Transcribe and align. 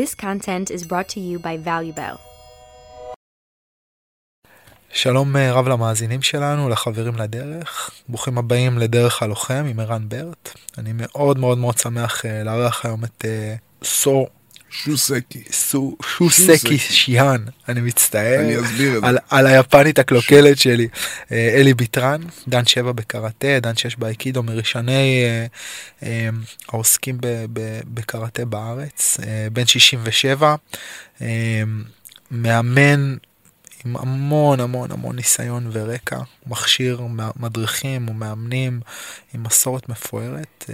This 0.00 0.14
content 0.14 0.66
is 0.76 0.82
brought 0.90 1.08
to 1.14 1.20
you 1.20 1.38
by 1.38 1.56
ValueBell. 1.66 2.16
שלום 4.92 5.36
אה, 5.36 5.52
רב 5.52 5.68
למאזינים 5.68 6.22
שלנו, 6.22 6.68
לחברים 6.68 7.16
לדרך. 7.16 7.90
ברוכים 8.08 8.38
הבאים 8.38 8.78
לדרך 8.78 9.22
הלוחם 9.22 9.64
עם 9.70 9.80
ערן 9.80 10.08
ברט. 10.08 10.50
אני 10.78 10.90
מאוד 10.94 11.38
מאוד 11.38 11.58
מאוד 11.58 11.78
שמח 11.78 12.26
אה, 12.26 12.42
לארח 12.44 12.86
היום 12.86 13.04
את 13.04 13.24
אה, 13.24 13.54
סור 13.84 14.28
שוסקי. 14.70 15.42
סו, 15.52 15.96
שוסקי 16.06 16.78
שיהן, 16.78 17.44
אני 17.68 17.80
מצטער. 17.80 18.40
אני 18.40 18.60
אסביר 18.60 18.96
את 18.96 19.00
זה. 19.00 19.06
על, 19.08 19.18
על 19.30 19.46
היפנית 19.46 19.98
הקלוקלת 19.98 20.58
שלי. 20.58 20.88
אה, 21.32 21.54
אלי 21.54 21.74
ביטרן, 21.74 22.20
דן 22.48 22.66
שבע 22.66 22.92
בקראטה, 22.92 23.60
דן 23.60 23.76
שש 23.76 23.96
באייקידו, 23.96 24.42
מראשוני 24.42 25.24
אה, 25.24 25.46
אה, 26.02 26.28
העוסקים 26.68 27.18
ב- 27.20 27.44
ב- 27.52 27.80
בקראטה 27.84 28.44
בארץ, 28.44 29.18
אה, 29.26 29.46
בן 29.52 29.66
67, 29.66 30.54
אה, 31.22 31.62
מאמן 32.30 33.16
עם 33.84 33.96
המון 33.96 34.60
המון 34.60 34.92
המון 34.92 35.16
ניסיון 35.16 35.70
ורקע, 35.72 36.16
הוא 36.16 36.24
מכשיר 36.46 37.00
מדריכים 37.36 38.08
ומאמנים 38.08 38.80
עם 39.34 39.42
מסורת 39.42 39.88
מפוארת, 39.88 40.70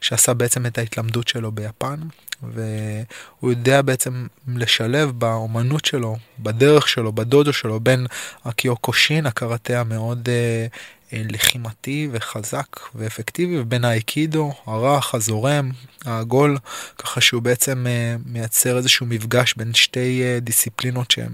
שעשה 0.00 0.34
בעצם 0.34 0.66
את 0.66 0.78
ההתלמדות 0.78 1.28
שלו 1.28 1.52
ביפן, 1.52 1.96
והוא 2.42 3.50
יודע 3.50 3.82
בעצם 3.82 4.26
לשלב 4.48 5.10
באומנות 5.10 5.84
שלו, 5.84 6.16
בדרך 6.38 6.88
שלו, 6.88 7.12
בדודו 7.12 7.52
שלו, 7.52 7.80
בין 7.80 8.06
הקיוקושין, 8.44 9.26
הקראטה 9.26 9.80
המאוד 9.80 10.28
אה, 10.28 10.66
אה, 11.12 11.22
לחימתי 11.28 12.08
וחזק 12.12 12.80
ואפקטיבי, 12.94 13.60
ובין 13.60 13.84
האייקידו, 13.84 14.52
הרך, 14.66 15.14
הזורם, 15.14 15.70
העגול, 16.04 16.58
ככה 16.98 17.20
שהוא 17.20 17.42
בעצם 17.42 17.86
אה, 17.86 18.16
מייצר 18.26 18.76
איזשהו 18.76 19.06
מפגש 19.06 19.54
בין 19.56 19.74
שתי 19.74 20.22
אה, 20.22 20.40
דיסציפלינות 20.40 21.10
שהן 21.10 21.32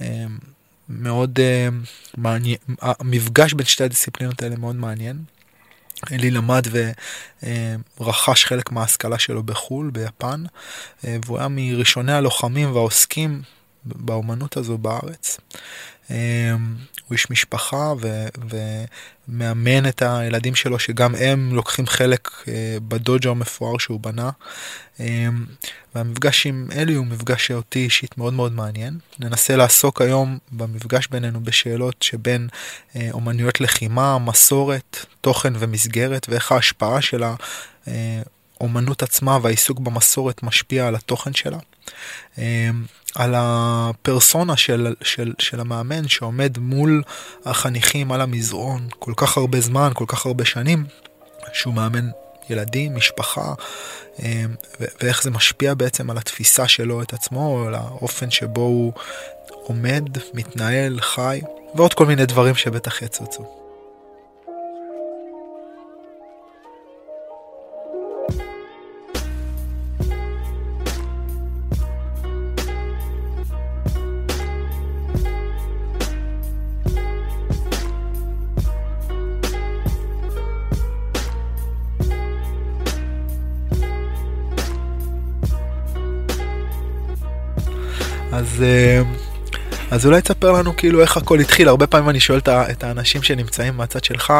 אה, 0.00 0.24
מאוד 0.88 1.40
אה, 1.40 1.68
מעניין, 2.16 2.56
המפגש 2.80 3.52
בין 3.52 3.66
שתי 3.66 3.84
הדיסציפלינות 3.84 4.42
האלה 4.42 4.56
מאוד 4.56 4.76
מעניין. 4.76 5.16
אלי 6.12 6.30
למד 6.30 6.62
ורכש 8.00 8.44
חלק 8.44 8.72
מההשכלה 8.72 9.18
שלו 9.18 9.42
בחו"ל, 9.42 9.90
ביפן, 9.90 10.44
אה, 11.04 11.16
והוא 11.24 11.38
היה 11.38 11.48
מראשוני 11.50 12.12
הלוחמים 12.12 12.72
והעוסקים 12.72 13.42
באומנות 13.84 14.56
הזו 14.56 14.78
בארץ. 14.78 15.40
אה, 17.10 17.14
הוא 17.14 17.16
איש 17.16 17.30
משפחה 17.30 17.92
ו, 18.00 18.26
ומאמן 19.28 19.88
את 19.88 20.02
הילדים 20.02 20.54
שלו 20.54 20.78
שגם 20.78 21.14
הם 21.14 21.54
לוקחים 21.54 21.86
חלק 21.86 22.28
אה, 22.48 22.76
בדוג'ו 22.88 23.30
המפואר 23.30 23.78
שהוא 23.78 24.00
בנה. 24.00 24.30
והמפגש 25.94 26.46
עם 26.46 26.68
אלי 26.72 26.94
הוא 26.94 27.06
מפגש 27.06 27.46
שאותי 27.46 27.78
אישית 27.78 28.18
מאוד 28.18 28.34
מאוד 28.34 28.52
מעניין. 28.52 28.98
ננסה 29.18 29.56
לעסוק 29.56 30.00
היום 30.00 30.38
במפגש 30.52 31.06
בינינו 31.06 31.40
בשאלות 31.40 32.02
שבין 32.02 32.48
אומנויות 33.12 33.60
לחימה, 33.60 34.18
מסורת, 34.18 35.06
תוכן 35.20 35.52
ומסגרת 35.58 36.26
ואיך 36.28 36.52
ההשפעה 36.52 37.02
של 37.02 37.22
האומנות 38.60 39.02
עצמה 39.02 39.38
והעיסוק 39.42 39.78
במסורת 39.78 40.42
משפיע 40.42 40.88
על 40.88 40.94
התוכן 40.94 41.34
שלה. 41.34 41.58
על 43.14 43.34
הפרסונה 43.36 44.56
של, 44.56 44.94
של, 45.02 45.32
של 45.38 45.60
המאמן 45.60 46.08
שעומד 46.08 46.58
מול 46.58 47.02
החניכים 47.44 48.12
על 48.12 48.20
המזרון 48.20 48.88
כל 48.98 49.12
כך 49.16 49.36
הרבה 49.36 49.60
זמן, 49.60 49.90
כל 49.94 50.04
כך 50.08 50.26
הרבה 50.26 50.44
שנים, 50.44 50.84
שהוא 51.52 51.74
מאמן 51.74 52.10
ילדים, 52.50 52.94
משפחה, 52.94 53.54
ואיך 55.00 55.22
זה 55.22 55.30
משפיע 55.30 55.74
בעצם 55.74 56.10
על 56.10 56.18
התפיסה 56.18 56.68
שלו 56.68 57.02
את 57.02 57.12
עצמו, 57.12 57.64
על 57.66 57.74
האופן 57.74 58.30
שבו 58.30 58.60
הוא 58.60 58.92
עומד, 59.50 60.04
מתנהל, 60.34 61.00
חי, 61.00 61.40
ועוד 61.74 61.94
כל 61.94 62.06
מיני 62.06 62.26
דברים 62.26 62.54
שבטח 62.54 63.02
יצוצו. 63.02 63.59
אז, 88.60 88.64
אה, 88.64 89.02
אז 89.90 90.06
אולי 90.06 90.22
תספר 90.22 90.52
לנו 90.52 90.76
כאילו 90.76 91.00
איך 91.00 91.16
הכל 91.16 91.40
התחיל. 91.40 91.68
הרבה 91.68 91.86
פעמים 91.86 92.10
אני 92.10 92.20
שואל 92.20 92.40
את 92.48 92.84
האנשים 92.84 93.22
שנמצאים 93.22 93.76
מהצד 93.76 94.04
שלך, 94.04 94.32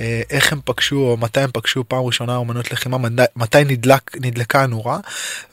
אה, 0.00 0.20
איך 0.30 0.52
הם 0.52 0.60
פגשו 0.64 0.96
או 0.96 1.16
מתי 1.16 1.40
הם 1.40 1.50
פגשו 1.52 1.84
פעם 1.88 2.04
ראשונה 2.04 2.36
אומנות 2.36 2.72
לחימה, 2.72 2.98
מתי 3.36 3.64
נדלק, 3.64 4.16
נדלקה 4.20 4.62
הנורה, 4.62 4.98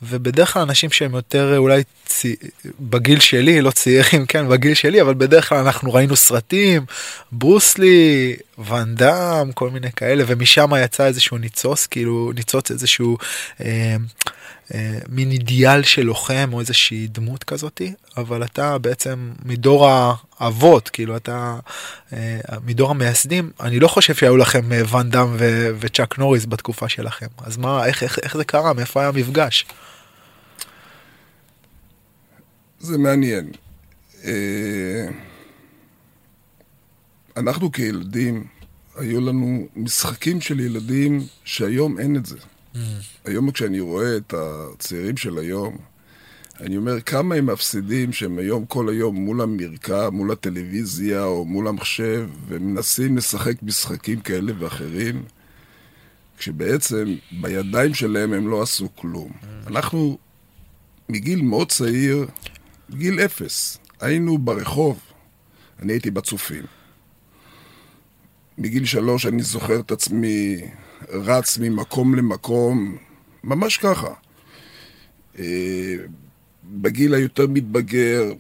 ובדרך 0.02 0.54
כלל 0.54 0.62
אנשים 0.62 0.92
שהם 0.92 1.16
יותר 1.16 1.52
אה, 1.54 1.58
אולי 1.58 1.84
צי, 2.06 2.36
בגיל 2.80 3.20
שלי, 3.20 3.62
לא 3.62 3.72
צעירים, 3.72 4.26
כן, 4.32 4.50
בגיל 4.50 4.74
שלי, 4.74 5.02
אבל 5.02 5.14
בדרך 5.14 5.50
כלל 5.50 5.58
אנחנו 5.58 5.94
ראינו 5.94 6.16
סרטים, 6.16 6.86
ברוסלי, 7.32 8.36
ואן 8.58 8.96
דאם, 8.96 9.52
כל 9.52 9.70
מיני 9.70 9.92
כאלה, 9.96 10.24
ומשם 10.28 10.72
יצא 10.84 11.06
איזשהו 11.06 11.38
ניצוץ, 11.38 11.88
כאילו 11.88 12.32
ניצוץ 12.36 12.72
איזשהו... 12.72 13.18
אה, 13.62 13.96
מין 15.10 15.32
אידיאל 15.32 15.84
של 15.84 16.02
לוחם 16.02 16.50
או 16.54 16.60
איזושהי 16.60 17.08
דמות 17.08 17.44
כזאתי, 17.44 17.94
אבל 18.18 18.44
אתה 18.44 18.78
בעצם 18.78 19.32
מדור 19.46 19.90
האבות, 20.40 20.90
כאילו 20.90 21.18
אתה 21.18 21.60
אה, 22.14 22.40
מדור 22.66 22.92
המייסדים, 22.92 23.52
אני 23.60 23.80
לא 23.80 23.88
חושב 23.88 24.16
שהיו 24.16 24.38
לכם 24.38 24.72
אה, 24.72 24.82
ואן 24.90 25.10
דאם 25.10 25.28
וצ'אק 25.80 26.20
נוריס 26.20 26.46
בתקופה 26.46 26.90
שלכם, 26.90 27.28
אז 27.38 27.58
מה, 27.58 27.86
איך, 27.86 28.04
איך, 28.04 28.20
איך 28.20 28.38
זה 28.38 28.44
קרה, 28.44 28.74
מאיפה 28.74 29.00
היה 29.00 29.10
המפגש? 29.10 29.66
זה 32.80 32.98
מעניין. 32.98 33.52
אנחנו 37.38 37.72
כילדים, 37.72 38.48
היו 38.96 39.22
לנו 39.22 39.68
משחקים 39.76 40.42
של 40.42 40.60
ילדים 40.60 41.22
שהיום 41.44 42.00
אין 42.00 42.16
את 42.16 42.26
זה. 42.26 42.38
Mm. 42.76 42.78
היום 43.26 43.52
כשאני 43.52 43.80
רואה 43.80 44.18
את 44.18 44.34
הצעירים 44.38 45.18
של 45.18 45.38
היום, 45.38 45.78
אני 46.60 46.78
אומר 46.78 47.02
כמה 47.02 47.36
הם 47.36 47.46
מפסידים 47.46 48.14
שהם 48.14 48.40
היום 48.40 48.66
כל 48.66 48.90
היום 48.90 49.16
מול 49.16 49.42
המרקע, 49.42 50.10
מול 50.10 50.32
הטלוויזיה 50.32 51.24
או 51.24 51.46
מול 51.46 51.68
המחשב, 51.68 52.30
ומנסים 52.48 53.18
לשחק 53.18 53.64
משחקים 53.64 54.20
כאלה 54.20 54.54
ואחרים, 54.60 55.24
כשבעצם 56.38 57.16
בידיים 57.42 57.94
שלהם 57.94 58.34
הם 58.34 58.48
לא 58.48 58.62
עשו 58.62 58.96
כלום. 58.96 59.32
Mm. 59.32 59.68
אנחנו 59.68 60.18
מגיל 61.10 61.42
מאוד 61.42 61.72
צעיר, 61.72 62.28
גיל 62.92 63.20
אפס, 63.20 63.78
היינו 64.02 64.38
ברחוב, 64.38 65.00
אני 65.82 65.94
הייתי 65.94 66.12
בצופים. 66.12 66.64
מגיל 68.58 68.86
שלוש 68.86 69.26
אני 69.26 69.44
זוכר 69.44 69.80
את 69.80 69.92
עצמי 69.92 70.62
רץ 71.10 71.58
ממקום 71.58 72.16
למקום, 72.16 72.98
ממש 73.44 73.78
ככה. 73.78 74.14
אה, 75.40 75.96
בגיל 76.64 77.14
היותר 77.14 77.48
מתבגר 77.48 78.34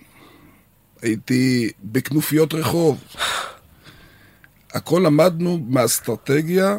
הייתי 1.01 1.69
בכנופיות 1.83 2.53
רחוב. 2.53 3.03
הכל 4.73 5.01
למדנו 5.05 5.65
מהאסטרטגיה 5.69 6.77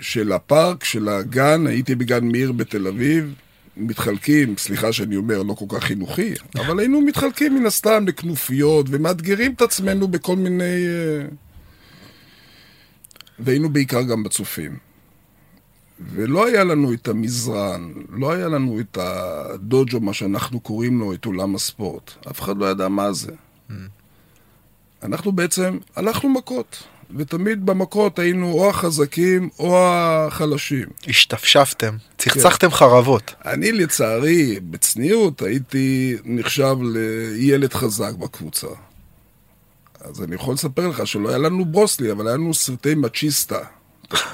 של 0.00 0.32
הפארק, 0.32 0.84
של 0.84 1.08
הגן, 1.08 1.66
הייתי 1.66 1.94
בגן 1.94 2.28
מאיר 2.28 2.52
בתל 2.52 2.86
אביב, 2.86 3.34
מתחלקים, 3.76 4.56
סליחה 4.56 4.92
שאני 4.92 5.16
אומר, 5.16 5.42
לא 5.42 5.54
כל 5.54 5.64
כך 5.68 5.84
חינוכי, 5.84 6.34
אבל 6.56 6.78
היינו 6.78 7.00
מתחלקים 7.00 7.54
מן 7.54 7.66
הסתם 7.66 8.04
לכנופיות 8.08 8.86
ומאתגרים 8.90 9.52
את 9.52 9.62
עצמנו 9.62 10.08
בכל 10.08 10.36
מיני... 10.36 10.86
אה, 10.86 11.26
והיינו 13.38 13.68
בעיקר 13.68 14.02
גם 14.02 14.22
בצופים. 14.22 14.87
ולא 16.00 16.46
היה 16.46 16.64
לנו 16.64 16.92
את 16.92 17.08
המזרן, 17.08 17.92
לא 18.10 18.32
היה 18.32 18.48
לנו 18.48 18.80
את 18.80 18.98
הדוג'ו, 19.00 20.00
מה 20.00 20.12
שאנחנו 20.12 20.60
קוראים 20.60 20.98
לו, 21.00 21.12
את 21.12 21.24
עולם 21.24 21.54
הספורט. 21.54 22.10
אף 22.30 22.40
אחד 22.40 22.56
לא 22.56 22.70
ידע 22.70 22.88
מה 22.88 23.12
זה. 23.12 23.32
Mm. 23.70 23.72
אנחנו 25.02 25.32
בעצם 25.32 25.78
הלכנו 25.96 26.30
מכות, 26.30 26.82
ותמיד 27.16 27.66
במכות 27.66 28.18
היינו 28.18 28.52
או 28.52 28.70
החזקים 28.70 29.48
או 29.58 29.78
החלשים. 29.78 30.88
השתפשפתם, 31.08 31.96
צחצחתם 32.18 32.68
כן. 32.68 32.76
חרבות. 32.76 33.34
אני 33.44 33.72
לצערי, 33.72 34.60
בצניעות, 34.60 35.42
הייתי 35.42 36.16
נחשב 36.24 36.76
לילד 36.82 37.72
חזק 37.72 38.12
בקבוצה. 38.14 38.66
אז 40.00 40.22
אני 40.22 40.34
יכול 40.34 40.54
לספר 40.54 40.88
לך 40.88 41.06
שלא 41.06 41.28
היה 41.28 41.38
לנו 41.38 41.64
ברוסלי, 41.64 42.12
אבל 42.12 42.26
היה 42.26 42.36
לנו 42.36 42.54
סרטי 42.54 42.94
מצ'יסטה. 42.94 43.58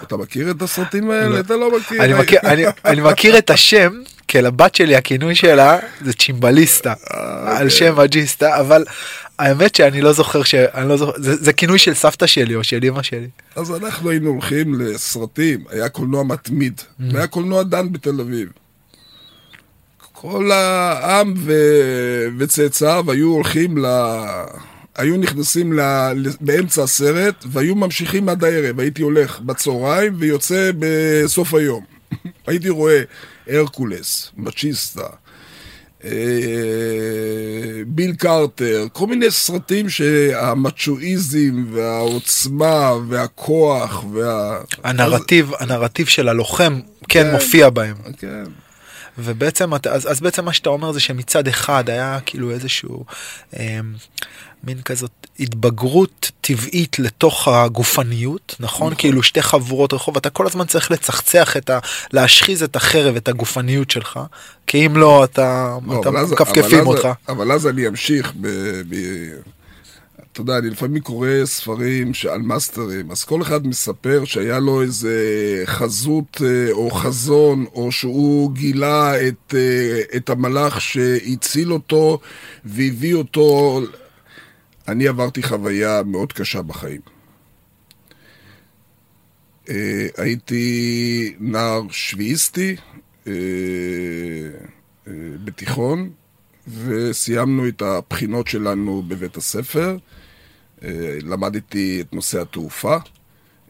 אתה 0.02 0.16
מכיר 0.16 0.50
את 0.50 0.62
הסרטים 0.62 1.10
האלה? 1.10 1.40
אתה 1.40 1.56
לא 1.56 1.78
מכיר. 1.78 2.04
אני 2.04 2.14
מכיר, 2.14 2.38
אני, 2.44 2.64
אני 2.84 3.00
מכיר 3.00 3.38
את 3.38 3.50
השם, 3.50 3.92
כי 4.28 4.42
לבת 4.42 4.74
שלי 4.74 4.96
הכינוי 4.96 5.34
שלה 5.34 5.78
זה 6.04 6.12
צ'ימבליסטה, 6.12 6.94
אה, 7.14 7.58
על 7.58 7.64
כן. 7.64 7.70
שם 7.70 7.98
הג'יסטה, 8.00 8.60
אבל 8.60 8.84
האמת 9.38 9.74
שאני 9.74 10.00
לא 10.00 10.12
זוכר, 10.12 10.42
שאני 10.42 10.88
לא 10.88 10.96
זוכר, 10.96 11.12
זה, 11.16 11.36
זה 11.36 11.52
כינוי 11.52 11.78
של 11.78 11.94
סבתא 11.94 12.26
שלי 12.26 12.54
או 12.54 12.64
של 12.64 12.80
אמא 12.84 13.02
שלי. 13.02 13.28
אז 13.56 13.70
אנחנו 13.84 14.10
היינו 14.10 14.30
הולכים 14.30 14.80
לסרטים, 14.80 15.64
היה 15.70 15.88
קולנוע 15.88 16.24
מתמיד, 16.24 16.80
Mm. 16.80 17.02
והיה 17.12 17.26
קולנוע 17.26 17.62
דן 17.62 17.92
בתל 17.92 18.20
אביב. 18.20 18.48
כל 20.12 20.52
העם 20.52 21.34
ו... 21.36 21.52
וצאצאיו 22.38 23.10
היו 23.12 23.28
הולכים 23.28 23.78
ל... 23.78 23.86
היו 24.96 25.16
נכנסים 25.16 25.72
ל... 25.72 25.80
באמצע 26.40 26.82
הסרט 26.82 27.44
והיו 27.52 27.74
ממשיכים 27.74 28.28
עד 28.28 28.44
הערב. 28.44 28.80
הייתי 28.80 29.02
הולך 29.02 29.40
בצהריים 29.40 30.14
ויוצא 30.18 30.70
בסוף 30.78 31.54
היום. 31.54 31.84
הייתי 32.46 32.68
רואה 32.68 33.02
הרקולס, 33.48 34.30
מצ'יסטה, 34.36 35.06
אה, 36.04 36.10
ביל 37.86 38.14
קרטר, 38.14 38.86
כל 38.92 39.06
מיני 39.06 39.30
סרטים 39.30 39.88
שהמצ'ואיזם 39.88 41.64
והעוצמה 41.72 42.92
והכוח 43.08 44.04
וה... 44.12 44.60
הנרטיב, 44.84 45.50
הנרטיב 45.60 46.06
של 46.06 46.28
הלוחם 46.28 46.80
כן 47.08 47.22
כן. 47.22 47.32
מופיע 47.32 47.70
בהם. 47.70 47.96
כן. 48.18 48.44
ובעצם 49.18 49.74
אתה- 49.74 49.92
אז, 49.92 50.10
אז 50.10 50.20
בעצם 50.20 50.44
מה 50.44 50.52
שאתה 50.52 50.68
אומר 50.68 50.92
זה 50.92 51.00
שמצד 51.00 51.48
אחד 51.48 51.90
היה 51.90 52.18
כאילו 52.26 52.50
איזשהו 52.50 53.04
אה, 53.58 53.78
מין 54.64 54.82
כזאת 54.82 55.10
התבגרות 55.40 56.30
טבעית 56.40 56.98
לתוך 56.98 57.48
הגופניות 57.48 58.56
נכון 58.60 58.86
נכון. 58.86 58.94
כאילו 58.98 59.22
שתי 59.22 59.42
חבורות 59.42 59.92
רחוב 59.92 60.16
אתה 60.16 60.30
כל 60.30 60.46
הזמן 60.46 60.66
צריך 60.66 60.90
לצחצח 60.90 61.56
את 61.56 61.70
ה... 61.70 61.78
להשחיז 62.12 62.62
את 62.62 62.76
החרב 62.76 63.16
את 63.16 63.28
הגופניות 63.28 63.90
שלך 63.90 64.20
כי 64.66 64.86
אם 64.86 64.96
לא 64.96 65.24
אתה, 65.24 65.76
לא, 65.86 66.00
אתה 66.00 66.10
מכפכפים 66.10 66.86
אותך. 66.86 67.08
אבל 67.28 67.52
אז 67.52 67.66
אני 67.66 67.88
אמשיך 67.88 68.32
ב... 68.40 68.46
ב... 68.88 68.94
אתה 70.34 70.42
יודע, 70.42 70.58
אני 70.58 70.70
לפעמים 70.70 71.02
קורא 71.02 71.28
ספרים 71.44 72.12
על 72.30 72.42
מאסטרים, 72.42 73.10
אז 73.10 73.24
כל 73.24 73.42
אחד 73.42 73.66
מספר 73.66 74.24
שהיה 74.24 74.58
לו 74.58 74.82
איזה 74.82 75.16
חזות 75.66 76.42
אה, 76.44 76.72
או 76.72 76.90
חזון, 76.90 77.64
או 77.74 77.92
שהוא 77.92 78.52
גילה 78.52 79.28
את, 79.28 79.54
אה, 79.54 80.00
את 80.16 80.30
המלאך 80.30 80.80
שהציל 80.80 81.72
אותו 81.72 82.18
והביא 82.64 83.14
אותו... 83.14 83.80
אני 84.88 85.08
עברתי 85.08 85.42
חוויה 85.42 86.02
מאוד 86.06 86.32
קשה 86.32 86.62
בחיים. 86.62 87.00
אה, 89.68 90.06
הייתי 90.16 91.34
נער 91.40 91.82
שביעיסטי 91.90 92.76
בתיכון, 95.44 96.10
וסיימנו 96.68 97.68
את 97.68 97.82
הבחינות 97.82 98.46
שלנו 98.46 99.02
בבית 99.08 99.36
הספר. 99.36 99.96
למדתי 101.22 102.00
את 102.00 102.12
נושא 102.12 102.40
התעופה, 102.40 102.96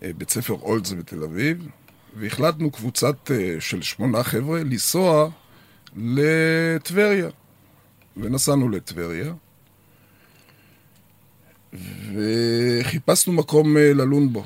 אה, 0.02 0.10
בית 0.16 0.30
ספר 0.30 0.54
אולדס 0.54 0.92
בתל 0.92 1.22
אביב, 1.22 1.68
והחלטנו 2.16 2.70
קבוצת 2.70 3.30
אה, 3.30 3.56
של 3.60 3.82
שמונה 3.82 4.22
חבר'ה 4.22 4.60
לנסוע 4.60 5.28
לטבריה. 5.96 7.28
ונסענו 8.16 8.68
לטבריה, 8.68 9.32
וחיפשנו 12.14 13.32
מקום 13.32 13.76
אה, 13.76 13.92
ללון 13.92 14.32
בו. 14.32 14.44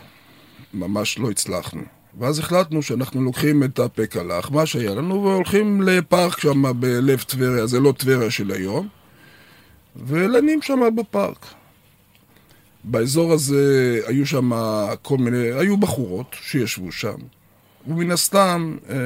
ממש 0.75 1.19
לא 1.19 1.31
הצלחנו. 1.31 1.83
ואז 2.19 2.39
החלטנו 2.39 2.83
שאנחנו 2.83 3.23
לוקחים 3.23 3.65
את 3.65 3.79
הפקלח, 3.79 4.51
מה 4.51 4.67
שהיה 4.67 4.95
לנו, 4.95 5.25
והולכים 5.25 5.83
לפארק 5.83 6.41
שם 6.41 6.81
בלב 6.81 7.23
טבריה, 7.23 7.67
זה 7.67 7.81
לא 7.81 7.93
טבריה 7.99 8.31
של 8.31 8.51
היום, 8.51 8.89
ולנים 9.97 10.63
שם 10.63 10.81
בפארק. 10.97 11.47
באזור 12.91 13.33
הזה 13.33 14.01
היו 14.07 14.27
שם 14.27 14.51
כל 15.03 15.19
מיני, 15.19 15.53
היו 15.53 15.77
בחורות 15.77 16.37
שישבו 16.41 16.93
שם. 16.93 17.17
ומן 17.87 18.11
הסתם, 18.11 18.77
אה, 18.91 18.97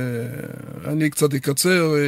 אני 0.93 1.11
קצת 1.11 1.35
אקצר, 1.35 1.95
אה, 1.97 2.01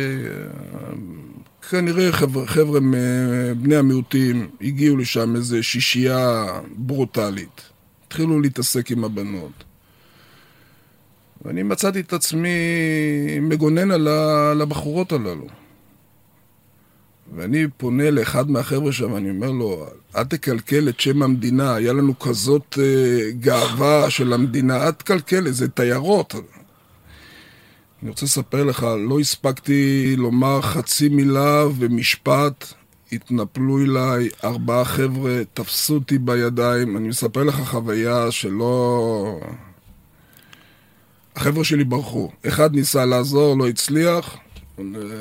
כנראה 1.70 2.12
חבר'ה, 2.12 2.46
חבר'ה 2.46 2.80
מבני 2.80 3.76
המיעוטים 3.76 4.48
הגיעו 4.60 4.96
לשם 4.96 5.36
איזה 5.36 5.62
שישייה 5.62 6.46
ברוטלית. 6.76 7.60
התחילו 8.06 8.40
להתעסק 8.40 8.90
עם 8.90 9.04
הבנות. 9.04 9.64
ואני 11.44 11.62
מצאתי 11.62 12.00
את 12.00 12.12
עצמי 12.12 12.48
מגונן 13.40 13.90
על 13.90 14.62
הבחורות 14.62 15.12
הללו. 15.12 15.63
ואני 17.32 17.66
פונה 17.76 18.10
לאחד 18.10 18.50
מהחבר'ה 18.50 18.92
שם, 18.92 19.12
ואני 19.12 19.30
אומר 19.30 19.50
לו, 19.50 19.86
אל 20.16 20.24
תקלקל 20.24 20.88
את 20.88 21.00
שם 21.00 21.22
המדינה, 21.22 21.74
היה 21.74 21.92
לנו 21.92 22.18
כזאת 22.18 22.78
uh, 22.78 22.78
גאווה 23.40 24.10
של 24.10 24.32
המדינה, 24.32 24.86
אל 24.86 24.90
תקלקל, 24.90 25.50
זה 25.50 25.68
תיירות. 25.68 26.34
אני 28.02 28.10
רוצה 28.10 28.26
לספר 28.26 28.64
לך, 28.64 28.86
לא 29.08 29.20
הספקתי 29.20 30.14
לומר 30.16 30.62
חצי 30.62 31.08
מילה 31.08 31.64
ומשפט, 31.78 32.72
התנפלו 33.12 33.78
אליי 33.82 34.28
ארבעה 34.44 34.84
חבר'ה, 34.84 35.42
תפסו 35.54 35.94
אותי 35.94 36.18
בידיים, 36.18 36.96
אני 36.96 37.08
מספר 37.08 37.42
לך 37.44 37.54
חוויה 37.54 38.30
שלא... 38.30 39.40
החבר'ה 41.36 41.64
שלי 41.64 41.84
ברחו. 41.84 42.30
אחד 42.48 42.74
ניסה 42.74 43.04
לעזור, 43.04 43.58
לא 43.58 43.68
הצליח, 43.68 44.36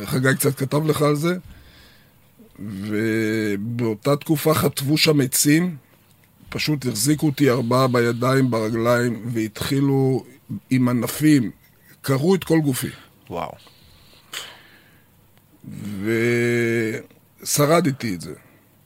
חגי 0.06 0.36
קצת 0.36 0.56
כתב 0.56 0.86
לך 0.86 1.02
על 1.02 1.16
זה, 1.16 1.38
ובאותה 2.60 4.16
תקופה 4.16 4.54
חטבו 4.54 4.98
שם 4.98 5.22
עצים, 5.22 5.76
פשוט 6.50 6.86
החזיקו 6.86 7.26
אותי 7.26 7.50
ארבעה 7.50 7.88
בידיים, 7.88 8.52
ברגליים, 8.52 9.22
והתחילו 9.26 10.26
עם 10.70 10.90
ענפים, 10.90 11.52
קרעו 12.02 12.36
את 12.36 12.44
כל 12.44 12.60
גופי. 12.60 12.90
וואו. 13.30 13.52
ושרדתי 17.42 18.16
את 18.16 18.22
זה. 18.22 18.34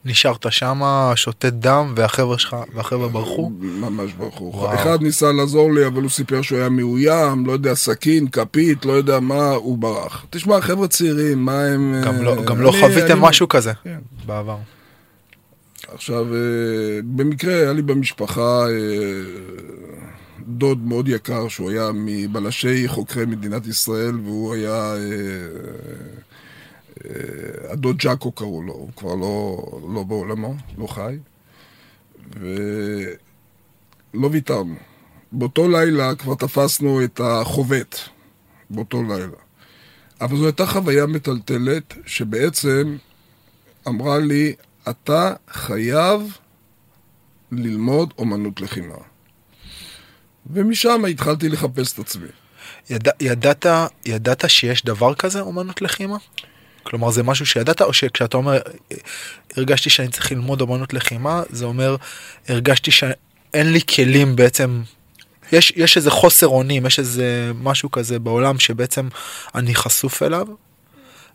נשארת 0.08 0.46
שמה 0.52 1.12
שותת 1.16 1.54
דם 1.54 1.94
והחבר'ה 1.96 2.38
שלך 2.38 2.56
והחבר'ה 2.76 3.08
ברחו 3.08 3.50
ממש 3.60 4.14
ברחו. 4.14 4.52
וואו. 4.54 4.74
אחד 4.76 5.02
ניסה 5.02 5.32
לעזור 5.32 5.74
לי, 5.74 5.88
אבל 5.88 6.02
הוא 6.02 6.10
סיפר 6.10 6.42
שהוא 6.42 6.60
היה 6.60 6.70
מאוים, 6.70 7.46
לא 7.46 7.52
יודע, 7.52 7.74
סכין, 7.76 8.28
כפית, 8.28 8.86
לא 8.86 8.92
יודע 8.94 9.20
מה, 9.20 9.50
הוא 9.50 9.78
ברח. 9.78 10.26
תשמע, 10.30 10.62
חבר'ה 10.62 10.88
צעירים, 10.88 11.46
מה 11.46 11.64
הם... 11.64 12.02
גם 12.06 12.22
לא, 12.22 12.36
אה, 12.38 12.44
גם 12.44 12.62
לא 12.62 12.70
אני- 12.70 12.80
חוויתם 12.82 13.12
אני- 13.12 13.30
משהו 13.30 13.48
כזה 13.48 13.72
כן. 13.84 14.00
בעבר. 14.26 14.58
עכשיו, 15.94 16.34
אה, 16.36 16.40
במקרה 17.04 17.54
היה 17.56 17.74
לי 17.74 17.82
במשפחה 17.82 18.66
אה, 18.70 18.74
דוד 20.48 20.80
מאוד 20.88 21.08
יקר, 21.08 21.48
שהוא 21.48 21.70
היה 21.72 21.90
מבלשי 21.94 22.88
חוקרי 22.88 23.26
מדינת 23.26 23.68
ישראל, 23.68 24.16
והוא 24.24 24.54
היה... 24.54 24.94
הדוד 27.70 27.98
ג'אקו 27.98 28.32
קראו 28.32 28.62
לו, 28.62 28.74
הוא 28.74 28.90
כבר 28.96 29.16
לא, 29.16 29.66
לא 29.94 30.04
בעולמו, 30.04 30.56
לא 30.78 30.88
חי. 30.88 31.18
ולא 34.14 34.28
ויתרנו. 34.32 34.76
באותו 35.32 35.68
לילה 35.68 36.16
כבר 36.16 36.36
תפסנו 36.36 37.04
את 37.04 37.22
החובט, 37.24 37.96
באותו 38.70 39.04
לילה. 39.04 39.38
אבל 40.22 40.38
זו 40.38 40.46
הייתה 40.46 40.66
חוויה 40.66 41.06
מטלטלת, 41.06 41.94
שבעצם 42.06 42.98
אמרה 43.88 44.20
לי, 44.20 44.56
אתה 44.90 45.34
חייב 45.50 46.38
ללמוד 47.52 48.14
אומנות 48.18 48.62
לחימה. 48.62 48.96
ומשם 50.46 51.06
התחלתי 51.06 51.50
לחפש 51.50 51.94
את 51.94 52.00
עצמי. 52.00 52.28
ידע, 52.90 53.12
ידעת, 53.20 53.66
ידעת 54.06 54.50
שיש 54.50 54.86
דבר 54.86 55.16
כזה 55.16 55.40
אומנות 55.42 55.82
לחימה? 55.82 56.18
כלומר 56.88 57.12
זה 57.12 57.24
משהו 57.24 57.46
שידעת 57.46 57.82
או 57.82 57.94
שכשאתה 57.94 58.38
אומר 58.38 58.60
הרגשתי 59.58 59.90
שאני 59.90 60.08
צריך 60.08 60.32
ללמוד 60.32 60.62
אומנות 60.62 60.94
לחימה 60.94 61.44
זה 61.50 61.66
אומר 61.66 61.96
הרגשתי 62.48 62.92
שאין 62.92 63.72
לי 63.72 63.80
כלים 63.96 64.36
בעצם 64.36 64.82
יש, 65.52 65.74
יש 65.76 65.98
איזה 65.98 66.12
חוסר 66.12 66.48
אונים 66.48 66.86
יש 66.86 67.00
איזה 67.00 67.52
משהו 67.62 67.92
כזה 67.92 68.20
בעולם 68.20 68.60
שבעצם 68.60 69.08
אני 69.56 69.76
חשוף 69.76 70.24
אליו 70.24 70.48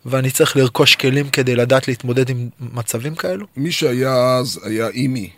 ואני 0.06 0.30
צריך 0.30 0.56
לרכוש 0.56 0.96
כלים 0.96 1.30
כדי 1.30 1.56
לדעת 1.56 1.88
להתמודד 1.88 2.30
עם 2.30 2.48
מצבים 2.60 3.14
כאלו. 3.14 3.46
מי 3.56 3.72
שהיה 3.72 4.36
אז 4.36 4.60
היה 4.64 4.88
אימי. 4.88 5.30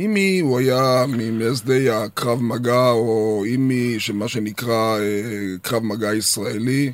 אימי 0.00 0.40
הוא 0.40 0.58
היה 0.58 1.04
ממייסדי 1.08 1.90
הקרב 1.90 2.42
מגע, 2.42 2.88
או 2.88 3.42
אימי, 3.46 4.00
שמה 4.00 4.28
שנקרא 4.28 4.98
אה, 4.98 5.02
קרב 5.62 5.82
מגע 5.82 6.14
ישראלי. 6.14 6.92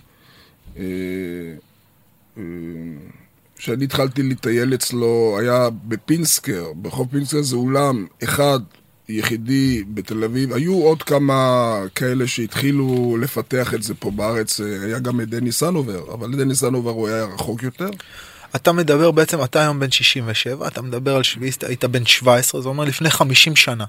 אה, 0.79 0.85
כשאני 3.59 3.85
התחלתי 3.85 4.23
לטייל 4.23 4.75
אצלו, 4.75 5.37
היה 5.41 5.69
בפינסקר, 5.85 6.65
ברחוב 6.77 7.09
פינסקר 7.11 7.43
זה 7.43 7.57
אולם 7.57 8.07
אחד 8.25 8.61
יחידי 9.09 9.85
בתל 9.95 10.25
אביב. 10.25 10.53
היו 10.53 10.75
עוד 10.75 11.03
כמה 11.03 11.81
כאלה 11.95 12.27
שהתחילו 12.27 13.17
לפתח 13.21 13.75
את 13.75 13.83
זה 13.83 13.95
פה 13.95 14.11
בארץ, 14.11 14.61
אה, 14.61 14.85
היה 14.85 14.99
גם 14.99 15.21
את 15.21 15.29
דני 15.29 15.53
סנובר, 15.53 16.15
אבל 16.15 16.37
דני 16.37 16.55
סנובר 16.55 16.91
הוא 16.91 17.09
היה 17.09 17.25
רחוק 17.25 17.63
יותר. 17.63 17.91
אתה 18.57 18.73
מדבר 18.73 19.11
בעצם, 19.11 19.45
אתה 19.45 19.61
היום 19.61 19.81
בן 19.81 19.91
67, 19.91 20.69
אתה 20.69 20.83
מדבר 20.83 21.17
על 21.17 21.23
שבעים, 21.23 21.65
היית 21.65 21.85
בן 21.85 22.07
17, 22.07 22.61
זה 22.61 22.69
אומר 22.69 22.85
לפני 22.85 23.11
50 23.11 23.57
שנה. 23.57 23.85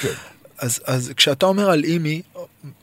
כן. 0.00 0.12
אז, 0.58 0.80
אז 0.84 1.12
כשאתה 1.16 1.46
אומר 1.46 1.70
על 1.70 1.84
אימי, 1.84 2.22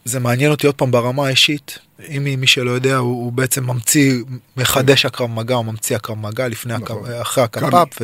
זה 0.05 0.20
מעניין 0.20 0.51
אותי 0.51 0.67
עוד 0.67 0.75
פעם 0.75 0.91
ברמה 0.91 1.27
האישית. 1.27 1.79
אימי, 2.00 2.36
מי 2.36 2.48
שלא 2.48 2.72
יודע, 2.72 2.96
הוא, 2.96 3.24
הוא 3.24 3.32
בעצם 3.32 3.63
ממציא, 3.63 4.13
מחדש 4.58 5.05
הקרב 5.05 5.29
מגע, 5.29 5.55
הוא 5.55 5.65
ממציא 5.65 5.96
הקרב 5.96 6.17
מגע 6.17 6.48
לפני, 6.48 6.74
נכון. 6.74 6.98
הקרב, 7.03 7.22
אחרי 7.22 7.44
קאמי, 7.51 7.67
הקפא"פ. 7.68 8.02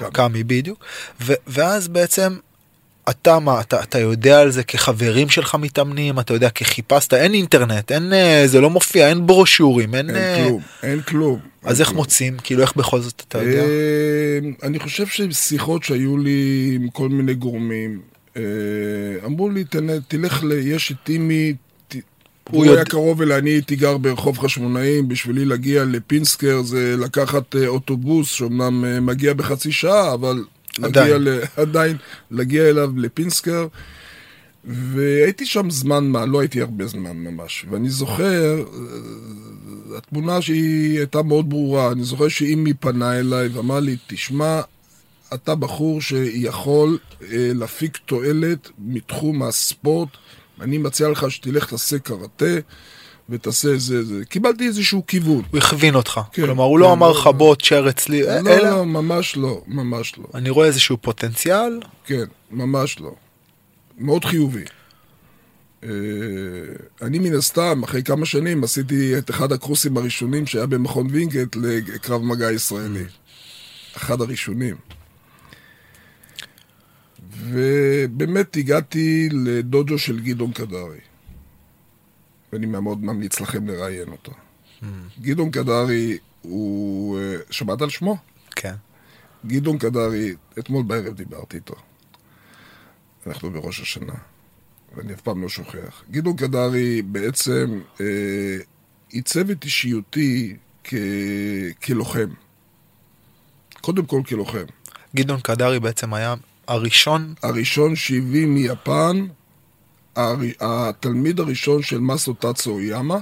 ו- 0.00 0.12
קאמי, 0.12 0.44
בדיוק. 0.44 0.84
ו, 1.20 1.32
ואז 1.46 1.88
בעצם, 1.88 2.36
אתה 3.10 3.38
מה, 3.38 3.60
אתה, 3.60 3.82
אתה 3.82 3.98
יודע 3.98 4.40
על 4.40 4.50
זה 4.50 4.62
כחברים 4.62 5.28
שלך 5.28 5.54
מתאמנים, 5.54 6.18
אתה 6.18 6.34
יודע 6.34 6.50
כחיפשת, 6.50 7.14
אין 7.14 7.34
אינטרנט, 7.34 7.92
אין, 7.92 8.12
אה, 8.12 8.42
זה 8.46 8.60
לא 8.60 8.70
מופיע, 8.70 9.08
אין 9.08 9.26
ברושורים, 9.26 9.94
אין... 9.94 10.10
אין 10.10 10.16
אה, 10.16 10.44
כלום, 10.46 10.62
אין 10.82 11.02
כלום. 11.02 11.38
אז 11.62 11.70
אין 11.70 11.80
איך 11.80 11.88
כלום. 11.88 11.96
מוצאים? 11.96 12.36
כאילו 12.42 12.62
איך 12.62 12.76
בכל 12.76 13.00
זאת 13.00 13.22
אתה 13.28 13.42
יודע? 13.42 13.62
אה, 13.62 14.38
אני 14.62 14.78
חושב 14.78 15.06
ששיחות 15.06 15.84
שהיו 15.84 16.18
לי 16.18 16.72
עם 16.74 16.88
כל 16.88 17.08
מיני 17.08 17.34
גורמים, 17.34 18.00
אמרו 19.24 19.50
לי, 19.50 19.64
"תן- 19.64 20.00
תלך 20.08 20.44
ל... 20.44 20.52
יש 20.52 20.92
את 20.92 20.96
טימי, 21.04 21.54
הוא 22.50 22.66
הוא 22.66 22.74
היה 22.74 22.84
קרוב 22.84 23.22
אליי, 23.22 23.38
אני 23.38 23.50
הייתי 23.50 23.76
גר 23.76 23.96
ברחוב 23.98 24.38
חשמונאים, 24.38 25.08
בשבילי 25.08 25.44
להגיע 25.44 25.84
לפינסקר 25.84 26.62
זה 26.62 26.94
לקחת 26.98 27.56
אה, 27.56 27.66
אוטובוס, 27.66 28.30
שאומנם 28.30 28.84
אה, 28.84 29.00
מגיע 29.00 29.34
בחצי 29.34 29.72
שעה, 29.72 30.14
אבל 30.14 30.44
להגיע 30.78 31.02
עדיין. 31.02 31.22
ל... 31.22 31.38
עדיין 31.62 31.96
להגיע 32.30 32.68
אליו 32.68 32.90
לפינסקר. 32.96 33.66
והייתי 34.64 35.46
שם 35.46 35.70
זמן 35.70 36.04
מה, 36.04 36.26
לא 36.26 36.40
הייתי 36.40 36.60
הרבה 36.60 36.86
זמן 36.86 37.16
ממש. 37.16 37.66
ואני 37.70 37.88
זוכר, 37.90 38.58
אה, 38.58 39.98
התמונה 39.98 40.42
שהיא 40.42 40.98
הייתה 40.98 41.22
מאוד 41.22 41.50
ברורה, 41.50 41.92
אני 41.92 42.04
זוכר 42.04 42.28
שאימי 42.28 42.74
פנה 42.74 43.18
אליי 43.18 43.48
ואמר 43.48 43.80
לי, 43.80 43.96
תשמע, 44.06 44.60
אתה 45.34 45.54
בחור 45.54 46.00
שיכול 46.00 46.98
אה, 47.22 47.28
להפיק 47.54 47.98
תועלת 48.06 48.70
מתחום 48.78 49.42
הספורט, 49.42 50.08
אני 50.60 50.78
מציע 50.78 51.08
לך 51.08 51.30
שתלך 51.30 51.70
תעשה 51.70 51.98
קראטה 51.98 52.54
ותעשה 53.28 53.76
זה 53.76 54.04
זה. 54.04 54.24
קיבלתי 54.24 54.66
איזשהו 54.66 55.06
כיוון. 55.06 55.42
הוא 55.50 55.58
הכווין 55.58 55.94
אותך. 55.94 56.20
כן, 56.32 56.42
כלומר, 56.42 56.64
הוא 56.64 56.78
לא 56.78 56.86
כן, 56.86 56.92
אמר 56.92 57.12
לא, 57.12 57.18
לך 57.20 57.26
לא. 57.26 57.32
בוא 57.32 57.54
תשאר 57.54 57.88
אצלי, 57.88 58.28
אה, 58.28 58.42
לא, 58.42 58.50
אלא 58.50 58.70
לא, 58.70 58.86
ממש 58.86 59.36
לא, 59.36 59.62
ממש 59.66 60.18
לא. 60.18 60.24
אני 60.34 60.50
רואה 60.50 60.66
איזשהו 60.66 60.96
פוטנציאל, 61.00 61.80
כן, 62.04 62.24
ממש 62.50 63.00
לא. 63.00 63.14
מאוד 63.98 64.24
חיובי. 64.24 64.64
אה, 65.84 65.88
אני 67.02 67.18
מן 67.18 67.34
הסתם, 67.34 67.82
אחרי 67.82 68.02
כמה 68.02 68.26
שנים, 68.26 68.64
עשיתי 68.64 69.18
את 69.18 69.30
אחד 69.30 69.52
הקורסים 69.52 69.96
הראשונים 69.96 70.46
שהיה 70.46 70.66
במכון 70.66 71.06
וינגייט 71.10 71.56
לקרב 71.56 72.22
מגע 72.22 72.52
ישראלי. 72.52 73.04
אחד 73.96 74.20
הראשונים. 74.20 74.76
ובאמת 77.38 78.56
הגעתי 78.56 79.28
לדוג'ו 79.32 79.98
של 79.98 80.20
גדעון 80.20 80.52
קדרי. 80.52 80.98
ואני 82.52 82.66
מאוד 82.66 83.04
ממליץ 83.04 83.40
לכם 83.40 83.66
לראיין 83.66 84.08
אותו. 84.08 84.32
גדעון 85.20 85.50
קדרי 85.50 86.18
הוא... 86.42 87.18
אה, 87.18 87.36
שמעת 87.50 87.82
על 87.82 87.90
שמו? 87.90 88.16
כן. 88.56 88.74
גדעון 89.46 89.78
קדרי, 89.78 90.34
אתמול 90.58 90.82
בערב 90.82 91.14
דיברתי 91.14 91.56
איתו. 91.56 91.74
אנחנו 93.26 93.50
בראש 93.50 93.80
השנה, 93.80 94.14
ואני 94.96 95.14
אף 95.14 95.20
פעם 95.20 95.42
לא 95.42 95.48
שוכח. 95.48 96.02
גדעון 96.10 96.36
קדרי 96.36 97.02
בעצם 97.02 97.80
אה, 98.00 98.56
עיצב 99.08 99.50
את 99.50 99.64
אישיותי 99.64 100.56
כ... 100.84 100.94
כלוחם. 101.82 102.28
קודם 103.80 104.06
כל 104.06 104.22
כלוחם. 104.28 104.64
גדעון 105.16 105.40
קדרי 105.40 105.80
בעצם 105.80 106.14
היה 106.14 106.34
הראשון, 106.68 107.34
הראשון 107.42 107.96
שהביא 107.96 108.46
מיפן, 108.46 109.26
הר... 110.16 110.36
התלמיד 110.60 111.40
הראשון 111.40 111.82
של 111.82 111.98
מסו 111.98 112.34
טאצו 112.34 112.70
אויאמה. 112.70 113.18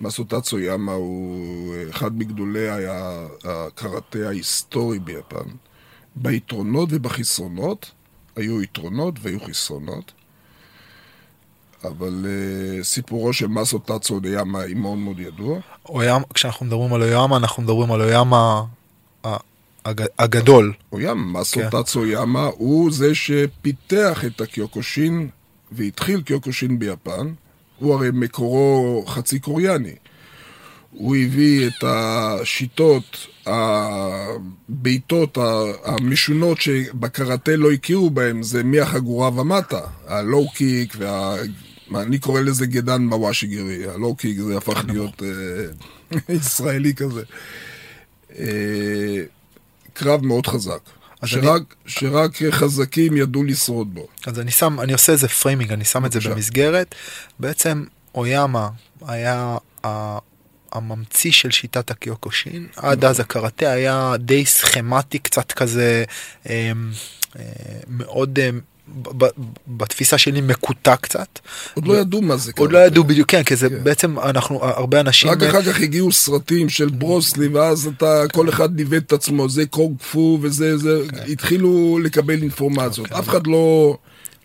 מסו 0.00 0.24
טאצו 0.24 0.56
אויאמה 0.56 0.92
הוא 0.92 1.74
אחד 1.90 2.18
מגדולי 2.18 2.68
הקראטה 3.44 4.18
ההיסטורי 4.18 4.98
ביפן. 4.98 5.48
ביתרונות 6.16 6.88
ובחסרונות, 6.92 7.90
היו 8.36 8.62
יתרונות 8.62 9.14
והיו 9.22 9.40
חסרונות. 9.40 10.12
אבל 11.84 12.24
uh, 12.24 12.84
סיפורו 12.84 13.32
של 13.32 13.46
מסו 13.46 13.78
טאצו 13.78 14.20
אויאמה 14.24 14.60
היא 14.60 14.76
מאוד 14.76 14.98
מאוד 14.98 15.20
ידוע. 15.20 15.58
אויאמה, 15.88 16.24
כשאנחנו 16.34 16.66
מדברים 16.66 16.92
על 16.92 17.02
אויאמה, 17.02 17.36
אנחנו 17.36 17.62
מדברים 17.62 17.92
על 17.92 18.02
אויאמה 18.02 18.64
הג- 19.86 20.06
הגדול. 20.18 20.72
אויאמה, 20.92 21.40
כן. 21.52 21.70
טאצו 21.70 22.04
הוא 22.56 22.92
זה 22.92 23.14
שפיתח 23.14 24.24
את 24.26 24.40
הקיוקושין 24.40 25.28
והתחיל 25.72 26.20
קיוקושין 26.22 26.78
ביפן. 26.78 27.32
הוא 27.78 27.94
הרי 27.94 28.08
מקורו 28.12 29.04
חצי 29.08 29.38
קוריאני. 29.38 29.94
הוא 30.90 31.16
הביא 31.16 31.66
את 31.66 31.84
השיטות, 31.86 33.26
הבעיטות 34.66 35.38
המשונות 35.84 36.60
שבקראטה 36.60 37.56
לא 37.56 37.72
הכירו 37.72 38.10
בהם, 38.10 38.42
זה 38.42 38.62
מהחגורה 38.64 39.40
ומטה. 39.40 39.80
הלואו 40.06 40.50
קיק 40.50 40.94
וה... 40.98 41.36
אני 41.94 42.18
קורא 42.18 42.40
לזה 42.40 42.66
גדן 42.66 43.02
מוואשיגירי, 43.02 43.88
הלואו 43.88 44.16
קיק 44.16 44.38
זה 44.38 44.56
הפך 44.56 44.84
להיות 44.88 45.22
אה, 45.22 45.28
ישראלי 46.34 46.94
כזה. 46.94 47.22
אה, 49.96 50.00
קרב 50.04 50.26
מאוד 50.26 50.46
חזק. 50.46 50.78
שרק, 51.24 51.74
שרק 51.86 52.30
חזקים 52.50 53.16
ידעו 53.16 53.44
לשרוד 53.44 53.94
בו. 53.94 54.06
אז 54.26 54.40
אני 54.40 54.50
שם, 54.50 54.80
אני 54.80 54.92
עושה 54.92 55.12
איזה 55.12 55.28
framing, 55.28 55.72
אני 55.72 55.84
שם 55.84 56.04
את 56.06 56.12
זה. 56.12 56.20
במסגרת. 56.20 56.94
בעצם 57.38 57.84
אויאמה 58.14 58.68
היה 59.06 59.56
ה- 59.86 60.18
הממציא 60.72 61.32
של 61.32 61.50
שיטת 61.50 61.90
הקיוקושין. 61.90 62.66
עד 62.76 62.98
נכון. 62.98 63.10
אז 63.10 63.20
הקראטה 63.20 63.70
היה 63.70 64.14
די 64.18 64.46
סכמטי, 64.46 65.18
קצת 65.18 65.52
כזה 65.52 66.04
אמ, 66.48 66.90
אה, 67.38 67.42
מאוד, 67.88 68.38
אה, 68.38 68.50
בתפיסה 69.68 70.18
שלי 70.18 70.40
מקוטע 70.40 70.96
קצת. 70.96 71.38
עוד 71.74 71.86
לא 71.86 71.94
ידעו 71.94 72.22
מה 72.22 72.36
זה 72.36 72.52
עוד. 72.58 72.72
לא 72.72 72.78
ידעו 72.78 73.04
בדיוק, 73.04 73.30
כן, 73.30 73.42
כי 73.42 73.56
זה 73.56 73.68
כן. 73.68 73.84
בעצם 73.84 74.18
אנחנו, 74.18 74.64
הרבה 74.64 75.00
אנשים... 75.00 75.30
רק 75.30 75.42
אחר 75.42 75.62
כך 75.62 75.80
הגיעו 75.80 76.12
סרטים 76.12 76.68
של 76.68 76.88
ברוסלי, 76.88 77.48
ואז 77.48 77.90
אתה, 77.96 78.22
כל 78.32 78.48
אחד 78.48 78.76
ניווט 78.76 79.02
את 79.02 79.12
עצמו, 79.12 79.48
זה 79.48 79.66
קונג 79.66 79.96
פו 80.12 80.38
וזה, 80.42 80.76
זה, 80.76 81.02
התחילו 81.28 81.98
לקבל 82.02 82.42
אינפורמציות. 82.42 83.12
אף 83.12 83.28
אחד 83.28 83.46
לא, 83.46 83.52
לא 83.52 83.96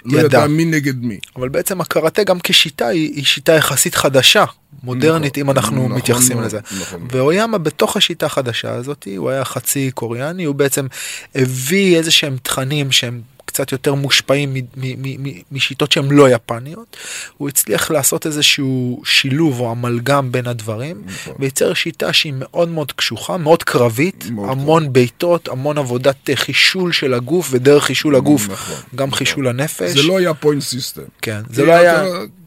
אוקיי. 0.06 0.26
ידע. 0.26 0.48
מי 0.48 0.66
נגד 0.66 1.04
מי. 1.04 1.20
אבל 1.36 1.50
בעצם 1.50 1.82
הקראטה 1.82 2.24
גם 2.24 2.40
כשיטה 2.44 2.88
היא, 2.88 3.16
היא 3.16 3.26
שיטה 3.26 3.54
יחסית 3.54 3.96
חדשה, 3.96 4.46
מודרנית, 4.84 5.38
נכון, 5.38 5.50
אם 5.50 5.52
אנחנו 5.52 5.84
נכון 5.86 5.98
מתייחסים 5.98 6.38
מאוד, 6.38 6.48
לזה. 6.48 6.60
נכון. 6.82 7.08
ואויאמה 7.12 7.58
בתוך 7.58 7.98
השיטה 7.98 8.26
החדשה 8.26 8.74
הזאת, 8.74 9.08
הוא 9.18 9.30
היה 9.30 9.46
חצי 9.46 9.92
קוריאני, 9.92 10.44
הוא 10.44 10.56
בעצם 10.56 10.88
הביא 11.36 11.98
איזה 11.98 12.12
שהם 12.12 12.38
תכנים 12.44 12.92
שהם 12.92 13.22
קצת 13.52 13.72
יותר 13.72 13.94
מושפעים 13.94 14.54
מ- 14.54 14.60
מ- 14.78 15.24
מ- 15.28 15.42
משיטות 15.52 15.92
שהן 15.92 16.12
לא 16.12 16.30
יפניות. 16.30 16.98
הוא 17.38 17.50
הצליח 17.50 17.92
לעשות 17.92 18.26
איזשהו 18.26 19.02
שילוב 19.06 19.60
או 19.60 19.72
אמלגם 19.72 20.32
בין 20.32 20.48
הדברים, 20.48 21.02
נכון. 21.06 21.36
וייצר 21.40 21.74
שיטה 21.74 22.14
שהיא 22.14 22.34
מאוד 22.36 22.70
מאוד 22.70 22.92
קשוחה, 22.92 23.38
מאוד 23.38 23.64
קרבית, 23.64 24.26
המון 24.48 24.94
בעיטות, 24.94 25.48
המון 25.48 25.78
עבודת 25.78 26.30
אה, 26.30 26.36
חישול 26.36 26.92
של 26.92 27.14
הגוף, 27.14 27.48
ודרך 27.52 27.84
חישול 27.84 28.16
הגוף, 28.16 28.50
נכון, 28.50 28.76
גם 28.96 29.08
נכון. 29.08 29.18
חישול 29.18 29.48
הנפש. 29.48 29.92
זה 29.92 30.04
לא 30.04 30.18
היה 30.18 30.34
point 30.34 30.62
system. 30.62 31.02
כן, 31.22 31.42
זה 31.50 31.66
לא 31.66 31.72
היה... 31.72 32.04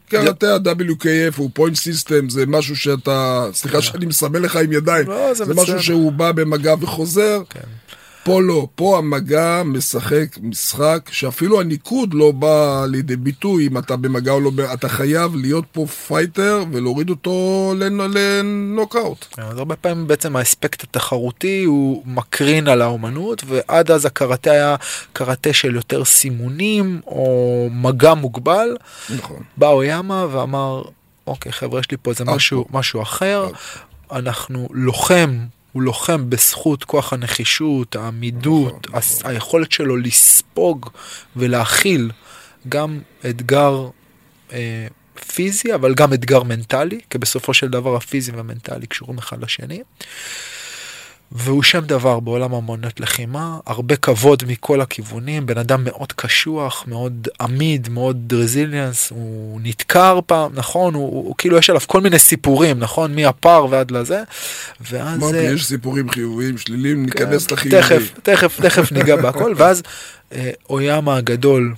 קראטה 0.09 0.53
ה-WKF 0.55 1.37
הוא 1.37 1.49
point 1.53 1.75
system, 1.75 2.29
זה 2.29 2.45
משהו 2.45 2.75
שאתה, 2.75 3.47
סליחה 3.53 3.81
שאני 3.81 4.05
מסמן 4.05 4.41
לך 4.41 4.55
עם 4.55 4.71
ידיים, 4.73 5.07
לא, 5.07 5.33
זה. 5.33 5.53
משהו 5.53 5.83
שהוא 5.83 6.11
בא 6.11 6.31
במגע 6.31 6.73
וחוזר. 6.81 7.41
פה 8.25 8.41
לא, 8.41 8.67
פה 8.75 8.97
המגע 8.97 9.61
משחק 9.65 10.37
משחק 10.41 11.09
שאפילו 11.11 11.61
הניקוד 11.61 12.13
לא 12.13 12.31
בא 12.31 12.85
לידי 12.89 13.15
ביטוי 13.15 13.67
אם 13.67 13.77
אתה 13.77 13.95
במגע 13.95 14.31
או 14.31 14.39
לא, 14.39 14.51
אתה 14.73 14.89
חייב 14.89 15.35
להיות 15.35 15.65
פה 15.71 15.85
fighter 16.07 16.63
ולהוריד 16.71 17.09
אותו 17.09 17.31
לנ- 17.79 18.17
לנוקאוט. 18.17 19.25
אז 19.37 19.57
הרבה 19.57 19.75
פעמים 19.75 20.07
בעצם 20.07 20.35
האספקט 20.35 20.83
התחרותי 20.83 21.63
הוא 21.63 22.03
מקרין 22.05 22.67
על 22.67 22.81
האומנות 22.81 23.43
ועד 23.47 23.91
אז 23.91 24.05
הקראטה 24.05 24.51
היה 24.51 24.75
קראטה 25.13 25.53
של 25.53 25.75
יותר 25.75 26.05
סימונים 26.05 27.01
או 27.07 27.67
מגע 27.71 28.13
מוגבל. 28.13 28.77
נכון. 29.15 29.39
בא 29.57 29.67
אויאמה 29.67 30.25
ואמר 30.31 30.83
אוקיי 31.27 31.51
חבר'ה 31.51 31.79
יש 31.79 31.91
לי 31.91 31.97
פה 32.01 32.11
איזה 32.11 32.23
עד 32.23 32.29
משהו 32.29 32.65
פה. 32.71 32.79
משהו 32.79 33.01
אחר 33.01 33.47
עד 34.09 34.27
אנחנו 34.27 34.69
לוחם 34.71 35.37
הוא 35.75 35.83
לוחם 35.83 36.29
בזכות 36.29 36.83
כוח 36.83 37.13
הנחישות, 37.13 37.95
העמידות, 37.95 38.87
נכון, 38.87 38.97
הס- 38.97 39.21
היכולת 39.25 39.71
שלו 39.71 39.97
לספוג 39.97 40.89
ולהכיל 41.35 42.11
גם 42.69 42.99
אתגר 43.29 43.89
אה, 44.53 44.87
פיזי, 45.33 45.75
אבל 45.75 45.93
גם 45.93 46.13
אתגר 46.13 46.43
מנטלי, 46.43 46.99
כי 47.09 47.17
בסופו 47.17 47.53
של 47.53 47.67
דבר 47.67 47.95
הפיזי 47.95 48.31
והמנטלי 48.31 48.87
קשורים 48.87 49.17
אחד 49.17 49.43
לשני. 49.43 49.81
והוא 51.31 51.63
שם 51.63 51.79
דבר 51.85 52.19
בעולם 52.19 52.53
המונות 52.53 52.99
לחימה, 52.99 53.57
הרבה 53.65 53.95
כבוד 53.95 54.43
מכל 54.47 54.81
הכיוונים, 54.81 55.45
בן 55.45 55.57
אדם 55.57 55.83
מאוד 55.83 56.11
קשוח, 56.11 56.83
מאוד 56.87 57.27
עמיד, 57.41 57.89
מאוד 57.89 58.33
רזיליאנס, 58.33 59.11
הוא 59.11 59.59
נדקר 59.63 60.19
פעם, 60.25 60.51
נכון, 60.53 60.93
הוא, 60.93 61.03
הוא, 61.03 61.27
הוא 61.27 61.35
כאילו 61.37 61.57
יש 61.57 61.69
עליו 61.69 61.81
כל 61.87 62.01
מיני 62.01 62.19
סיפורים, 62.19 62.79
נכון, 62.79 63.15
מהפר 63.15 63.67
ועד 63.69 63.91
לזה, 63.91 64.23
ואז... 64.91 65.19
אמרתי, 65.19 65.37
אה, 65.37 65.43
יש 65.43 65.65
סיפורים 65.65 66.09
חיוביים, 66.09 66.57
שליליים, 66.57 67.09
כן, 67.09 67.23
ניכנס 67.23 67.51
לחיובי. 67.51 67.81
תכף, 67.81 68.11
תכף, 68.23 68.61
תכף 68.61 68.91
ניגע 68.91 69.15
בהכל, 69.15 69.53
ואז 69.57 69.83
אה, 70.31 70.51
אויאמה 70.69 71.17
הגדול, 71.17 71.73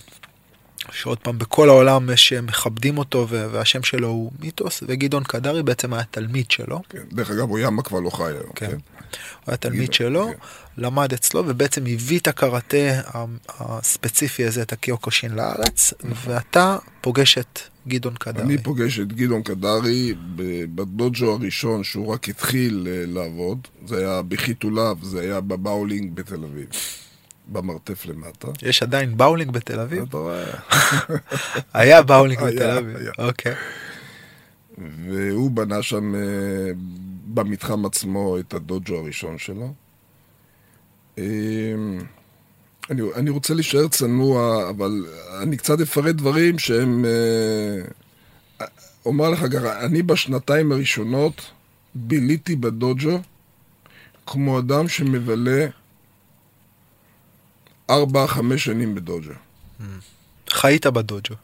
שעוד 0.92 1.18
פעם 1.18 1.38
בכל 1.38 1.70
העולם 1.70 2.10
יש 2.10 2.34
אה, 2.34 2.42
מכבדים 2.42 2.98
אותו 2.98 3.28
והשם 3.30 3.84
שלו 3.84 4.08
הוא 4.08 4.32
מיתוס, 4.40 4.84
וגדעון 4.88 5.24
קדרי 5.24 5.64
בעצם 5.64 5.94
היה 5.94 6.04
תלמיד 6.12 6.52
שלו, 6.52 6.82
כן, 6.90 7.00
דרך 7.12 7.32
אגב, 7.32 7.50
הוא 7.50 7.60
ימה 7.60 7.82
כבר 7.82 8.00
לא 8.00 8.10
חי 8.10 8.24
היום. 8.24 8.52
כן. 8.56 8.68
כן. 8.68 8.97
הוא 9.12 9.52
היה 9.52 9.58
תלמיד 9.58 9.80
גדעון, 9.80 9.94
שלו, 9.94 10.28
כן. 10.28 10.34
למד 10.78 11.14
אצלו 11.14 11.44
ובעצם 11.48 11.82
הביא 11.86 12.20
את 12.20 12.28
הקראטה 12.28 12.78
הספציפי 13.50 14.46
הזה, 14.46 14.62
את 14.62 14.74
הקיוקושין 14.74 15.32
לארץ, 15.32 15.94
ואתה 16.26 16.78
פוגש 17.02 17.38
את 17.38 17.60
גדעון 17.88 18.16
קדרי. 18.20 18.44
אני 18.44 18.58
פוגש 18.58 19.00
את 19.00 19.14
גדעון 19.14 19.44
קדרי 19.44 20.14
בדוג'ו 20.76 21.32
הראשון 21.32 21.84
שהוא 21.84 22.14
רק 22.14 22.30
התחיל 22.30 22.88
אה, 22.92 23.04
לעבוד, 23.08 23.68
זה 23.88 23.98
היה 23.98 24.22
בחיתוליו, 24.22 24.98
זה 25.02 25.22
היה 25.22 25.42
בבאולינג 25.42 26.16
בתל 26.16 26.44
אביב, 26.44 26.68
במרתף 27.48 28.06
למטה. 28.06 28.48
יש 28.62 28.84
עדיין 28.84 29.18
באולינג 29.18 29.52
בתל 29.52 29.80
אביב? 29.80 30.04
אתה 30.10 30.18
רואה? 30.18 30.44
היה 31.74 32.02
באולינג 32.02 32.42
בתל 32.42 32.70
אביב. 32.70 32.98
אוקיי. 33.18 33.54
והוא 34.78 35.52
בנה 35.52 35.82
שם 35.84 36.16
אה, 36.16 36.22
במתחם 37.38 37.86
עצמו 37.86 38.40
את 38.40 38.54
הדוג'ו 38.54 38.96
הראשון 38.96 39.38
שלו. 39.38 39.74
אה, 41.18 41.24
אני, 42.90 43.02
אני 43.16 43.30
רוצה 43.30 43.54
להישאר 43.54 43.88
צנוע, 43.88 44.70
אבל 44.70 45.06
אני 45.42 45.58
קצת 45.58 45.82
אפרט 45.82 46.16
דברים 46.16 46.60
שהם... 46.60 47.06
אה, 47.06 48.66
אומר 49.06 49.30
לך 49.30 49.40
ככה, 49.54 49.86
אני 49.86 50.02
בשנתיים 50.04 50.72
הראשונות 50.72 51.42
ביליתי 51.96 52.56
בדוג'ו 52.56 53.20
כמו 54.26 54.60
אדם 54.60 54.88
שמבלה 54.88 55.68
ארבע, 57.90 58.28
חמש 58.28 58.66
שנים 58.66 58.96
בדוג'ו. 58.96 59.32
חיית 60.50 60.88
בדוג'ו. 60.88 61.36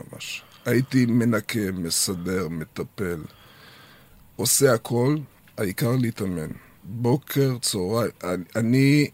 ממש. 0.00 0.42
הייתי 0.64 1.06
מנקה, 1.06 1.72
מסדר, 1.72 2.48
מטפל, 2.48 3.20
עושה 4.36 4.74
הכל, 4.74 5.16
העיקר 5.58 5.96
להתאמן. 5.96 6.50
בוקר, 6.84 7.58
צהריים. 7.60 8.10
אני, 8.56 9.10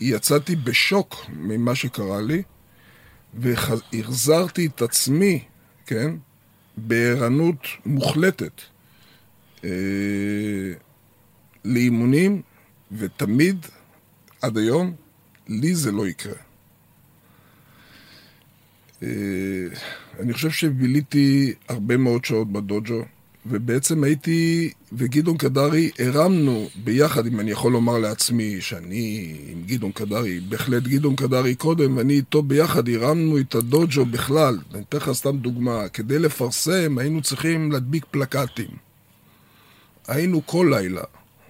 יצאתי 0.00 0.56
בשוק 0.56 1.16
ממה 1.32 1.74
שקרה 1.74 2.20
לי, 2.20 2.42
והחזרתי 3.34 4.66
את 4.66 4.82
עצמי, 4.82 5.44
כן, 5.86 6.10
בערנות 6.76 7.66
מוחלטת 7.86 8.60
אה, 9.64 9.70
לאימונים, 11.64 12.42
ותמיד, 12.92 13.66
עד 14.42 14.58
היום, 14.58 14.94
לי 15.48 15.74
זה 15.74 15.92
לא 15.92 16.08
יקרה. 16.08 16.34
אה, 19.02 19.08
אני 20.20 20.32
חושב 20.32 20.50
שביליתי 20.50 21.54
הרבה 21.68 21.96
מאוד 21.96 22.24
שעות 22.24 22.52
בדוג'ו, 22.52 23.04
ובעצם 23.46 24.04
הייתי 24.04 24.70
וגדעון 24.92 25.36
קדרי 25.36 25.90
הרמנו 25.98 26.68
ביחד, 26.84 27.26
אם 27.26 27.40
אני 27.40 27.50
יכול 27.50 27.72
לומר 27.72 27.98
לעצמי 27.98 28.60
שאני 28.60 29.36
עם 29.48 29.62
גדעון 29.66 29.92
קדרי, 29.92 30.40
בהחלט 30.40 30.82
גדעון 30.82 31.16
קדרי 31.16 31.54
קודם, 31.54 31.96
ואני 31.96 32.14
איתו 32.14 32.42
ביחד 32.42 32.88
הרמנו 32.88 33.38
את 33.38 33.54
הדוג'ו 33.54 34.06
בכלל. 34.06 34.58
אני 34.74 34.82
אתן 34.88 34.96
לך 34.96 35.12
סתם 35.12 35.38
דוגמה, 35.38 35.88
כדי 35.88 36.18
לפרסם 36.18 36.98
היינו 36.98 37.22
צריכים 37.22 37.72
להדביק 37.72 38.04
פלקטים. 38.10 38.70
היינו 40.08 40.46
כל 40.46 40.70
לילה, 40.70 41.02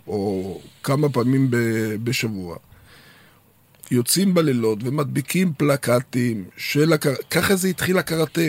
או 0.06 0.60
כמה 0.82 1.08
פעמים 1.08 1.50
ב- 1.50 1.96
בשבוע. 2.04 2.56
יוצאים 3.90 4.34
בלילות 4.34 4.78
ומדביקים 4.82 5.52
פלקטים 5.56 6.44
של 6.56 6.92
הקר... 6.92 7.14
ככה 7.30 7.56
זה 7.56 7.68
התחיל 7.68 7.98
הקראטה. 7.98 8.40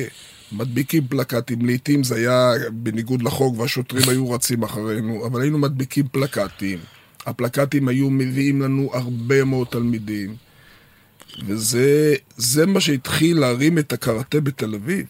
מדביקים 0.52 1.08
פלקטים, 1.08 1.66
לעיתים 1.66 2.04
זה 2.04 2.16
היה 2.16 2.52
בניגוד 2.72 3.22
לחוק 3.22 3.60
והשוטרים 3.60 4.10
היו 4.10 4.32
רצים 4.32 4.64
אחרינו, 4.64 5.28
אבל 5.28 5.42
היינו 5.42 5.58
מדביקים 5.58 6.08
פלקטים. 6.12 6.80
הפלקטים 7.26 7.88
היו 7.88 8.10
מביאים 8.10 8.62
לנו 8.62 8.90
הרבה 8.94 9.44
מאוד 9.44 9.68
תלמידים, 9.68 10.36
וזה 11.46 12.16
זה 12.38 12.66
מה 12.66 12.82
שהתחיל 12.82 13.40
להרים 13.40 13.78
את 13.78 13.94
הקראטה 13.94 14.40
בתל 14.40 14.76
אביב. 14.76 15.06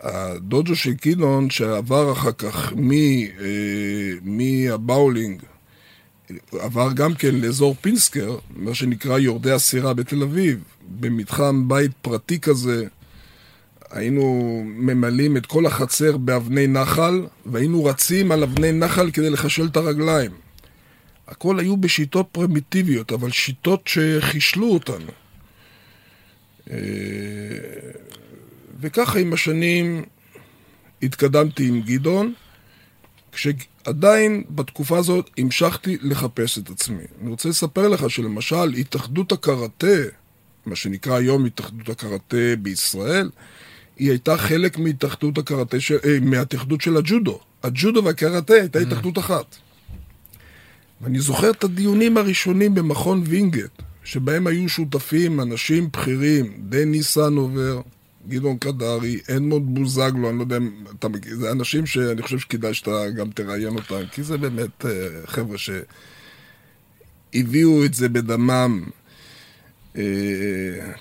הדוג'ו 0.00 0.76
של 0.76 0.92
גדעון, 1.06 1.50
שעבר 1.50 2.12
אחר 2.12 2.32
כך 2.32 2.72
אה, 2.72 4.12
מהבאולינג, 4.22 5.42
עבר 6.52 6.92
גם 6.92 7.14
כן 7.14 7.34
לאזור 7.34 7.76
פינסקר, 7.80 8.36
מה 8.56 8.74
שנקרא 8.74 9.18
יורדי 9.18 9.52
הסירה 9.52 9.94
בתל 9.94 10.22
אביב, 10.22 10.64
במתחם 11.00 11.68
בית 11.68 11.90
פרטי 12.02 12.40
כזה. 12.40 12.86
היינו 13.94 14.62
ממלאים 14.66 15.36
את 15.36 15.46
כל 15.46 15.66
החצר 15.66 16.16
באבני 16.16 16.66
נחל, 16.66 17.26
והיינו 17.46 17.84
רצים 17.84 18.32
על 18.32 18.42
אבני 18.42 18.72
נחל 18.72 19.10
כדי 19.10 19.30
לחשל 19.30 19.66
את 19.66 19.76
הרגליים. 19.76 20.30
הכל 21.28 21.58
היו 21.58 21.76
בשיטות 21.76 22.28
פרימיטיביות, 22.32 23.12
אבל 23.12 23.30
שיטות 23.30 23.88
שחישלו 23.88 24.66
אותנו. 24.66 25.12
אה, 26.70 26.76
וככה 28.80 29.18
עם 29.18 29.32
השנים 29.32 30.02
התקדמתי 31.02 31.68
עם 31.68 31.80
גדעון, 31.80 32.34
כשעדיין 33.32 34.44
בתקופה 34.50 34.98
הזאת 34.98 35.30
המשכתי 35.38 35.96
לחפש 36.02 36.58
את 36.58 36.70
עצמי. 36.70 37.04
אני 37.22 37.30
רוצה 37.30 37.48
לספר 37.48 37.88
לך 37.88 38.10
שלמשל 38.10 38.72
התאחדות 38.72 39.32
הקראטה, 39.32 39.96
מה 40.66 40.76
שנקרא 40.76 41.16
היום 41.16 41.44
התאחדות 41.44 41.88
הקראטה 41.88 42.56
בישראל, 42.62 43.30
היא 43.96 44.10
הייתה 44.10 44.36
חלק 44.36 44.78
מהתאחדות 44.78 45.38
הקראטה, 45.38 45.80
של, 45.80 45.98
אה, 46.04 46.18
מהתאחדות 46.20 46.80
של 46.80 46.96
הג'ודו. 46.96 47.40
הג'ודו 47.62 48.04
והקראטה 48.04 48.54
הייתה 48.54 48.78
התאחדות 48.78 49.18
אחת. 49.18 49.56
ואני 51.00 51.20
זוכר 51.20 51.50
את 51.50 51.64
הדיונים 51.64 52.16
הראשונים 52.16 52.74
במכון 52.74 53.22
וינגייט, 53.26 53.82
שבהם 54.04 54.46
היו 54.46 54.68
שותפים 54.68 55.40
אנשים 55.40 55.88
בכירים, 55.92 56.52
דני 56.68 57.02
סנובר, 57.02 57.80
גדעון 58.28 58.58
קדרי, 58.58 59.18
אדמונד 59.30 59.78
בוזגלו, 59.78 60.30
אני 60.30 60.38
לא 60.38 60.42
יודע 60.42 60.56
אם 60.56 60.70
אתה 60.98 61.08
מכיר, 61.08 61.36
זה 61.36 61.52
אנשים 61.52 61.86
שאני 61.86 62.22
חושב 62.22 62.38
שכדאי 62.38 62.74
שאתה 62.74 63.10
גם 63.10 63.30
תראיין 63.30 63.74
אותם, 63.74 64.06
כי 64.12 64.22
זה 64.22 64.38
באמת 64.38 64.86
אה, 64.86 64.90
חבר'ה 65.26 65.56
שהביאו 67.32 67.84
את 67.84 67.94
זה 67.94 68.08
בדמם 68.08 68.84
אה, 69.96 70.02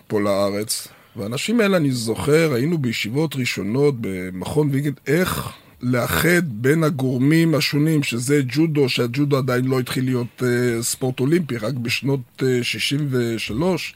פה 0.08 0.22
לארץ. 0.22 0.88
והאנשים 1.16 1.60
האלה, 1.60 1.78
אני 1.78 1.92
זוכר, 1.92 2.54
היינו 2.54 2.78
בישיבות 2.78 3.36
ראשונות 3.36 3.96
במכון 4.02 4.70
וינגייט, 4.72 5.00
איך 5.08 5.54
לאחד 5.84 6.42
בין 6.46 6.84
הגורמים 6.84 7.56
השונים, 7.56 8.04
שזה 8.04 8.42
ג'ודו, 8.48 8.90
שהג'ודו 8.90 9.38
עדיין 9.38 9.66
לא 9.66 9.80
התחיל 9.80 10.06
להיות 10.06 10.42
uh, 10.42 10.44
ספורט 10.82 11.20
אולימפי, 11.20 11.58
רק 11.58 11.74
בשנות 11.74 12.20
uh, 12.40 12.44
63 12.62 13.96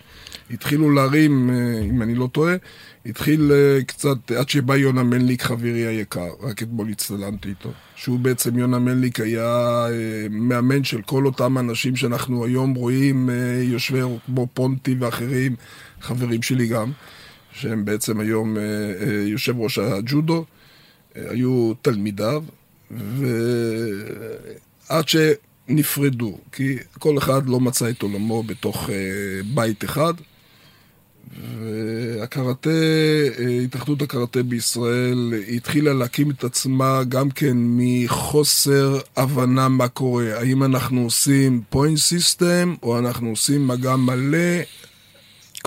התחילו 0.52 0.92
להרים, 0.92 1.50
uh, 1.50 1.84
אם 1.90 2.02
אני 2.02 2.16
לא 2.16 2.30
טועה, 2.32 2.56
התחיל 3.06 3.52
uh, 3.52 3.84
קצת, 3.86 4.32
עד 4.32 4.50
שבא 4.50 4.76
יונה 4.76 5.04
מנליק 5.04 5.42
חברי 5.42 5.86
היקר, 5.86 6.30
רק 6.42 6.64
אתמול 6.64 6.90
הצטלמתי 6.90 7.50
איתו, 7.50 7.72
שהוא 7.96 8.20
בעצם, 8.20 8.60
יונה 8.60 8.80
מנליק 8.80 9.20
היה 9.20 9.86
uh, 9.88 10.30
מאמן 10.30 10.84
של 10.84 11.02
כל 11.02 11.26
אותם 11.26 11.58
אנשים 11.58 11.96
שאנחנו 11.96 12.46
היום 12.46 12.74
רואים, 12.74 13.30
uh, 13.30 13.32
יושבי 13.64 14.00
כמו 14.26 14.48
פונטי 14.54 14.96
ואחרים, 15.00 15.56
חברים 16.02 16.42
שלי 16.42 16.68
גם, 16.68 16.92
שהם 17.52 17.86
בעצם 17.86 18.20
היום 18.20 18.56
uh, 18.56 18.60
uh, 18.60 19.04
יושב 19.28 19.60
ראש 19.60 19.80
הג'ודו. 19.80 20.46
היו 21.16 21.74
תלמידיו, 21.82 22.44
ועד 22.92 25.06
שנפרדו, 25.08 26.38
כי 26.52 26.78
כל 27.00 27.18
אחד 27.18 27.50
לא 27.50 27.60
מצא 27.60 27.90
את 27.90 28.02
עולמו 28.02 28.44
בתוך 28.44 28.90
בית 29.54 29.84
אחד, 29.84 30.14
והקראטה, 31.42 32.70
אה, 33.40 33.60
התאחדות 33.64 34.02
הקראטה 34.02 34.44
בישראל 34.44 35.34
התחילה 35.56 35.94
להקים 35.94 36.32
את 36.32 36.44
עצמה 36.44 37.02
גם 37.10 37.30
כן 37.30 37.58
מחוסר 37.58 39.00
הבנה 39.18 39.68
מה 39.68 39.88
קורה. 39.88 40.40
האם 40.40 40.64
אנחנו 40.64 41.02
עושים 41.02 41.62
point 41.70 41.98
system, 41.98 42.76
או 42.84 43.00
אנחנו 43.00 43.30
עושים 43.30 43.68
מגע 43.68 43.96
מלא. 43.96 44.62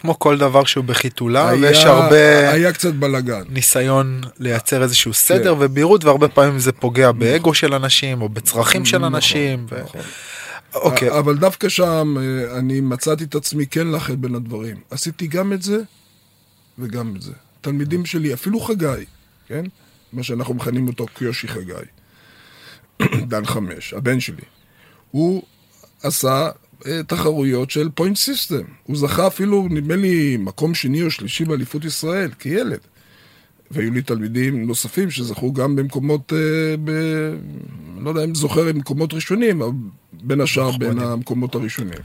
כמו 0.00 0.18
כל 0.18 0.38
דבר 0.38 0.64
שהוא 0.64 0.84
בחיתוליו, 0.84 1.48
היה, 1.48 1.60
ויש 1.60 1.84
הרבה... 1.84 2.50
היה 2.52 2.72
קצת 2.72 2.94
בלאגן. 2.94 3.42
ניסיון 3.48 4.20
לייצר 4.38 4.82
איזשהו 4.82 5.14
סדר 5.14 5.54
כן. 5.54 5.64
ובהירות, 5.64 6.04
והרבה 6.04 6.28
פעמים 6.28 6.58
זה 6.58 6.72
פוגע 6.72 7.12
באגו 7.12 7.54
של 7.54 7.74
אנשים, 7.74 8.22
או 8.22 8.28
בצרכים 8.28 8.84
של 8.84 8.98
נכון, 8.98 9.14
אנשים. 9.14 9.66
נכון, 9.66 9.78
ו... 9.78 9.82
נכון. 9.82 10.00
אוקיי. 10.74 11.18
אבל 11.18 11.36
דווקא 11.36 11.68
שם 11.68 12.16
אה, 12.18 12.58
אני 12.58 12.80
מצאתי 12.80 13.24
את 13.24 13.34
עצמי 13.34 13.66
כן 13.66 13.86
לאחד 13.86 14.22
בין 14.22 14.34
הדברים. 14.34 14.76
עשיתי 14.90 15.26
גם 15.26 15.52
את 15.52 15.62
זה 15.62 15.78
וגם 16.78 17.16
את 17.16 17.22
זה. 17.22 17.32
תלמידים 17.60 18.06
שלי, 18.06 18.34
אפילו 18.34 18.60
חגי, 18.60 19.04
כן? 19.46 19.64
מה 20.12 20.22
שאנחנו 20.22 20.54
מכנים 20.54 20.88
אותו 20.88 21.06
קיושי 21.06 21.48
חגי. 21.48 21.72
דן 23.30 23.44
חמש, 23.44 23.94
הבן 23.94 24.20
שלי. 24.20 24.42
הוא 25.10 25.42
עשה 26.02 26.48
תחרויות 27.06 27.70
של 27.70 27.88
point 27.94 28.16
system. 28.16 28.62
הוא 28.82 28.96
זכה 28.96 29.26
אפילו, 29.26 29.68
נדמה 29.70 29.96
לי, 29.96 30.36
מקום 30.36 30.74
שני 30.74 31.02
או 31.02 31.10
שלישי 31.10 31.44
באליפות 31.44 31.84
ישראל, 31.84 32.30
כילד. 32.38 32.80
והיו 33.70 33.92
לי 33.92 34.02
תלמידים 34.02 34.66
נוספים 34.66 35.10
שזכו 35.10 35.52
גם 35.52 35.76
במקומות, 35.76 36.32
אה, 36.32 36.76
ב... 36.84 36.90
לא 38.00 38.08
יודע 38.08 38.24
אם 38.24 38.34
זוכר 38.34 38.66
עם 38.66 38.78
מקומות 38.78 39.14
ראשונים, 39.14 39.62
אבל 39.62 39.72
בין 40.12 40.40
השאר 40.40 40.76
בין 40.78 40.98
המקומות 40.98 41.54
הראשונים. 41.54 41.98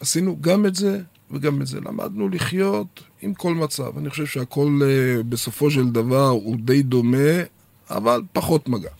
עשינו 0.00 0.36
גם 0.40 0.66
את 0.66 0.74
זה 0.74 1.00
וגם 1.30 1.62
את 1.62 1.66
זה. 1.66 1.80
למדנו 1.80 2.28
לחיות 2.28 3.02
עם 3.22 3.34
כל 3.34 3.54
מצב. 3.54 3.98
אני 3.98 4.10
חושב 4.10 4.26
שהכל 4.26 4.80
אה, 4.82 5.22
בסופו 5.22 5.70
של 5.70 5.88
דבר 5.88 6.28
הוא 6.28 6.56
די 6.64 6.82
דומה, 6.82 7.42
אבל 7.90 8.22
פחות 8.32 8.68
מגע. 8.68 8.90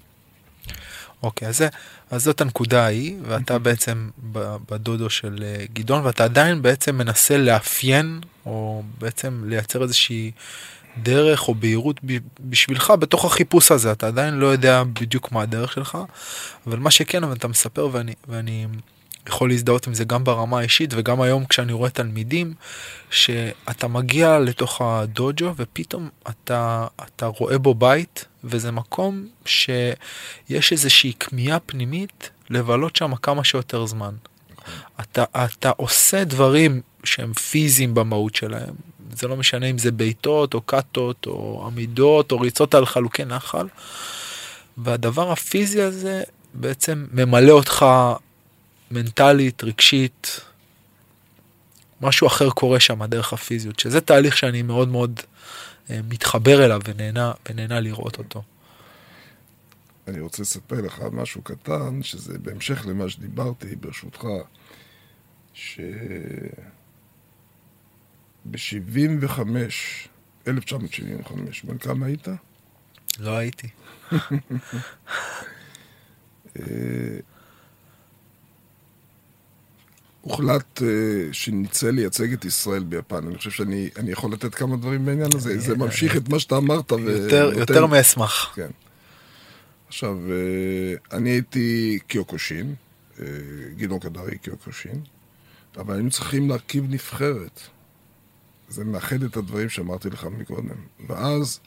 אוקיי, 1.22 1.48
אז, 1.48 1.64
אז 2.10 2.24
זאת 2.24 2.40
הנקודה 2.40 2.84
ההיא, 2.84 3.16
ואתה 3.22 3.58
בעצם 3.58 4.10
בדודו 4.70 5.10
של 5.10 5.42
אה, 5.42 5.64
גדעון, 5.72 6.06
ואתה 6.06 6.24
עדיין 6.24 6.62
בעצם 6.62 6.98
מנסה 6.98 7.36
לאפיין, 7.36 8.20
או 8.46 8.82
בעצם 8.98 9.42
לייצר 9.46 9.82
איזושהי 9.82 10.30
דרך 11.02 11.48
או 11.48 11.54
בהירות 11.54 12.00
בשבילך 12.40 12.92
בתוך 12.98 13.24
החיפוש 13.24 13.72
הזה, 13.72 13.92
אתה 13.92 14.06
עדיין 14.06 14.34
לא 14.34 14.46
יודע 14.46 14.82
בדיוק 14.84 15.32
מה 15.32 15.42
הדרך 15.42 15.72
שלך, 15.72 15.98
אבל 16.66 16.78
מה 16.78 16.90
שכן, 16.90 17.24
אבל 17.24 17.32
אתה 17.36 17.48
מספר 17.48 17.88
ואני, 17.92 18.12
ואני 18.28 18.66
יכול 19.28 19.48
להזדהות 19.48 19.86
עם 19.86 19.94
זה 19.94 20.04
גם 20.04 20.24
ברמה 20.24 20.58
האישית 20.58 20.90
וגם 20.96 21.20
היום 21.20 21.44
כשאני 21.44 21.72
רואה 21.72 21.90
תלמידים, 21.90 22.54
שאתה 23.10 23.88
מגיע 23.88 24.38
לתוך 24.38 24.80
הדוג'ו 24.80 25.52
ופתאום 25.56 26.08
אתה, 26.28 26.86
אתה 27.02 27.26
רואה 27.26 27.58
בו 27.58 27.74
בית, 27.74 28.24
וזה 28.44 28.70
מקום 28.70 29.26
שיש 29.44 30.72
איזושהי 30.72 31.12
כמיהה 31.20 31.58
פנימית 31.60 32.30
לבלות 32.50 32.96
שם 32.96 33.14
כמה 33.14 33.44
שיותר 33.44 33.86
זמן. 33.86 34.14
אתה, 35.00 35.24
אתה 35.44 35.70
עושה 35.76 36.24
דברים 36.24 36.80
שהם 37.04 37.32
פיזיים 37.32 37.94
במהות 37.94 38.34
שלהם, 38.34 38.74
זה 39.12 39.28
לא 39.28 39.36
משנה 39.36 39.66
אם 39.66 39.78
זה 39.78 39.90
בעיטות 39.90 40.54
או 40.54 40.60
קאטות 40.60 41.26
או 41.26 41.64
עמידות 41.66 42.32
או 42.32 42.40
ריצות 42.40 42.74
על 42.74 42.86
חלוקי 42.86 43.24
נחל. 43.24 43.66
והדבר 44.78 45.32
הפיזי 45.32 45.82
הזה 45.82 46.22
בעצם 46.54 47.06
ממלא 47.12 47.52
אותך 47.52 47.86
מנטלית, 48.90 49.64
רגשית, 49.64 50.40
משהו 52.00 52.26
אחר 52.26 52.50
קורה 52.50 52.80
שם 52.80 53.04
דרך 53.04 53.32
הפיזיות, 53.32 53.78
שזה 53.78 54.00
תהליך 54.00 54.36
שאני 54.36 54.62
מאוד 54.62 54.88
מאוד 54.88 55.20
אה, 55.90 56.00
מתחבר 56.08 56.64
אליו 56.64 56.80
ונהנה, 56.84 57.32
ונהנה 57.48 57.80
לראות 57.80 58.18
אותו. 58.18 58.42
אני 60.08 60.20
רוצה 60.20 60.42
לספר 60.42 60.80
לך 60.80 61.02
משהו 61.12 61.42
קטן, 61.42 62.02
שזה 62.02 62.38
בהמשך 62.38 62.86
למה 62.86 63.08
שדיברתי, 63.08 63.76
ברשותך, 63.76 64.24
ש... 65.54 65.80
ב-75, 68.50 69.40
1975, 70.48 71.62
בן 71.64 71.78
כמה 71.78 72.06
היית? 72.06 72.28
לא 73.18 73.36
הייתי. 73.36 73.68
הוחלט 80.20 80.78
uh, 80.78 80.82
שנצא 81.32 81.90
לייצג 81.90 82.32
את 82.32 82.44
ישראל 82.44 82.82
ביפן. 82.82 83.26
אני 83.26 83.38
חושב 83.38 83.50
שאני 83.50 83.90
יכול 84.06 84.32
לתת 84.32 84.54
כמה 84.54 84.76
דברים 84.76 85.04
בעניין 85.04 85.30
הזה. 85.34 85.58
זה 85.58 85.76
ממשיך 85.76 86.16
את 86.16 86.28
מה 86.28 86.38
שאתה 86.38 86.56
אמרת. 86.56 86.90
יותר, 86.90 87.52
יותר 87.56 87.86
מאשמח. 87.86 88.52
כן. 88.54 88.70
עכשיו, 89.88 90.18
uh, 90.26 91.16
אני 91.16 91.30
הייתי 91.30 91.98
קיוקושין, 92.06 92.74
uh, 93.16 93.20
גדעון 93.76 94.00
קדרי 94.00 94.38
קיוקושין, 94.38 95.00
אבל 95.76 95.94
היינו 95.94 96.10
צריכים 96.10 96.48
להרכיב 96.48 96.84
נבחרת. 96.88 97.60
זה 98.68 98.84
מאחד 98.84 99.22
את 99.22 99.36
הדברים 99.36 99.68
שאמרתי 99.68 100.10
לך 100.10 100.24
מקודם. 100.38 100.76
ואז 101.08 101.60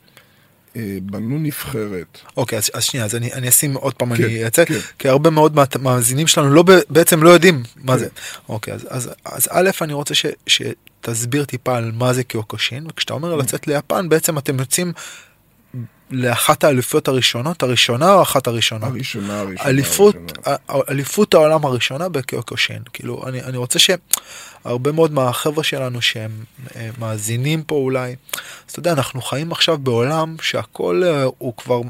בנו 1.02 1.40
נבחרת. 1.40 2.18
אוקיי, 2.38 2.58
אז, 2.58 2.72
אז 2.74 2.84
שנייה, 2.84 3.06
אז 3.06 3.16
אני, 3.16 3.34
אני 3.34 3.50
אשים 3.50 3.74
עוד 3.74 3.94
פעם, 3.94 4.16
כן, 4.16 4.24
אני 4.24 4.48
אצא, 4.48 4.66
כן. 4.66 4.80
כי 5.00 5.10
הרבה 5.10 5.30
מאוד 5.30 5.56
מהמאזינים 5.56 6.28
שלנו 6.28 6.50
לא, 6.50 6.64
בעצם 6.90 7.24
לא 7.24 7.30
יודעים 7.30 7.64
מה 7.76 7.94
כן. 7.94 8.00
זה. 8.00 8.08
אוקיי, 8.50 8.74
אז, 8.74 8.88
אז, 8.90 9.10
אז 9.26 9.48
א', 9.52 9.70
אני 9.82 9.94
רוצה 9.94 10.16
ש, 10.16 10.26
שתסביר 10.48 11.46
טיפה 11.46 11.78
על 11.78 11.92
מה 11.96 12.14
זה 12.14 12.24
קיוקושין, 12.24 12.88
וכשאתה 12.88 13.14
אומר 13.14 13.36
mm. 13.36 13.44
לצאת 13.44 13.68
ליפן, 13.68 14.10
בעצם 14.10 14.38
אתם 14.38 14.60
יוצאים 14.60 14.94
לאחת 16.12 16.64
האליפויות 16.64 17.08
הראשונות, 17.08 17.64
הראשונה 17.64 18.14
או 18.14 18.22
אחת 18.22 18.48
הראשונות? 18.48 18.90
הראשונה, 18.90 19.40
הראשונה. 19.40 19.70
אליפות, 19.70 20.16
הראשונה. 20.46 20.84
אליפות 20.90 21.34
העולם 21.34 21.66
הראשונה 21.66 22.10
בקיוקושין. 22.10 22.82
כאילו, 22.94 23.28
אני, 23.28 23.44
אני 23.44 23.58
רוצה 23.58 23.80
שהרבה 23.80 24.92
מאוד 24.92 25.12
מהחבר'ה 25.12 25.64
שלנו 25.64 26.02
שהם 26.02 26.32
אה, 26.76 26.90
מאזינים 27.00 27.64
פה 27.64 27.76
אולי, 27.76 28.16
אז 28.68 28.72
אתה 28.72 28.80
יודע, 28.80 28.92
אנחנו 28.92 29.22
חיים 29.22 29.52
עכשיו 29.52 29.78
בעולם 29.78 30.36
שהכל 30.42 31.02
אה, 31.06 31.24
הוא 31.38 31.54
כבר, 31.58 31.82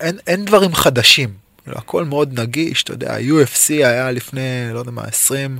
אין, 0.00 0.18
אין 0.26 0.44
דברים 0.44 0.74
חדשים. 0.74 1.41
כאילו, 1.64 1.78
הכל 1.78 2.04
מאוד 2.04 2.40
נגיש, 2.40 2.82
אתה 2.82 2.92
יודע, 2.92 3.14
ה-UFC 3.14 3.68
היה 3.70 4.10
לפני, 4.10 4.40
לא 4.72 4.78
יודע 4.78 4.90
מה, 4.90 5.02
20, 5.02 5.58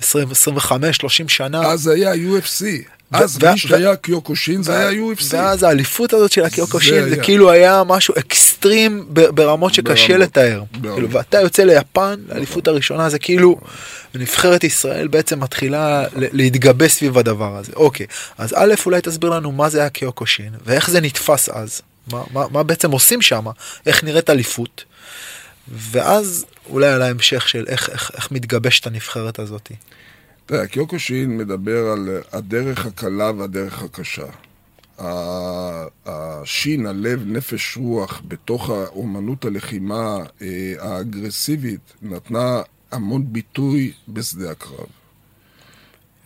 20, 0.00 0.30
25, 0.30 0.96
30 0.96 1.28
שנה. 1.28 1.66
אז 1.66 1.86
היה 1.86 2.12
UFC. 2.14 2.64
אז 3.12 3.38
מי 3.42 3.58
שהיה 3.58 3.96
קיוקושין 3.96 4.62
זה 4.62 4.78
היה 4.78 4.90
UFC. 4.90 5.24
ואז 5.30 5.62
האליפות 5.62 6.12
הזאת 6.12 6.32
של 6.32 6.44
הקיוקושין 6.44 7.08
זה 7.08 7.16
כאילו 7.16 7.50
היה 7.50 7.82
משהו 7.86 8.14
אקסטרים 8.18 9.06
ברמות 9.08 9.74
שקשה 9.74 10.16
לתאר. 10.16 10.62
כאילו, 10.72 11.10
ואתה 11.10 11.40
יוצא 11.40 11.62
ליפן, 11.62 12.14
האליפות 12.30 12.68
הראשונה 12.68 13.10
זה 13.10 13.18
כאילו 13.18 13.60
נבחרת 14.14 14.64
ישראל 14.64 15.08
בעצם 15.08 15.40
מתחילה 15.40 16.04
להתגבש 16.16 16.92
סביב 16.92 17.18
הדבר 17.18 17.56
הזה. 17.56 17.72
אוקיי, 17.76 18.06
אז 18.38 18.54
א', 18.56 18.74
אולי 18.86 19.00
תסביר 19.00 19.30
לנו 19.30 19.52
מה 19.52 19.68
זה 19.68 19.80
היה 19.80 19.90
קיוקושין 19.90 20.50
ואיך 20.64 20.90
זה 20.90 21.00
נתפס 21.00 21.48
אז. 21.48 21.82
מה 22.32 22.62
בעצם 22.62 22.90
עושים 22.90 23.22
שם, 23.22 23.44
איך 23.86 24.04
נראית 24.04 24.30
אליפות. 24.30 24.84
ואז 25.68 26.46
אולי 26.68 26.92
על 26.92 27.02
ההמשך 27.02 27.48
של 27.48 27.64
איך, 27.68 27.90
איך, 27.90 28.10
איך 28.14 28.32
מתגבשת 28.32 28.86
הנבחרת 28.86 29.38
הזאת. 29.38 29.72
תראה, 30.46 30.66
קיוקושין 30.66 31.36
מדבר 31.36 31.86
על 31.86 32.08
הדרך 32.32 32.86
הקלה 32.86 33.30
והדרך 33.30 33.82
הקשה. 33.82 34.26
השין, 36.06 36.86
הלב, 36.86 37.22
נפש, 37.26 37.76
רוח, 37.76 38.22
בתוך 38.28 38.70
האומנות 38.70 39.44
הלחימה 39.44 40.16
אה, 40.42 40.74
האגרסיבית, 40.78 41.92
נתנה 42.02 42.62
המון 42.92 43.32
ביטוי 43.32 43.92
בשדה 44.08 44.50
הקרב. 44.50 44.86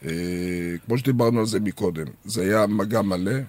אה, 0.05 0.11
כמו 0.87 0.99
שדיברנו 0.99 1.41
על 1.41 1.47
זה 1.47 1.61
מקודם, 1.61 2.07
זה 2.25 2.43
היה 2.43 2.67
מגע 2.67 3.03
מלא, 3.03 3.41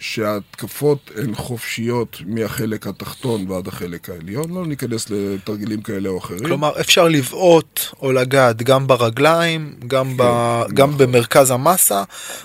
שההתקפות 0.00 1.10
הן 1.16 1.34
חופשיות 1.34 2.22
מהחלק 2.26 2.86
התחתון 2.86 3.50
ועד 3.50 3.68
החלק 3.68 4.10
העליון, 4.10 4.54
לא 4.54 4.66
ניכנס 4.66 5.10
לתרגילים 5.10 5.82
כאלה 5.82 6.08
או 6.08 6.18
אחרים. 6.18 6.44
כלומר, 6.44 6.80
אפשר 6.80 7.08
לבעוט 7.08 7.80
או 8.02 8.12
לגעת 8.12 8.62
גם 8.62 8.86
ברגליים, 8.86 9.74
גם, 9.86 10.10
כן, 10.10 10.16
ב... 10.16 10.22
נכון. 10.22 10.74
גם 10.74 10.98
במרכז 10.98 11.50
המסה, 11.50 12.02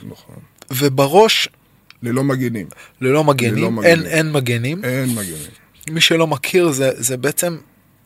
נכון. 0.10 0.36
ובראש... 0.72 1.50
ללא 2.04 2.24
מגנים. 2.24 2.68
ללא 3.02 3.24
מגנים, 3.24 3.56
ללא 3.56 3.72
מגנים. 3.72 3.92
אין, 3.92 4.06
אין 4.06 4.32
מגנים. 4.32 4.86
אין 4.86 5.10
מגנים. 5.10 5.52
מי 5.90 6.02
שלא 6.02 6.28
מכיר, 6.28 6.72
זה, 6.72 6.92
זה 6.94 7.18
בעצם, 7.18 7.58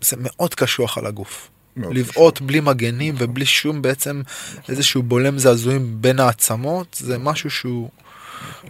זה 0.01 0.15
מאוד 0.19 0.55
קשוח 0.55 0.97
על 0.97 1.05
הגוף. 1.05 1.49
לבעוט 1.77 2.41
בלי 2.41 2.60
מגנים 2.60 3.15
ובלי 3.17 3.45
שום 3.45 3.81
בעצם 3.81 4.21
איזשהו 4.69 5.03
בולם 5.03 5.38
זעזועים 5.38 5.97
בין 6.01 6.19
העצמות, 6.19 6.97
זה 6.99 7.17
משהו 7.17 7.49
שהוא... 7.49 7.89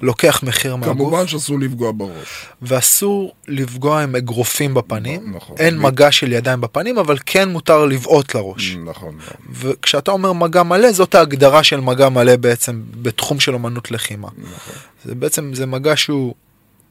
לוקח 0.01 0.43
מחיר 0.43 0.75
מהגוף. 0.75 0.97
כמובן 0.97 1.27
שאסור 1.27 1.59
לפגוע 1.59 1.91
בראש. 1.95 2.45
ואסור 2.61 3.33
לפגוע 3.47 4.03
עם 4.03 4.15
אגרופים 4.15 4.73
בפנים. 4.73 5.33
נכון. 5.35 5.55
אין 5.59 5.79
מגע 5.79 6.11
של 6.11 6.31
ידיים 6.31 6.61
בפנים, 6.61 6.97
אבל 6.97 7.17
כן 7.25 7.49
מותר 7.49 7.85
לבעוט 7.85 8.35
לראש. 8.35 8.75
נכון, 8.85 9.15
נכון. 9.17 9.37
וכשאתה 9.51 10.11
אומר 10.11 10.33
מגע 10.33 10.63
מלא, 10.63 10.91
זאת 10.91 11.15
ההגדרה 11.15 11.63
של 11.63 11.79
מגע 11.79 12.09
מלא 12.09 12.35
בעצם 12.35 12.81
בתחום 13.01 13.39
של 13.39 13.55
אמנות 13.55 13.91
לחימה. 13.91 14.27
נכון. 14.37 14.75
זה 15.05 15.15
בעצם, 15.15 15.53
זה 15.53 15.65
מגע 15.65 15.93
שהוא 15.95 16.33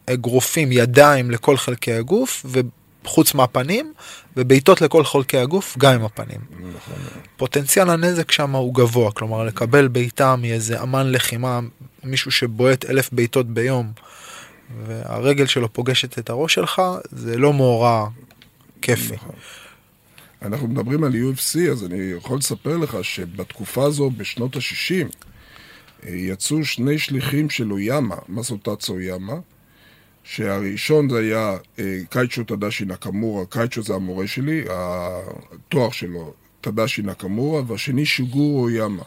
אגרופים, 0.07 0.73
ידיים 0.73 1.31
לכל 1.31 1.57
חלקי 1.57 1.93
הגוף, 1.93 2.47
וחוץ 3.07 3.35
מהפנים, 3.35 3.93
ובעיטות 4.37 4.81
לכל 4.81 5.05
חלקי 5.05 5.39
הגוף, 5.39 5.77
גם 5.79 5.95
עם 5.95 6.05
הפנים. 6.05 6.41
פוטנציאל 7.37 7.91
הנזק 7.91 8.31
שם 8.31 8.51
הוא 8.51 8.75
גבוה, 8.75 9.13
כלומר 9.13 9.45
לקבל 9.45 9.89
בעיטה 9.89 10.37
מאיזה 10.37 10.83
אמן 10.83 11.13
לחימה, 11.13 11.61
מישהו 12.05 12.31
שבועט 12.31 12.85
אלף 12.85 13.13
בעיטות 13.13 13.47
ביום, 13.47 13.93
והרגל 14.87 15.47
שלו 15.47 15.73
פוגשת 15.73 16.19
את 16.19 16.31
הראש 16.31 16.55
שלך, 16.55 16.83
זה 17.11 17.39
לא 17.39 17.53
מאורע 17.53 18.09
כיפי. 18.83 19.15
אנחנו 20.43 20.69
מדברים 20.69 21.05
על 21.05 21.13
UFC, 21.13 21.71
אז 21.71 21.85
אני 21.85 22.13
יכול 22.17 22.39
לספר 22.39 22.77
לך 22.77 22.97
שבתקופה 23.03 23.85
הזו, 23.85 24.11
בשנות 24.17 24.57
ה-60, 24.57 25.07
יצאו 26.09 26.65
שני 26.65 26.99
שליחים 26.99 27.51
של 27.51 27.73
אויאמה, 27.73 28.17
מסוטצו 28.29 28.93
אויאמה, 28.93 29.35
שהראשון 30.27 31.11
זה 31.11 31.19
היה 31.19 31.57
אה, 31.79 31.99
קייצ'ו 32.11 32.45
טדשי 32.45 32.85
נקמורה, 32.85 33.47
קייצ'ו 33.47 33.83
זה 33.83 33.95
המורה 33.95 34.27
שלי, 34.27 34.65
התואר 34.71 35.91
שלו 35.91 36.35
טדשי 36.61 37.03
נקמורה, 37.03 37.63
והשני 37.67 38.07
שיגורו 38.07 38.63
אויאמה. 38.63 39.03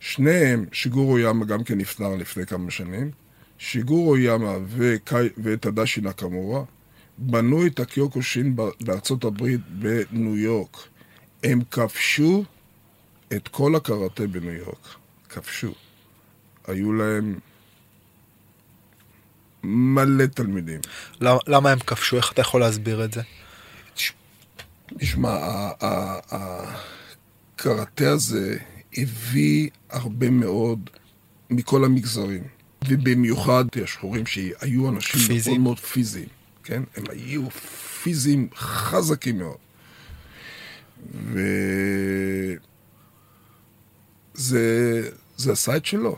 שניהם, 0.00 0.66
שיגורו 0.72 1.12
אויאמה 1.12 1.44
גם 1.44 1.64
כן 1.64 1.78
נפטר 1.78 2.16
לפני 2.16 2.46
כמה 2.46 2.70
שנים, 2.70 3.10
שיגורו 3.58 4.10
אויאמה 4.10 4.54
וקי... 4.68 5.14
וטדשי 5.38 6.00
נקמורה 6.00 6.64
בנו 7.18 7.66
את 7.66 7.80
הקיוקושין 7.80 8.56
בארצות 8.80 9.24
הברית 9.24 9.60
בניו 9.68 10.36
יורק. 10.36 10.76
הם 11.44 11.60
כבשו 11.70 12.44
את 13.32 13.48
כל 13.48 13.74
הקראטה 13.74 14.26
בניו 14.26 14.52
יורק. 14.52 14.88
כבשו. 15.28 15.72
היו 16.66 16.92
להם 16.92 17.38
מלא 19.62 20.26
תלמידים. 20.26 20.80
למה, 21.20 21.38
למה 21.46 21.70
הם 21.70 21.78
כבשו? 21.78 22.16
איך 22.16 22.32
אתה 22.32 22.40
יכול 22.40 22.60
להסביר 22.60 23.04
את 23.04 23.12
זה? 23.12 23.22
תשמע, 24.98 25.38
הקראטה 27.56 28.10
הזה 28.10 28.56
הביא 28.96 29.68
הרבה 29.90 30.30
מאוד 30.30 30.90
מכל 31.50 31.84
המגזרים, 31.84 32.42
ובמיוחד 32.88 33.64
השחורים 33.82 34.26
שהיו 34.26 34.88
אנשים 34.88 35.20
פיזיים. 35.20 35.56
מאוד 35.56 35.62
מאוד 35.64 35.78
פיזיים, 35.78 36.28
כן? 36.64 36.82
הם 36.96 37.04
היו 37.10 37.50
פיזיים 38.02 38.48
חזקים 38.56 39.38
מאוד. 39.38 39.56
וזה 44.34 45.08
זה 45.36 45.52
עשה 45.52 45.76
את 45.76 45.86
שלו. 45.86 46.16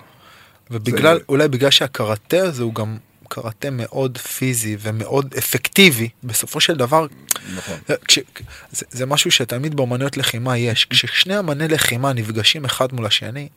ובגלל, 0.70 1.18
זה- 1.18 1.24
אולי 1.28 1.48
בגלל 1.48 1.70
שהקראטה 1.70 2.36
הזה 2.48 2.62
הוא 2.62 2.74
גם 2.74 2.96
קראטה 3.34 3.70
מאוד 3.70 4.18
פיזי 4.18 4.76
ומאוד 4.80 5.34
אפקטיבי, 5.38 6.08
בסופו 6.24 6.60
של 6.60 6.76
דבר, 6.76 7.06
נכון. 7.54 7.78
כש, 8.08 8.18
זה, 8.72 8.86
זה 8.90 9.06
משהו 9.06 9.30
שתמיד 9.30 9.74
באמנויות 9.74 10.16
לחימה 10.16 10.58
יש, 10.58 10.84
כששני 10.84 11.38
אמני 11.38 11.68
לחימה 11.68 12.12
נפגשים 12.12 12.64
אחד 12.64 12.92
מול 12.92 13.06
השני 13.06 13.48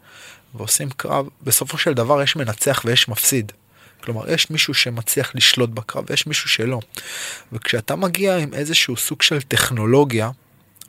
ועושים 0.56 0.90
קרב, 0.90 1.26
בסופו 1.44 1.78
של 1.78 1.94
דבר 1.94 2.22
יש 2.22 2.36
מנצח 2.36 2.82
ויש 2.86 3.10
מפסיד. 3.10 3.52
כלומר, 4.04 4.32
יש 4.32 4.50
מישהו 4.50 4.74
שמצליח 4.74 5.32
לשלוט 5.36 5.70
בקרב 5.70 6.04
ויש 6.10 6.28
מישהו 6.28 6.50
שלא. 6.50 6.80
וכשאתה 7.52 7.96
מגיע 7.96 8.38
עם 8.38 8.54
איזשהו 8.54 8.98
סוג 8.98 9.22
של 9.22 9.42
טכנולוגיה, 9.42 10.30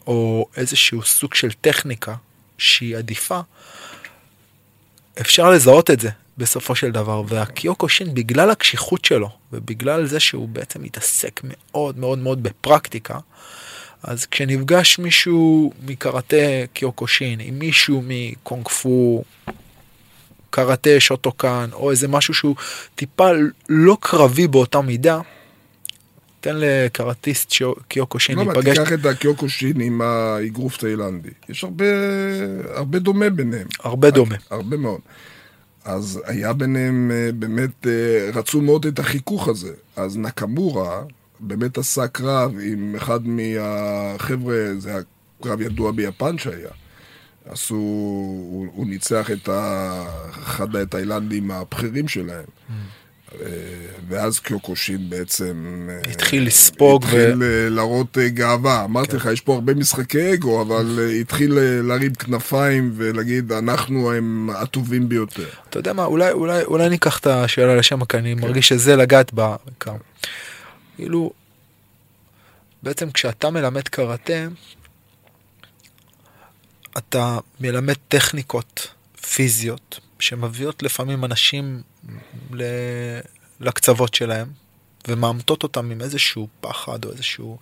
או 0.07 0.49
איזשהו 0.57 1.03
סוג 1.03 1.35
של 1.35 1.53
טכניקה 1.53 2.15
שהיא 2.59 2.97
עדיפה, 2.97 3.41
אפשר 5.21 5.51
לזהות 5.51 5.91
את 5.91 6.01
זה 6.01 6.11
בסופו 6.39 6.75
של 6.75 6.91
דבר, 6.91 7.23
והקיוקו 7.29 7.89
שין 7.89 8.15
בגלל 8.15 8.51
הקשיחות 8.51 9.05
שלו 9.05 9.31
ובגלל 9.53 10.07
זה 10.07 10.21
שהוא 10.21 10.49
בעצם 10.49 10.83
מתעסק 10.83 11.41
מאוד 11.45 11.99
מאוד 11.99 12.19
מאוד 12.19 12.43
בפרקטיקה, 12.43 13.19
אז 14.03 14.27
כשנפגש 14.27 14.99
מישהו 14.99 15.73
מקראטה 15.87 16.37
קיוקו 16.73 17.07
שין 17.07 17.41
עם 17.41 17.59
מישהו 17.59 18.03
מקונג 18.07 18.69
פו, 18.69 19.25
קראטה 20.51 20.91
שוטוקן 20.99 21.69
או 21.73 21.91
איזה 21.91 22.09
משהו 22.09 22.35
שהוא 22.35 22.57
טיפה 22.95 23.31
לא 23.69 23.97
קרבי 24.01 24.49
באותה 24.49 24.81
מידה, 24.81 25.21
תן 26.41 26.57
לקראטיסט 26.57 27.53
קיוקו 27.89 28.21
שין 28.21 28.39
לא, 28.39 28.45
להיפגש, 28.45 28.79
תיקח 28.79 28.93
את 28.93 29.07
הקיוקושין 29.07 29.81
עם 29.81 30.01
האגרוף 30.01 30.77
תאילנדי. 30.77 31.29
יש 31.49 31.65
הרבה, 31.65 31.85
הרבה 32.75 32.99
דומה 32.99 33.31
ביניהם. 33.31 33.67
הרבה 33.81 34.11
דומה. 34.11 34.35
הרבה 34.51 34.77
מאוד. 34.77 35.01
אז 35.85 36.21
היה 36.25 36.53
ביניהם 36.53 37.11
אה, 37.15 37.31
באמת, 37.33 37.87
אה, 37.87 38.31
רצו 38.35 38.61
מאוד 38.61 38.87
את 38.87 38.99
החיכוך 38.99 39.49
הזה. 39.49 39.75
אז 39.97 40.17
נקמורה 40.17 41.03
באמת 41.41 41.79
עשה 41.79 42.09
קרב 42.09 42.53
עם 42.63 42.95
אחד 42.97 43.21
מהחבר'ה, 43.27 44.57
זה 44.79 44.91
היה 44.91 45.01
קרב 45.43 45.61
ידוע 45.61 45.93
ביפן 45.93 46.39
שהיה. 46.39 46.71
עשו, 47.45 47.75
הוא, 47.75 48.67
הוא 48.73 48.87
ניצח 48.87 49.31
את 49.31 49.49
אחד 50.43 50.77
התאילנדים 50.77 51.51
הבכירים 51.51 52.09
שלהם. 52.09 52.45
אה, 52.71 52.75
ואז 54.09 54.39
קיוקושין 54.39 55.11
בעצם... 55.11 55.89
אה, 55.91 56.11
התחיל 56.11 56.47
לספוג 56.47 57.05
ו- 57.05 57.07
התחיל 57.07 57.43
אה, 57.43 57.69
להראות 57.69 58.19
אה, 58.19 58.29
גאווה. 58.29 58.85
אמרתי 58.85 59.17
לך, 59.17 59.29
יש 59.33 59.41
פה 59.41 59.55
הרבה 59.55 59.75
משחקי 59.75 60.35
אגו, 60.35 60.63
אבל 60.63 60.99
אה, 60.99 61.11
התחיל 61.11 61.59
אה, 61.59 61.83
להרים 61.83 62.15
כנפיים 62.15 62.93
ולהגיד, 62.97 63.53
אנחנו 63.53 64.13
הם 64.13 64.51
הטובים 64.51 65.09
ביותר. 65.09 65.49
אתה 65.69 65.79
יודע 65.79 65.93
מה, 65.93 66.05
אולי, 66.05 66.31
אולי, 66.31 66.65
אולי 66.65 66.89
ניקח 66.89 67.19
את 67.19 67.27
השאלה 67.27 67.77
לשם, 67.77 68.05
כי 68.05 68.17
אני 68.17 68.35
מרגיש 68.35 68.69
שזה 68.69 68.97
לגעת 68.97 69.33
בה. 69.33 69.57
כאילו, 70.97 71.33
בעצם 72.83 73.11
כשאתה 73.11 73.51
מלמד 73.51 73.89
קראטה, 73.89 74.49
אתה 76.99 77.39
מלמד 77.61 77.95
טכניקות 78.09 78.89
פיזיות 79.35 80.01
שמביאות 80.19 80.83
לפעמים 80.83 81.25
אנשים. 81.25 81.83
לקצוות 83.61 84.15
שלהם 84.15 84.49
ומאמתות 85.09 85.63
אותם 85.63 85.91
עם 85.91 86.01
איזשהו 86.01 86.49
פחד 86.61 87.05
או 87.05 87.13
איזשהו... 87.13 87.59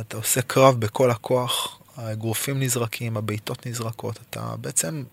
אתה 0.00 0.16
עושה 0.16 0.42
קרב 0.42 0.80
בכל 0.80 1.10
הכוח, 1.10 1.80
האגרופים 1.96 2.62
נזרקים, 2.62 3.16
הבעיטות 3.16 3.66
נזרקות, 3.66 4.18
אתה 4.30 4.54
בעצם, 4.60 5.04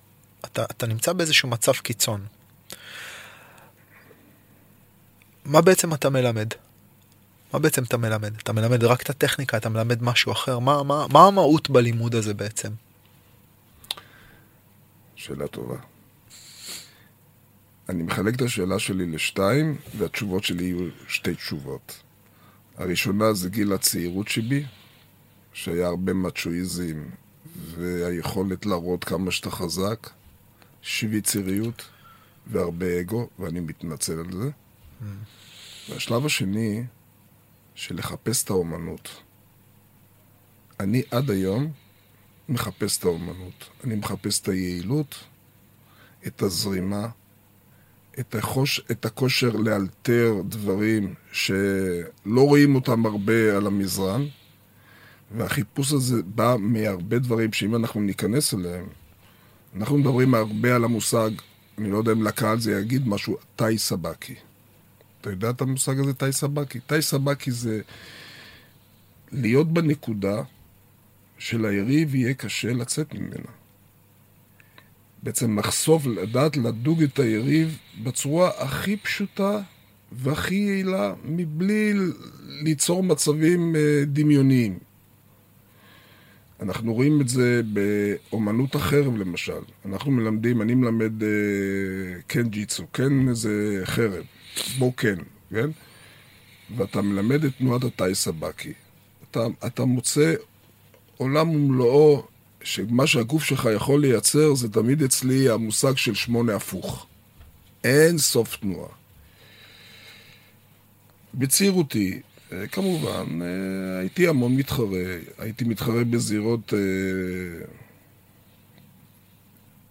אתה, 0.46 0.64
אתה 0.64 0.88
נמצא 0.88 1.14
באיזשהו 1.14 1.50
מצב 1.50 1.72
קיצון. 1.72 2.26
מה 5.46 5.62
בעצם 5.62 5.94
אתה 5.94 6.10
מלמד? 6.10 6.48
מה 7.54 7.60
בעצם 7.60 7.84
אתה 7.84 7.98
מלמד? 7.98 8.34
אתה 8.38 8.54
מלמד 8.54 8.84
רק 8.84 9.02
את 9.02 9.10
הטכניקה, 9.10 9.58
אתה 9.58 9.70
מלמד 9.70 10.04
משהו 10.04 10.32
אחר? 10.32 10.60
מה, 10.60 10.84
מה, 10.84 11.06
מה 11.14 11.28
המהות 11.28 11.70
בלימוד 11.70 12.16
הזה 12.16 12.34
בעצם? 12.34 12.70
שאלה 15.16 15.48
טובה. 15.48 15.76
אני 17.90 18.04
מחלק 18.04 18.36
את 18.36 18.42
השאלה 18.42 18.80
שלי 18.80 19.06
לשתיים, 19.06 19.78
והתשובות 19.98 20.44
שלי 20.44 20.64
יהיו 20.64 20.90
שתי 21.08 21.36
תשובות. 21.36 22.04
הראשונה 22.78 23.34
זה 23.34 23.50
גיל 23.50 23.74
הצעירות 23.74 24.28
שבי, 24.28 24.66
שהיה 25.54 25.88
הרבה 25.88 26.14
מצ'ואיזם 26.14 27.04
והיכולת 27.56 28.66
להראות 28.66 29.04
כמה 29.04 29.32
שאתה 29.32 29.52
חזק, 29.52 30.10
שוויצריות 30.82 31.86
והרבה 32.48 33.00
אגו, 33.00 33.30
ואני 33.40 33.60
מתנצל 33.60 34.20
על 34.20 34.32
זה. 34.32 34.50
והשלב 35.90 36.26
השני, 36.26 36.84
של 37.76 37.96
לחפש 37.96 38.44
את 38.44 38.50
האומנות. 38.50 39.10
אני 40.80 41.02
עד 41.12 41.32
היום 41.32 41.72
מחפש 42.50 42.98
את 42.98 43.04
האומנות. 43.04 43.70
אני 43.84 43.96
מחפש 43.96 44.40
את 44.40 44.48
היעילות, 44.48 45.16
את 46.28 46.42
הזרימה, 46.42 47.08
את, 48.20 48.36
החוש, 48.36 48.82
את 48.92 49.06
הכושר 49.06 49.56
לאלתר 49.56 50.34
דברים 50.50 51.14
שלא 51.32 51.62
רואים 52.26 52.76
אותם 52.76 53.06
הרבה 53.06 53.58
על 53.58 53.68
המזרן, 53.68 54.26
והחיפוש 55.32 55.94
הזה 55.94 56.24
בא 56.24 56.56
מהרבה 56.60 57.20
דברים 57.20 57.54
שאם 57.54 57.76
אנחנו 57.76 58.02
ניכנס 58.02 58.54
אליהם, 58.54 58.86
אנחנו 59.76 59.98
מדברים 59.98 60.34
הרבה 60.34 60.76
על 60.76 60.84
המושג, 60.84 61.30
אני 61.78 61.92
לא 61.92 61.98
יודע 61.98 62.12
אם 62.12 62.24
לקהל 62.24 62.60
זה 62.60 62.80
יגיד 62.80 63.08
משהו, 63.08 63.38
תאי 63.56 63.78
סבקי. 63.78 64.36
אתה 65.22 65.30
יודע 65.30 65.50
את 65.50 65.62
המושג 65.62 66.00
הזה, 66.00 66.14
תאי 66.14 66.32
סבקי? 66.32 66.80
תאי 66.80 67.02
סבקי 67.02 67.52
זה 67.52 67.82
להיות 69.32 69.74
בנקודה 69.74 70.42
שליריב 71.38 72.16
יהיה 72.16 72.34
קשה 72.34 72.74
לצאת 72.74 73.14
ממנה. 73.14 73.52
בעצם 75.24 75.56
מחשוף, 75.56 76.06
לדעת 76.06 76.58
לדוג 76.58 77.04
את 77.04 77.20
היריב 77.20 77.78
בצורה 78.04 78.52
הכי 78.58 78.98
פשוטה 78.98 79.60
והכי 80.12 80.56
יעילה, 80.56 81.14
מבלי 81.26 81.94
ליצור 82.48 83.04
מצבים 83.04 83.76
אה, 83.76 84.04
דמיוניים. 84.06 84.80
אנחנו 86.60 86.94
רואים 86.94 87.22
את 87.22 87.30
זה 87.30 87.62
באומנות 87.74 88.76
החרב 88.76 89.18
למשל. 89.18 89.60
אנחנו 89.86 90.12
מלמדים, 90.12 90.62
אני 90.62 90.76
מלמד 90.76 91.24
אה, 91.24 91.28
כן 92.28 92.48
ג'יצו, 92.48 92.84
כן 92.94 93.30
איזה 93.30 93.82
חרב, 93.84 94.24
בו 94.80 94.96
כן, 94.96 95.16
כן? 95.50 95.70
ואתה 96.78 97.02
מלמד 97.02 97.46
את 97.46 97.52
תנועת 97.58 97.84
הטייס 97.84 98.28
הבאקי. 98.28 98.74
אתה, 99.32 99.48
אתה 99.66 99.86
מוצא 99.86 100.34
עולם 101.18 101.50
ומלואו, 101.50 102.28
שמה 102.68 103.08
שהגוף 103.08 103.44
שלך 103.44 103.70
יכול 103.76 104.02
לייצר 104.02 104.54
זה 104.56 104.70
תמיד 104.70 105.04
אצלי 105.04 105.50
המושג 105.50 105.98
של 105.98 106.14
שמונה 106.14 106.56
הפוך. 106.56 107.08
אין 107.84 108.18
סוף 108.18 108.56
תנועה. 108.56 108.90
בצעירותי, 111.34 112.20
אה, 112.52 112.68
כמובן, 112.68 113.42
אה, 113.42 114.00
הייתי 114.00 114.28
המון 114.28 114.56
מתחרה, 114.56 115.18
הייתי 115.38 115.66
מתחרה 115.66 116.04
בזירות 116.04 116.74
אה, 116.74 117.66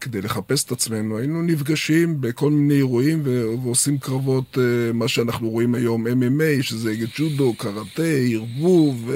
כדי 0.01 0.21
לחפש 0.21 0.65
את 0.65 0.73
עצמנו. 0.73 1.19
היינו 1.19 1.43
נפגשים 1.43 2.21
בכל 2.21 2.51
מיני 2.51 2.75
אירועים 2.75 3.23
ועושים 3.25 3.99
קרבות, 3.99 4.59
מה 4.95 5.09
שאנחנו 5.09 5.51
רואים 5.51 5.75
היום, 5.75 6.07
MMA, 6.07 6.63
שזה 6.63 6.95
ג'ודו, 7.17 7.55
קראטה, 7.55 8.03
ערבוב, 8.03 9.11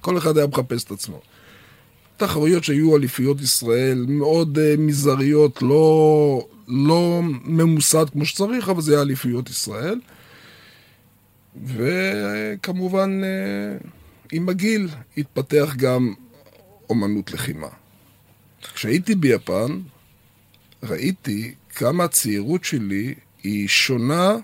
כל 0.00 0.18
אחד 0.18 0.36
היה 0.36 0.46
מחפש 0.46 0.84
את 0.84 0.90
עצמו. 0.90 1.20
תחרויות 2.16 2.64
שהיו 2.64 2.96
אליפויות 2.96 3.40
ישראל 3.40 4.04
מאוד 4.08 4.58
מזעריות, 4.78 5.62
לא, 5.62 6.48
לא 6.68 7.20
ממוסד 7.44 8.10
כמו 8.10 8.26
שצריך, 8.26 8.68
אבל 8.68 8.82
זה 8.82 8.92
היה 8.92 9.02
אליפויות 9.02 9.50
ישראל. 9.50 10.00
וכמובן, 11.64 13.20
אה, 13.24 13.78
עם 14.32 14.48
הגיל 14.48 14.88
התפתח 15.16 15.74
גם 15.76 16.14
אומנות 16.90 17.32
לחימה. 17.32 17.68
כשהייתי 18.74 19.14
ביפן, 19.14 19.80
ראיתי 20.82 21.54
כמה 21.68 22.04
הצעירות 22.04 22.64
שלי 22.64 23.14
היא 23.42 23.68
שונה, 23.68 24.36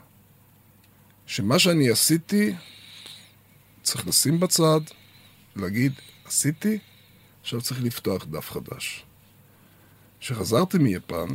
שמה 1.27 1.59
שאני 1.59 1.91
עשיתי, 1.91 2.55
צריך 3.83 4.09
לשים 4.09 4.41
בצד, 4.41 4.81
להגיד, 5.57 5.93
עשיתי, 6.25 6.79
עכשיו 7.43 7.61
צריך 7.61 7.83
לפתוח 7.83 8.25
דף 8.25 8.51
חדש. 8.51 9.05
כשחזרתי 10.21 10.79
מיפן, 10.79 11.29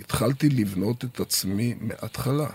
התחלתי 0.00 0.48
לבנות 0.48 1.04
את 1.04 1.20
עצמי 1.20 1.74
מההתחלה. 1.80 2.48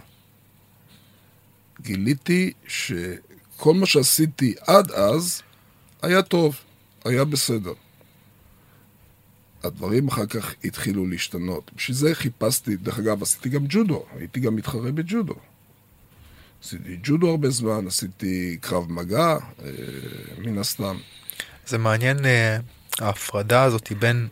גיליתי 1.82 2.54
שכל 2.68 3.74
מה 3.74 3.86
שעשיתי 3.86 4.54
עד 4.68 4.92
אז 4.92 5.42
היה 6.02 6.22
טוב, 6.22 6.56
היה 7.06 7.26
בסדר. 7.26 7.74
הדברים 9.64 10.08
אחר 10.08 10.26
כך 10.26 10.54
התחילו 10.64 11.08
להשתנות. 11.08 11.72
בשביל 11.76 11.98
זה 11.98 12.16
חיפשתי, 12.16 12.76
דרך 12.76 13.00
אגב, 13.00 13.24
עשיתי 13.24 13.50
גם 13.50 13.66
ג'ודו, 13.70 14.06
הייתי 14.18 14.40
גם 14.40 14.56
מתחרה 14.56 14.92
בג'ודו. 14.92 15.36
עשיתי 16.64 16.98
ג'ודו 17.04 17.30
הרבה 17.30 17.50
זמן, 17.50 17.88
עשיתי 17.88 18.58
קרב 18.62 18.92
מגע, 18.92 19.38
אה, 19.64 19.72
מן 20.38 20.58
הסתם. 20.58 20.98
זה 21.68 21.78
מעניין 21.78 22.26
אה, 22.26 22.58
ההפרדה 23.02 23.64
הזאת 23.64 23.92
בין, 24.00 24.28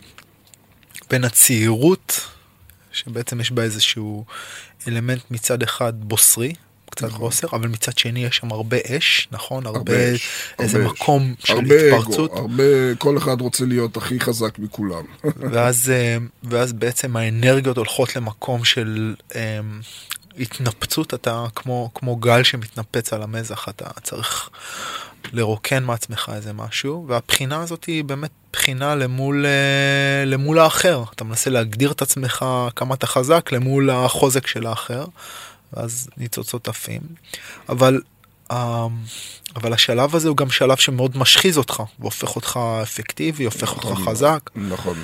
בין 1.10 1.24
הצעירות, 1.24 2.22
שבעצם 2.92 3.42
יש 3.42 3.52
בה 3.52 3.64
איזשהו 3.64 4.26
אלמנט 4.88 5.32
מצד 5.32 5.64
אחד 5.64 5.94
בוסרי, 6.00 6.54
קצת 6.90 7.08
נכון. 7.08 7.20
חוסר, 7.20 7.48
אבל 7.54 7.68
מצד 7.68 7.98
שני 7.98 8.26
יש 8.26 8.36
שם 8.36 8.52
הרבה 8.52 8.78
אש, 8.98 9.28
נכון? 9.32 9.66
הרבה, 9.66 9.80
הרבה 9.80 10.16
אש, 10.16 10.30
איזה 10.60 10.78
הרבה 10.78 10.90
מקום 10.90 11.34
אש. 11.40 11.48
של 11.48 11.54
הרבה 11.54 11.76
התפרצות. 11.76 12.32
אגו, 12.32 12.40
הרבה, 12.40 12.96
כל 12.98 13.18
אחד 13.18 13.42
רוצה 13.42 13.66
להיות 13.66 13.98
הכי 13.98 14.20
חזק 14.20 14.60
מכולם. 14.60 15.04
ואז, 15.52 15.90
אה, 15.90 16.18
ואז 16.44 16.74
בעצם 16.74 17.18
האנרגיות 17.18 17.78
הולכות 17.78 18.16
למקום 18.16 18.66
של 18.66 19.16
um, 19.30 19.36
התנפצות, 20.40 21.14
אתה 21.14 21.46
כמו, 21.56 21.92
כמו 21.94 22.16
גל 22.16 22.44
שמתנפץ 22.44 23.14
על 23.14 23.24
המזח, 23.24 23.70
אתה 23.70 23.86
צריך 24.04 24.50
לרוקן 25.34 25.84
מעצמך 25.84 26.32
איזה 26.36 26.54
משהו, 26.54 27.06
והבחינה 27.08 27.62
הזאת 27.62 27.86
היא 27.86 28.04
באמת 28.04 28.32
בחינה 28.54 28.96
למול, 28.96 29.46
אה, 29.46 30.26
למול 30.26 30.60
האחר. 30.60 31.04
אתה 31.16 31.24
מנסה 31.24 31.50
להגדיר 31.50 31.92
את 31.92 32.02
עצמך 32.02 32.46
כמה 32.76 32.96
אתה 32.96 33.08
חזק 33.08 33.52
למול 33.52 33.90
החוזק 33.90 34.48
של 34.48 34.66
האחר. 34.66 35.06
ואז 35.74 36.10
ניצוצות 36.18 36.68
עפים. 36.68 37.02
אבל, 37.70 38.02
אמ, 38.52 38.58
אבל 39.56 39.74
השלב 39.74 40.16
הזה 40.16 40.28
הוא 40.28 40.38
גם 40.38 40.50
שלב 40.50 40.78
שמאוד 40.78 41.18
משחיז 41.18 41.58
אותך, 41.58 41.84
והופך 42.00 42.36
אותך 42.36 42.60
אפקטיבי, 42.84 43.46
הופך 43.46 43.64
נכון, 43.64 43.92
אותך 43.92 44.10
חזק. 44.10 44.50
נכון. 44.56 44.98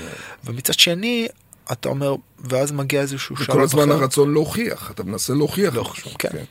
ומצד 0.44 0.80
שני, 0.80 1.28
אתה 1.72 1.90
אומר, 1.90 2.16
ואז 2.40 2.72
מגיע 2.72 3.02
איזשהו 3.02 3.36
שלב 3.38 3.50
אחר. 3.50 3.54
וכל 3.54 3.64
הזמן 3.64 3.92
הרצון 3.92 4.34
להוכיח, 4.34 4.92
אתה 4.92 5.04
מנסה 5.04 5.34
להוכיח. 5.34 5.76
משהו. 5.76 6.12
כן. 6.20 6.30
כן. 6.32 6.44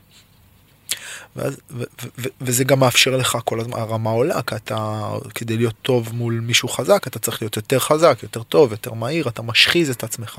ואז, 1.36 1.56
ו, 1.70 1.82
ו, 1.82 2.08
ו, 2.18 2.28
וזה 2.40 2.64
גם 2.64 2.80
מאפשר 2.80 3.16
לך 3.16 3.38
כל 3.44 3.60
הזמן, 3.60 3.78
הרמה 3.78 4.10
עולה, 4.10 4.42
כי 4.42 4.56
אתה, 4.56 5.10
כדי 5.34 5.56
להיות 5.56 5.74
טוב 5.82 6.14
מול 6.14 6.40
מישהו 6.40 6.68
חזק, 6.68 7.06
אתה 7.06 7.18
צריך 7.18 7.42
להיות 7.42 7.56
יותר 7.56 7.78
חזק, 7.78 8.18
יותר 8.22 8.42
טוב, 8.42 8.72
יותר 8.72 8.92
מהיר, 8.92 9.28
אתה 9.28 9.42
משחיז 9.42 9.90
את 9.90 10.04
עצמך. 10.04 10.38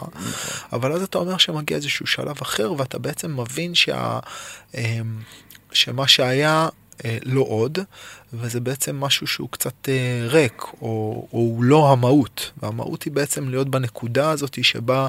אבל 0.73 0.91
אז 0.91 1.01
אתה 1.03 1.17
אומר 1.17 1.37
שמגיע 1.37 1.77
איזשהו 1.77 2.07
שלב 2.07 2.35
אחר, 2.41 2.73
ואתה 2.77 2.99
בעצם 2.99 3.39
מבין 3.39 3.75
שה, 3.75 4.19
אמ, 4.75 4.81
שמה 5.71 6.07
שהיה 6.07 6.63
אה, 6.63 6.69
לא 7.23 7.41
עוד, 7.41 7.79
וזה 8.33 8.59
בעצם 8.59 8.99
משהו 8.99 9.27
שהוא 9.27 9.49
קצת 9.51 9.89
אה, 9.89 10.25
ריק, 10.27 10.61
או, 10.61 10.77
או 10.81 11.27
הוא 11.31 11.63
לא 11.63 11.91
המהות. 11.91 12.51
והמהות 12.63 13.03
היא 13.03 13.13
בעצם 13.13 13.49
להיות 13.49 13.69
בנקודה 13.69 14.29
הזאת 14.29 14.63
שבה 14.63 15.07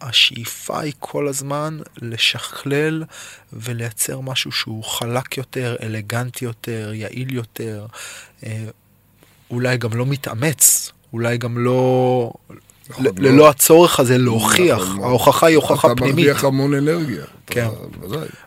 השאיפה 0.00 0.80
היא 0.80 0.92
כל 0.98 1.28
הזמן 1.28 1.78
לשכלל 2.02 3.04
ולייצר 3.52 4.20
משהו 4.20 4.52
שהוא 4.52 4.84
חלק 4.84 5.38
יותר, 5.38 5.76
אלגנטי 5.82 6.44
יותר, 6.44 6.92
יעיל 6.94 7.34
יותר, 7.34 7.86
אה, 8.46 8.64
אולי 9.50 9.76
גם 9.76 9.92
לא 9.92 10.06
מתאמץ, 10.06 10.92
אולי 11.12 11.38
גם 11.38 11.58
לא, 11.58 12.32
ללא 12.98 13.36
לא. 13.36 13.48
הצורך 13.48 14.00
הזה 14.00 14.18
להוכיח, 14.18 14.82
נכון, 14.82 15.02
ההוכחה 15.02 15.46
היא 15.46 15.56
הוכחה 15.56 15.94
פנימית. 15.94 16.14
אתה 16.14 16.22
מרוויח 16.22 16.44
המון 16.44 16.74
אנרגיה. 16.74 17.24
כן. 17.46 17.68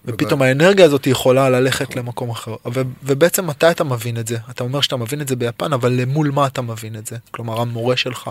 ופתאום. 0.06 0.42
האנרגיה 0.42 0.86
הזאת 0.86 1.08
יכולה 1.08 1.50
ללכת 1.50 1.90
נכון. 1.90 2.04
למקום 2.04 2.30
אחר. 2.30 2.56
ובעצם 3.04 3.48
מתי 3.48 3.72
אתה 3.72 3.84
מבין 3.84 4.18
את 4.18 4.28
זה? 4.28 4.38
אתה 4.50 4.64
אומר 4.64 4.82
שאתה 4.82 4.98
מבין 4.98 5.22
את 5.22 5.28
זה 5.28 5.36
ביפן, 5.36 5.74
אבל 5.74 5.92
למול 5.92 6.32
מה 6.32 6.48
אתה 6.48 6.62
מבין 6.62 6.96
את 6.96 7.08
זה? 7.08 7.16
כלומר, 7.32 7.62
המורה 7.62 7.98
שלך, 7.98 8.30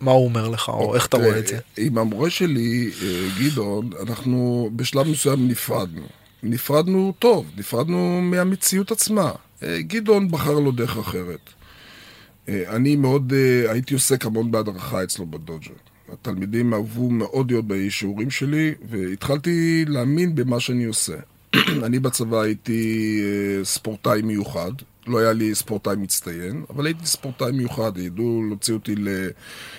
מה 0.00 0.10
הוא 0.10 0.24
אומר 0.24 0.48
לך, 0.48 0.68
או 0.68 0.94
איך 0.94 1.06
אתה 1.06 1.16
רואה 1.16 1.38
את 1.38 1.46
זה? 1.46 1.58
עם 1.76 1.98
המורה 1.98 2.30
שלי, 2.30 2.90
אה, 3.02 3.28
גדעון, 3.38 3.90
אנחנו 4.06 4.70
בשלב 4.76 5.08
מסוים 5.08 5.48
נפרדנו. 5.48 6.02
נפרדנו 6.42 7.12
טוב, 7.18 7.46
נפרדנו 7.56 8.20
מהמציאות 8.22 8.92
עצמה. 8.92 9.30
אה, 9.62 9.78
גדעון 9.80 10.30
בחר 10.30 10.52
לו 10.52 10.72
דרך 10.72 10.96
אחרת. 10.96 11.50
אה, 12.48 12.76
אני 12.76 12.96
מאוד, 12.96 13.32
אה, 13.32 13.72
הייתי 13.72 13.94
עוסק 13.94 14.26
המון 14.26 14.50
בהדרכה 14.50 15.04
אצלו 15.04 15.26
בדוג'ה. 15.26 15.70
התלמידים 16.12 16.74
אהבו 16.74 17.10
מאוד 17.10 17.50
להיות 17.50 17.64
בשיעורים 17.66 18.30
שלי, 18.30 18.74
והתחלתי 18.88 19.84
להאמין 19.88 20.34
במה 20.34 20.60
שאני 20.60 20.84
עושה. 20.84 21.16
אני 21.84 21.98
בצבא 21.98 22.40
הייתי 22.40 23.20
אה, 23.22 23.64
ספורטאי 23.64 24.22
מיוחד, 24.22 24.72
לא 25.06 25.18
היה 25.18 25.32
לי 25.32 25.54
ספורטאי 25.54 25.96
מצטיין, 25.96 26.64
אבל 26.70 26.86
הייתי 26.86 27.06
ספורטאי 27.06 27.52
מיוחד, 27.52 27.98
ידעו 27.98 28.42
להוציא 28.48 28.74
אותי 28.74 28.94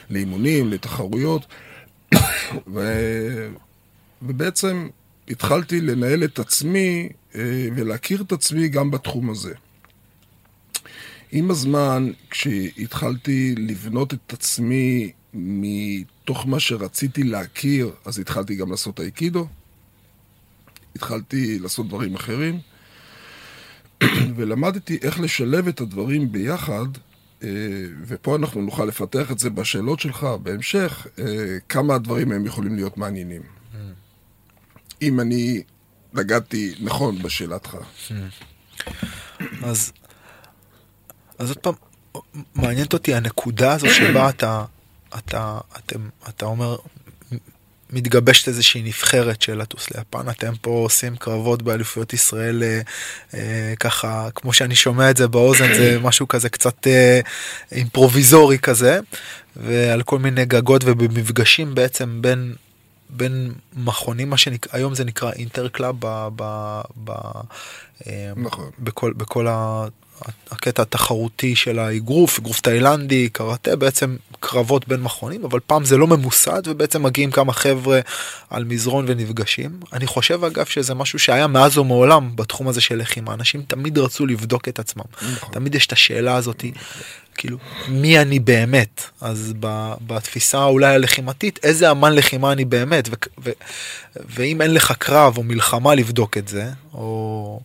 לאימונים, 0.09 0.69
לתחרויות, 0.69 1.45
ו... 2.73 2.81
ובעצם 4.21 4.87
התחלתי 5.29 5.81
לנהל 5.81 6.23
את 6.23 6.39
עצמי 6.39 7.09
ולהכיר 7.75 8.21
את 8.21 8.31
עצמי 8.31 8.67
גם 8.67 8.91
בתחום 8.91 9.29
הזה. 9.29 9.53
עם 11.37 11.51
הזמן, 11.51 12.11
כשהתחלתי 12.29 13.55
לבנות 13.57 14.13
את 14.13 14.33
עצמי 14.33 15.11
מתוך 15.33 16.47
מה 16.47 16.59
שרציתי 16.59 17.23
להכיר, 17.23 17.91
אז 18.05 18.19
התחלתי 18.19 18.55
גם 18.55 18.71
לעשות 18.71 18.99
אייקידו, 18.99 19.47
התחלתי 20.95 21.59
לעשות 21.59 21.87
דברים 21.87 22.15
אחרים, 22.15 22.59
ולמדתי 24.35 24.97
איך 25.01 25.19
לשלב 25.19 25.67
את 25.67 25.81
הדברים 25.81 26.31
ביחד, 26.31 26.85
אה, 27.43 27.49
ופה 28.07 28.35
אנחנו 28.35 28.61
נוכל 28.61 28.85
לפתח 28.85 29.31
את 29.31 29.39
זה 29.39 29.49
בשאלות 29.49 29.99
שלך 29.99 30.27
בהמשך, 30.43 31.07
אה, 31.19 31.57
כמה 31.69 31.95
הדברים 31.95 32.31
הם 32.31 32.45
יכולים 32.45 32.75
להיות 32.75 32.97
מעניינים. 32.97 33.41
Mm. 33.41 33.77
אם 35.01 35.19
אני 35.19 35.63
נגעתי 36.13 36.75
נכון 36.79 37.21
בשאלתך. 37.21 37.75
Mm. 37.75 38.13
אז 39.63 39.91
אז 41.39 41.49
עוד 41.49 41.57
פעם, 41.57 41.73
מעניינת 42.55 42.93
אותי 42.93 43.15
הנקודה 43.15 43.73
הזו 43.73 43.87
שבה 43.89 44.29
אתה 44.35 44.65
אתה, 45.17 45.57
אתם, 45.77 45.99
אתה 46.29 46.45
אומר, 46.45 46.75
מתגבשת 47.89 48.47
איזושהי 48.47 48.81
נבחרת 48.83 49.41
של 49.41 49.61
לטוס 49.61 49.89
ליפן, 49.91 50.29
אתם 50.29 50.53
פה 50.61 50.69
עושים 50.69 51.15
קרבות 51.15 51.61
באליפויות 51.61 52.13
ישראל 52.13 52.63
אה, 52.63 52.81
אה, 53.33 53.73
ככה, 53.79 54.29
כמו 54.35 54.53
שאני 54.53 54.75
שומע 54.75 55.09
את 55.09 55.17
זה 55.17 55.27
באוזן, 55.27 55.73
זה 55.73 55.97
משהו 56.07 56.27
כזה 56.27 56.49
קצת 56.49 56.87
אה, 56.87 57.19
אימפרוביזורי 57.71 58.59
כזה, 58.59 58.99
ועל 59.55 60.03
כל 60.03 60.19
מיני 60.19 60.45
גגות 60.45 60.81
ובמפגשים 60.85 61.75
בעצם 61.75 62.21
בין, 62.21 62.55
בין 63.09 63.53
מכונים, 63.73 64.29
מה 64.29 64.37
שנקרא, 64.37 64.79
היום 64.79 64.95
זה 64.95 65.05
נקרא 65.05 65.31
inter-club, 65.31 65.95
ב, 65.99 66.27
ב, 66.35 66.81
ב, 67.03 67.11
אה, 68.07 68.31
נכון. 68.35 68.69
בכל, 68.79 69.13
בכל 69.13 69.47
ה... 69.47 69.85
הקטע 70.51 70.81
התחרותי 70.81 71.55
של 71.55 71.79
האגרוף, 71.79 72.39
אגרוף 72.39 72.59
תאילנדי, 72.61 73.29
קראטה, 73.29 73.75
בעצם 73.75 74.15
קרבות 74.39 74.87
בין 74.87 75.01
מכונים, 75.01 75.45
אבל 75.45 75.59
פעם 75.67 75.85
זה 75.85 75.97
לא 75.97 76.07
ממוסד 76.07 76.61
ובעצם 76.65 77.03
מגיעים 77.03 77.31
כמה 77.31 77.53
חבר'ה 77.53 77.99
על 78.49 78.63
מזרון 78.63 79.05
ונפגשים. 79.07 79.79
אני 79.93 80.07
חושב 80.07 80.43
אגב 80.43 80.65
שזה 80.65 80.93
משהו 80.93 81.19
שהיה 81.19 81.47
מאז 81.47 81.77
ומעולם 81.77 82.35
בתחום 82.35 82.67
הזה 82.67 82.81
של 82.81 82.97
לחימה, 82.97 83.33
אנשים 83.33 83.61
תמיד 83.67 83.97
רצו 83.97 84.25
לבדוק 84.25 84.67
את 84.67 84.79
עצמם. 84.79 85.03
נכון. 85.33 85.49
תמיד 85.53 85.75
יש 85.75 85.87
את 85.87 85.91
השאלה 85.91 86.35
הזאתי, 86.35 86.71
כאילו, 87.37 87.57
מי 87.87 88.19
אני 88.19 88.39
באמת? 88.39 89.03
אז 89.21 89.53
ב, 89.59 89.93
בתפיסה 90.07 90.63
אולי 90.63 90.95
הלחימתית, 90.95 91.59
איזה 91.63 91.91
אמן 91.91 92.13
לחימה 92.13 92.51
אני 92.51 92.65
באמת? 92.65 93.09
ו, 93.11 93.13
ו, 93.43 93.51
ואם 94.15 94.61
אין 94.61 94.73
לך 94.73 94.93
קרב 94.99 95.37
או 95.37 95.43
מלחמה 95.43 95.95
לבדוק 95.95 96.37
את 96.37 96.47
זה, 96.47 96.69
או... 96.93 97.59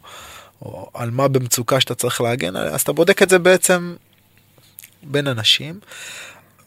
או 0.63 0.91
על 0.95 1.11
מה 1.11 1.29
במצוקה 1.29 1.81
שאתה 1.81 1.95
צריך 1.95 2.21
להגן 2.21 2.57
עליה, 2.57 2.75
אז 2.75 2.81
אתה 2.81 2.93
בודק 2.93 3.23
את 3.23 3.29
זה 3.29 3.39
בעצם 3.39 3.95
בין 5.03 5.27
אנשים, 5.27 5.81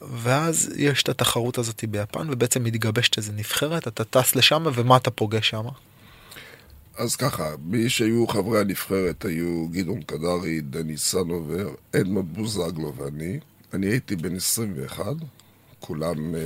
ואז 0.01 0.73
יש 0.75 1.03
את 1.03 1.09
התחרות 1.09 1.57
הזאת 1.57 1.83
ביפן, 1.89 2.27
ובעצם 2.29 2.63
מתגבשת 2.63 3.17
איזה 3.17 3.31
נבחרת, 3.31 3.87
אתה 3.87 4.03
טס 4.03 4.35
לשם, 4.35 4.63
ומה 4.73 4.97
אתה 4.97 5.11
פוגש 5.11 5.49
שם? 5.49 5.63
אז 6.97 7.15
ככה, 7.15 7.49
מי 7.65 7.89
שהיו 7.89 8.27
חברי 8.27 8.59
הנבחרת 8.59 9.25
היו 9.25 9.67
גדעון 9.71 10.01
קדרי, 10.01 10.61
דני 10.61 10.97
סנובר, 10.97 11.69
אדמונד 11.95 12.33
בוזגלו 12.33 12.93
ואני. 12.95 13.39
אני 13.73 13.87
הייתי 13.87 14.15
בן 14.15 14.35
21, 14.35 15.05
כולם 15.79 16.15
uh, 16.15 16.37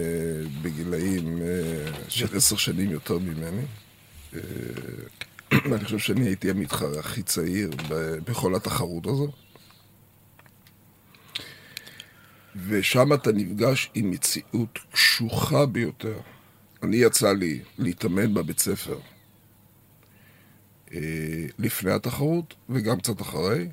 בגילאים 0.62 1.38
uh, 1.38 2.10
של 2.10 2.38
עשר 2.38 2.56
שנים 2.56 2.92
יותר 2.92 3.18
ממני. 3.18 3.62
Uh, 4.34 4.38
ואני 5.70 5.86
חושב 5.86 5.98
שאני 5.98 6.26
הייתי 6.26 6.50
המתחרה 6.50 7.00
הכי 7.00 7.24
צעיר 7.24 7.70
בכל 8.26 8.56
התחרות 8.56 9.08
הזו. 9.08 9.32
ושם 12.68 13.14
אתה 13.14 13.32
נפגש 13.32 13.90
עם 13.94 14.12
מציאות 14.12 14.80
קשוחה 14.92 15.66
ביותר. 15.66 16.20
אני 16.84 16.98
יצא 16.98 17.34
לי 17.34 17.60
להתאמן 17.78 18.34
בבית 18.34 18.60
ספר 18.60 19.00
אה, 20.94 21.00
לפני 21.60 21.92
התחרות 21.92 22.54
וגם 22.70 23.00
קצת 23.00 23.22
אחרי. 23.22 23.68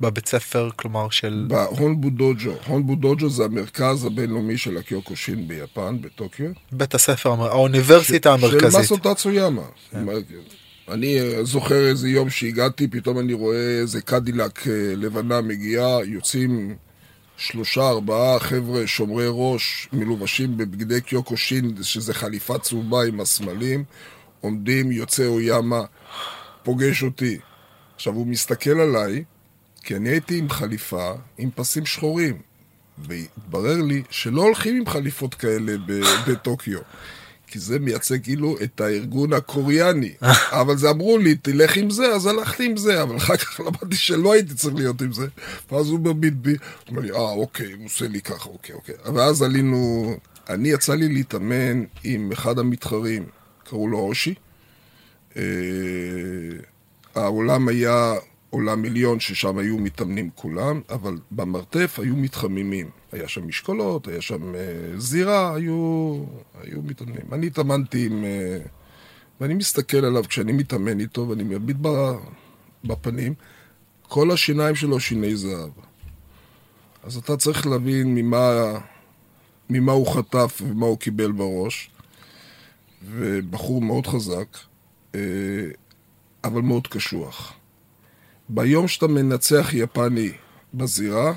בבית 0.00 0.28
ספר, 0.28 0.70
כלומר 0.76 1.10
של... 1.10 1.46
בהונבו 1.48 2.10
דוג'ו. 2.10 2.52
הונבו 2.66 2.94
דוג'ו 2.94 3.30
זה 3.30 3.44
המרכז 3.44 4.04
הבינלאומי 4.04 4.58
של 4.58 4.76
הקיוקושין 4.76 5.48
ביפן, 5.48 6.00
בטוקיו. 6.00 6.50
בית 6.72 6.94
הספר, 6.94 7.30
האוניברסיטה 7.30 8.36
של 8.38 8.46
המרכזית. 8.46 8.80
מסו 8.80 8.96
טאצויאמה. 8.96 9.62
אני 10.88 11.18
זוכר 11.44 11.88
איזה 11.88 12.08
יום 12.08 12.30
שהגעתי, 12.30 12.88
פתאום 12.88 13.18
אני 13.18 13.32
רואה 13.32 13.78
איזה 13.80 14.02
קדילק 14.02 14.68
אה, 14.68 14.72
לבנה 14.96 15.40
מגיעה, 15.40 16.04
יוצאים 16.04 16.76
שלושה, 17.36 17.88
ארבעה 17.88 18.38
חבר'ה 18.38 18.86
שומרי 18.86 19.26
ראש, 19.28 19.88
מלובשים 19.92 20.56
בבגדי 20.56 21.00
קיוקושין, 21.00 21.82
שזה 21.82 22.14
חליפה 22.14 22.58
צהובה 22.58 23.04
עם 23.04 23.20
הסמלים, 23.20 23.84
עומדים, 24.40 24.92
יוצא 24.92 25.26
אויאמה, 25.26 25.82
פוגש 26.62 27.02
אותי. 27.02 27.38
עכשיו, 27.94 28.14
הוא 28.14 28.26
מסתכל 28.26 28.80
עליי, 28.80 29.24
כי 29.82 29.96
אני 29.96 30.08
הייתי 30.08 30.38
עם 30.38 30.48
חליפה 30.48 31.12
עם 31.38 31.50
פסים 31.54 31.86
שחורים. 31.86 32.38
והתברר 32.98 33.82
לי 33.82 34.02
שלא 34.10 34.42
הולכים 34.42 34.76
עם 34.76 34.86
חליפות 34.86 35.34
כאלה 35.34 35.72
בטוקיו. 36.26 36.80
כי 37.54 37.60
זה 37.60 37.78
מייצג 37.78 38.22
כאילו 38.22 38.56
את 38.62 38.80
הארגון 38.80 39.32
הקוריאני. 39.32 40.14
אבל 40.60 40.76
זה 40.76 40.90
אמרו 40.90 41.18
לי, 41.18 41.34
תלך 41.34 41.76
עם 41.76 41.90
זה, 41.90 42.06
אז 42.06 42.26
הלכתי 42.26 42.66
עם 42.66 42.76
זה, 42.76 43.02
אבל 43.02 43.16
אחר 43.16 43.36
כך 43.36 43.60
למדתי 43.60 43.96
שלא 43.96 44.32
הייתי 44.32 44.54
צריך 44.54 44.74
להיות 44.74 45.02
עם 45.02 45.12
זה. 45.12 45.26
ואז 45.72 45.88
הוא 45.88 46.00
מביט 46.00 46.34
בי, 46.34 46.54
אומר 46.88 47.02
לי, 47.02 47.10
אה, 47.10 47.16
אוקיי, 47.16 47.72
הוא 47.72 47.84
עושה 47.84 48.08
לי 48.08 48.20
ככה, 48.20 48.48
אוקיי, 48.48 48.74
אוקיי. 48.74 48.94
ואז 49.14 49.42
עלינו, 49.42 50.10
אני 50.48 50.68
יצא 50.68 50.94
לי 50.94 51.08
להתאמן 51.08 51.84
עם 52.04 52.32
אחד 52.32 52.58
המתחרים, 52.58 53.24
קראו 53.64 53.88
לו 53.88 53.98
אושי. 53.98 54.34
אה, 55.36 55.42
העולם 57.14 57.68
היה 57.68 58.14
עולם 58.50 58.84
עליון 58.84 59.20
ששם 59.20 59.58
היו 59.58 59.78
מתאמנים 59.78 60.30
כולם, 60.34 60.80
אבל 60.90 61.18
במרתף 61.30 61.98
היו 62.02 62.16
מתחממים. 62.16 62.90
היה 63.14 63.28
שם 63.28 63.48
משקולות, 63.48 64.08
היה 64.08 64.20
שם 64.20 64.54
אה, 64.54 64.60
זירה, 64.96 65.54
היו, 65.54 66.16
היו 66.62 66.82
מתאמנים. 66.82 67.26
אני 67.32 67.46
התאמנתי 67.46 68.06
עם... 68.06 68.24
אה, 68.24 68.58
ואני 69.40 69.54
מסתכל 69.54 70.04
עליו 70.04 70.24
כשאני 70.28 70.52
מתאמן 70.52 71.00
איתו, 71.00 71.28
ואני 71.28 71.42
מביט 71.42 71.76
ב- 71.80 72.16
בפנים, 72.84 73.34
כל 74.08 74.30
השיניים 74.30 74.74
שלו 74.74 75.00
שיני 75.00 75.36
זהב. 75.36 75.70
אז 77.02 77.16
אתה 77.16 77.36
צריך 77.36 77.66
להבין 77.66 78.14
ממה, 78.14 78.78
ממה 79.70 79.92
הוא 79.92 80.14
חטף 80.14 80.62
ומה 80.64 80.86
הוא 80.86 80.98
קיבל 80.98 81.32
בראש. 81.32 81.90
ובחור 83.10 83.82
מאוד 83.82 84.06
חזק, 84.06 84.58
אה, 85.14 85.20
אבל 86.44 86.60
מאוד 86.60 86.86
קשוח. 86.86 87.52
ביום 88.48 88.88
שאתה 88.88 89.06
מנצח 89.06 89.70
יפני 89.72 90.32
בזירה, 90.74 91.32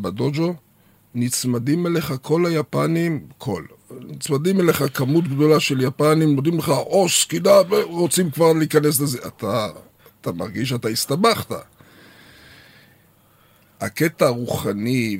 בדוג'ו, 0.00 0.54
נצמדים 1.14 1.86
אליך 1.86 2.14
כל 2.22 2.46
היפנים, 2.46 3.26
כל, 3.38 3.64
נצמדים 4.00 4.60
אליך 4.60 4.84
כמות 4.94 5.28
גדולה 5.28 5.60
של 5.60 5.80
יפנים, 5.80 6.34
נותנים 6.34 6.58
לך 6.58 6.68
עוס, 6.68 7.24
קידה, 7.24 7.60
רוצים 7.82 8.30
כבר 8.30 8.52
להיכנס 8.52 9.00
לזה. 9.00 9.18
אתה, 9.26 9.68
אתה 10.20 10.32
מרגיש 10.32 10.68
שאתה 10.68 10.88
הסתבכת. 10.88 11.54
הקטע 13.80 14.26
הרוחני 14.26 15.18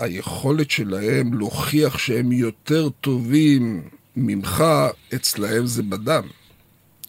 והיכולת 0.00 0.70
שלהם 0.70 1.34
להוכיח 1.34 1.98
שהם 1.98 2.32
יותר 2.32 2.88
טובים 2.88 3.82
ממך, 4.16 4.64
אצלהם 5.14 5.66
זה 5.66 5.82
בדם. 5.82 6.22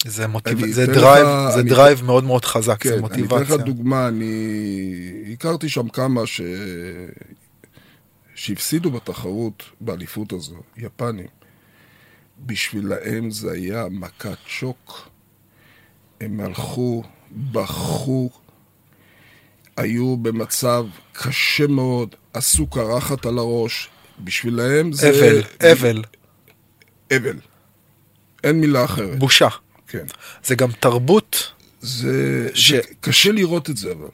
זה 0.08 0.28
מוטיב... 0.28 0.64
אני 0.64 0.74
זה 0.74 0.86
drive, 0.86 1.28
לך- 1.28 1.54
זה 1.54 1.60
אני- 1.60 1.70
drive 1.70 2.04
מאוד 2.04 2.24
מאוד 2.24 2.46
חזק, 2.46 2.84
זה 2.84 2.90
כן, 2.90 2.98
אני 2.98 3.08
אתן 3.08 3.22
מוטיבציה. 3.22 3.56
לך 3.56 3.62
דוגמה, 3.62 4.08
אני 4.08 4.44
הכרתי 5.34 5.70
שם 5.70 5.90
כמה 5.90 6.26
ש... 6.28 6.42
שהפסידו 8.36 8.92
בתחרות, 8.92 9.64
באליפות 9.82 10.34
הזו, 10.34 10.56
יפנים. 10.78 11.28
בשבילהם 12.46 13.32
זה 13.32 13.52
היה 13.52 13.86
מכת 13.92 14.38
שוק. 14.48 15.10
הם 16.22 16.40
הלכו, 16.40 17.04
בכו, 17.32 18.30
היו 19.78 20.18
במצב 20.18 20.86
קשה 21.14 21.68
מאוד, 21.68 22.16
עשו 22.34 22.68
קרחת 22.68 23.26
על 23.26 23.38
הראש. 23.38 23.90
בשבילהם 24.24 24.94
זה... 24.94 25.10
אבל, 25.10 25.42
אבל, 25.72 26.04
אבל. 27.16 27.40
אין 28.44 28.60
מילה 28.62 28.86
אחרת. 28.86 29.20
בושה. 29.20 29.48
כן. 29.90 30.06
זה 30.44 30.56
גם 30.56 30.70
תרבות, 30.80 31.52
זה, 31.82 32.50
ש- 32.54 32.72
זה 32.72 32.80
קשה 33.02 33.32
לראות 33.32 33.70
את 33.70 33.78
זה, 33.78 33.92
אבל. 33.92 34.08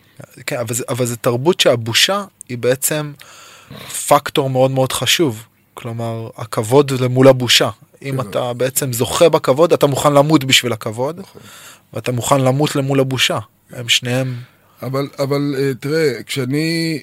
כן, 0.45 0.57
אבל, 0.57 0.73
זה, 0.76 0.84
אבל 0.89 1.05
זה 1.05 1.17
תרבות 1.17 1.59
שהבושה 1.59 2.23
היא 2.49 2.57
בעצם 2.57 3.13
פקטור 4.07 4.49
מאוד 4.49 4.71
מאוד 4.71 4.91
חשוב. 4.91 5.43
כלומר, 5.73 6.30
הכבוד 6.38 6.91
למול 6.91 7.28
הבושה. 7.28 7.69
אם 8.01 8.21
כן. 8.21 8.30
אתה 8.30 8.53
בעצם 8.53 8.93
זוכה 8.93 9.30
בכבוד, 9.30 9.73
אתה 9.73 9.88
מוכן 9.88 10.13
למות 10.13 10.43
בשביל 10.43 10.73
הכבוד, 10.73 11.19
נכון. 11.19 11.41
ואתה 11.93 12.11
מוכן 12.11 12.41
למות 12.41 12.76
למול 12.76 12.99
הבושה. 12.99 13.39
הם 13.71 13.89
שניהם... 13.89 14.36
אבל, 14.82 15.07
אבל 15.19 15.55
אה, 15.57 15.71
תראה, 15.80 16.23
כשאני... 16.23 16.99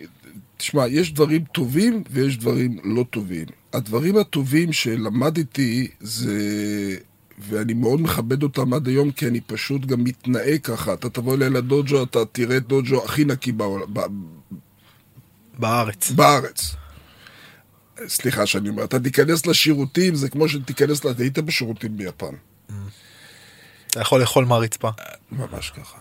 תשמע, 0.56 0.86
יש 0.86 1.12
דברים 1.12 1.44
טובים 1.52 2.02
ויש 2.10 2.36
דברים 2.36 2.78
לא 2.84 3.04
טובים. 3.10 3.46
הדברים 3.72 4.16
הטובים 4.18 4.72
שלמדתי 4.72 5.88
זה... 6.00 6.38
ואני 7.38 7.74
מאוד 7.74 8.00
מכבד 8.00 8.42
אותם 8.42 8.74
עד 8.74 8.86
היום, 8.86 9.10
כי 9.10 9.28
אני 9.28 9.40
פשוט 9.40 9.84
גם 9.84 10.04
מתנהג 10.04 10.60
ככה. 10.62 10.92
אתה 10.92 11.10
תבוא 11.10 11.34
אליי 11.34 11.50
לדוג'ו, 11.50 12.02
אתה 12.02 12.24
תראה 12.24 12.56
את 12.56 12.66
דוג'ו 12.66 13.04
הכי 13.04 13.24
נקי 13.24 13.52
בעולם, 13.52 13.94
בארץ. 15.58 16.10
בארץ. 16.10 16.74
סליחה 18.06 18.46
שאני 18.46 18.68
אומר, 18.68 18.84
אתה 18.84 19.00
תיכנס 19.00 19.46
לשירותים, 19.46 20.14
זה 20.14 20.28
כמו 20.28 20.48
שתיכנס, 20.48 21.06
היית 21.18 21.38
בשירותים 21.38 21.96
ביפן. 21.96 22.34
אתה 23.86 24.00
יכול 24.00 24.20
לאכול 24.20 24.44
מהרצפה. 24.44 24.90
ממש 25.32 25.70
ככה. 25.70 25.98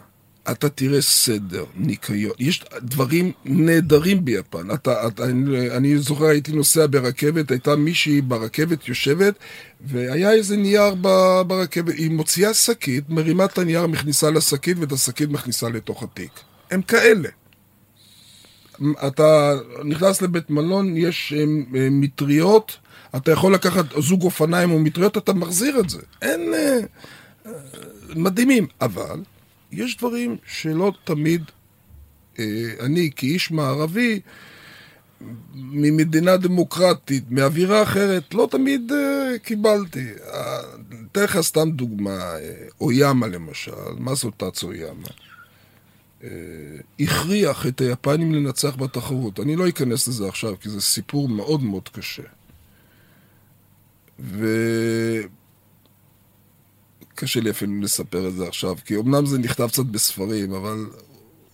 אתה 0.52 0.70
תראה 0.70 1.02
סדר, 1.02 1.66
ניקיון, 1.76 2.34
יש 2.40 2.66
דברים 2.82 3.32
נהדרים 3.46 4.26
ביפן. 4.26 4.74
אתה, 4.74 5.08
אתה, 5.08 5.24
אני, 5.24 5.72
אני 5.72 5.98
זוכר, 5.98 6.26
הייתי 6.26 6.52
נוסע 6.52 6.86
ברכבת, 6.90 7.52
הייתה 7.52 7.76
מישהי 7.76 8.22
ברכבת 8.22 8.88
יושבת, 8.88 9.34
והיה 9.82 10.32
איזה 10.32 10.58
נייר 10.58 10.96
ב, 11.02 11.42
ברכבת, 11.48 11.94
היא 11.94 12.12
מוציאה 12.12 12.54
שקית, 12.54 13.10
מרימה 13.10 13.46
את 13.46 13.58
הנייר, 13.58 13.88
מכניסה 13.88 14.30
לשקית, 14.30 14.78
ואת 14.80 14.92
השקית 14.92 15.30
מכניסה 15.30 15.70
לתוך 15.70 16.04
התיק. 16.04 16.32
הם 16.72 16.82
כאלה. 16.82 17.30
אתה 19.08 19.54
נכנס 19.84 20.22
לבית 20.22 20.50
מלון, 20.50 20.98
יש 20.98 21.34
מטריות, 21.72 22.78
אתה 23.16 23.32
יכול 23.32 23.54
לקחת 23.54 23.86
זוג 24.00 24.22
אופניים 24.22 24.72
או 24.72 24.80
מטריות, 24.80 25.18
אתה 25.18 25.34
מחזיר 25.34 25.80
את 25.80 25.90
זה. 25.90 26.02
אין... 26.22 26.54
אה, 26.54 26.80
אה, 27.46 27.52
מדהימים. 28.16 28.68
אבל 28.82 29.20
יש 29.72 29.98
דברים 29.98 30.38
שלא 30.46 30.92
תמיד, 31.04 31.44
אה, 32.40 32.46
אני 32.80 33.10
כאיש 33.16 33.52
מערבי, 33.52 34.20
ממדינה 35.56 36.38
דמוקרטית, 36.38 37.24
מאווירה 37.30 37.84
אחרת, 37.84 38.34
לא 38.34 38.48
תמיד 38.52 38.92
uh, 38.92 39.40
קיבלתי. 39.40 40.08
אתן 41.12 41.24
לך 41.24 41.42
סתם 41.42 41.72
דוגמה, 41.72 42.34
אויאמה 42.82 43.28
למשל, 43.28 43.72
מה 43.98 44.16
זאת 44.16 44.34
תץ 44.38 44.64
אויאמה? 44.64 45.08
הכריח 47.00 47.68
את 47.68 47.82
היפנים 47.82 48.34
לנצח 48.34 48.76
בתחרות. 48.76 49.40
אני 49.40 49.56
לא 49.56 49.70
אכנס 49.70 50.08
לזה 50.08 50.28
עכשיו, 50.28 50.60
כי 50.60 50.70
זה 50.70 50.82
סיפור 50.82 51.30
מאוד 51.30 51.64
מאוד 51.64 51.90
קשה. 51.90 52.24
ו... 54.20 54.48
קשה 57.22 57.40
לי 57.40 57.50
אפילו 57.50 57.82
לספר 57.82 58.28
את 58.28 58.34
זה 58.34 58.48
עכשיו, 58.48 58.76
כי 58.86 58.96
אמנם 58.96 59.26
זה 59.26 59.38
נכתב 59.38 59.68
קצת 59.68 59.86
בספרים, 59.86 60.54
אבל 60.54 60.86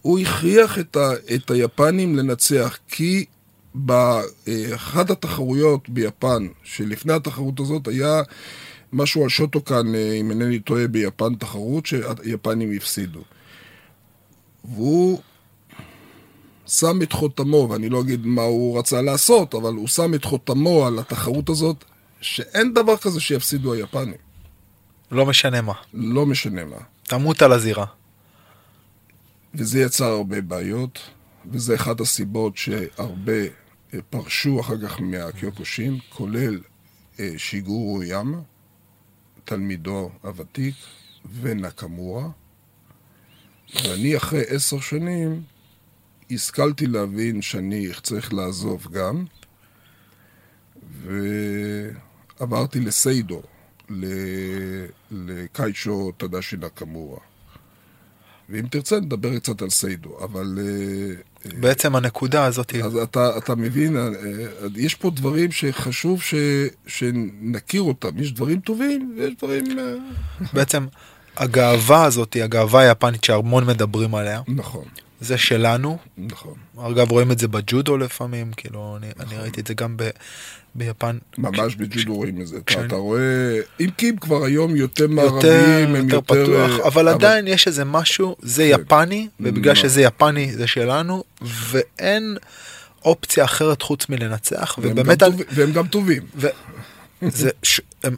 הוא 0.02 0.20
הכריח 0.20 0.80
את, 0.80 0.96
ה, 0.96 1.10
את 1.36 1.52
היפנים 1.52 2.16
לנצח, 2.16 2.78
כי 2.88 3.26
באחת 3.76 5.10
התחרויות 5.10 5.90
ביפן, 5.90 6.48
שלפני 6.64 7.14
התחרות 7.14 7.60
הזאת 7.60 7.88
היה 7.88 8.22
משהו 8.94 9.24
על 9.24 9.30
שוטוקן, 9.30 9.96
אם 9.96 10.32
אינני 10.32 10.60
טועה, 10.60 10.88
ביפן 10.88 11.36
תחרות 11.36 11.86
שהיפנים 11.86 12.72
הפסידו. 12.78 13.22
והוא 14.66 15.20
שם 16.68 17.02
את 17.02 17.12
חותמו, 17.12 17.68
ואני 17.70 17.90
לא 17.90 18.02
אגיד 18.02 18.26
מה 18.26 18.42
הוא 18.42 18.80
רצה 18.80 19.02
לעשות, 19.02 19.54
אבל 19.54 19.74
הוא 19.74 19.88
שם 19.88 20.14
את 20.14 20.26
חותמו 20.26 20.88
על 20.88 21.00
התחרות 21.00 21.50
הזאת, 21.50 21.84
שאין 22.22 22.74
דבר 22.74 22.98
כזה 22.98 23.20
שיפסידו 23.20 23.74
היפנים. 23.74 24.27
לא 25.12 25.26
משנה 25.26 25.62
מה. 25.62 25.74
לא 25.94 26.26
משנה 26.26 26.66
מה. 26.66 26.78
תמות 27.04 27.42
על 27.42 27.52
הזירה. 27.52 27.86
וזה 29.54 29.82
יצר 29.82 30.06
הרבה 30.06 30.42
בעיות, 30.42 31.00
וזה 31.52 31.76
אחת 31.76 32.00
הסיבות 32.00 32.58
שהרבה 32.58 33.42
אה, 33.94 34.00
פרשו 34.10 34.60
אחר 34.60 34.88
כך 34.88 35.00
מהקיוקושים, 35.00 36.00
כולל 36.10 36.60
אה, 37.20 37.34
שיגורו 37.38 38.04
ים, 38.04 38.42
תלמידו 39.46 40.12
הוותיק, 40.22 40.76
ונקמורה. 41.42 42.30
ואני 43.84 44.18
אחרי 44.18 44.44
עשר 44.48 44.80
שנים 44.80 45.44
השכלתי 46.32 46.88
להבין 46.88 47.42
שאני 47.42 47.90
צריך 48.02 48.34
לעזוב 48.34 48.88
גם, 48.92 49.26
ועברתי 52.40 52.80
לסיידו, 52.80 53.42
לקייצ'ו 55.12 56.12
טדשי 56.18 56.58
נקמורה. 56.58 57.20
ואם 58.50 58.68
תרצה, 58.68 59.00
נדבר 59.00 59.40
קצת 59.40 59.62
על 59.62 59.70
סיידו, 59.70 60.18
אבל... 60.24 60.60
אה, 60.62 61.52
בעצם 61.60 61.96
הנקודה 61.96 62.46
הזאת... 62.46 62.76
אז 62.76 62.96
אתה, 62.96 63.38
אתה 63.38 63.56
מבין, 63.56 63.98
אה, 63.98 64.04
יש 64.76 64.96
פה 64.96 65.10
דברים 65.10 65.52
שחשוב 65.52 66.22
ש, 66.22 66.34
שנכיר 66.88 67.82
אותם. 67.82 68.20
יש 68.20 68.32
דברים 68.32 68.60
טובים 68.60 69.16
ויש 69.18 69.34
דברים... 69.38 69.80
אה, 69.80 69.94
בעצם 70.54 70.88
הגאווה 71.38 72.04
הזאת, 72.04 72.38
הגאווה 72.44 72.82
היפנית 72.82 73.24
שהרמון 73.24 73.66
מדברים 73.66 74.16
עליה. 74.16 74.42
נכון. 74.48 74.86
זה 75.22 75.38
שלנו. 75.38 75.98
נכון. 76.18 76.54
אגב, 76.78 77.12
רואים 77.12 77.32
את 77.32 77.40
זה 77.40 77.48
בג'ודו 77.48 77.98
לפעמים, 77.98 78.52
כאילו, 78.58 78.98
אני, 78.98 79.08
נכון. 79.16 79.26
אני 79.28 79.42
ראיתי 79.42 79.62
את 79.62 79.68
זה 79.68 79.74
גם 79.74 79.98
ב, 79.98 80.10
ביפן. 80.78 81.18
ממש 81.38 81.76
בג'ודו 81.76 82.16
רואים 82.16 82.42
את 82.42 82.48
זה. 82.48 82.58
כשאני... 82.66 82.88
אתה 82.88 82.96
רואה, 82.96 83.60
אם 83.80 83.90
כי 83.98 84.12
כבר 84.22 84.44
היום 84.44 84.76
יותר 84.76 85.08
מערביים, 85.08 85.96
הם 85.96 86.10
יותר... 86.10 86.22
פתוח, 86.22 86.80
אבל, 86.80 86.88
אבל 86.88 87.08
עדיין 87.08 87.48
יש 87.48 87.68
איזה 87.68 87.86
משהו, 87.86 88.36
זה 88.42 88.70
כן. 88.76 88.82
יפני, 88.82 89.28
ובגלל 89.40 89.74
לא. 89.74 89.82
שזה 89.82 90.02
יפני 90.02 90.54
זה 90.54 90.68
שלנו, 90.68 91.24
ואין 91.42 92.38
אופציה 93.06 93.46
אחרת 93.46 93.82
חוץ 93.82 94.10
מלנצח, 94.10 94.80
ובאמת... 94.82 95.24
והם 95.50 95.72
גם 95.72 95.88
טובים. 95.88 96.24
הם... 98.04 98.16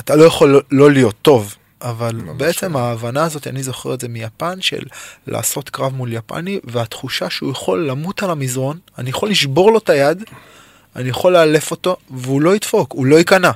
אתה 0.00 0.16
לא 0.16 0.24
יכול 0.24 0.62
לא 0.70 0.90
להיות 0.90 1.14
טוב. 1.22 1.54
אבל 1.82 2.20
בעצם 2.36 2.60
שם. 2.60 2.76
ההבנה 2.76 3.24
הזאת, 3.24 3.46
אני 3.46 3.62
זוכר 3.62 3.94
את 3.94 4.00
זה 4.00 4.08
מיפן, 4.08 4.60
של 4.60 4.82
לעשות 5.26 5.70
קרב 5.70 5.94
מול 5.94 6.12
יפני, 6.12 6.60
והתחושה 6.64 7.30
שהוא 7.30 7.50
יכול 7.50 7.86
למות 7.86 8.22
על 8.22 8.30
המזרון, 8.30 8.78
אני 8.98 9.10
יכול 9.10 9.30
לשבור 9.30 9.72
לו 9.72 9.78
את 9.78 9.90
היד, 9.90 10.24
אני 10.96 11.08
יכול 11.08 11.32
לאלף 11.32 11.70
אותו, 11.70 11.96
והוא 12.10 12.42
לא 12.42 12.56
ידפוק, 12.56 12.92
הוא 12.92 13.06
לא 13.06 13.16
ייכנע. 13.16 13.50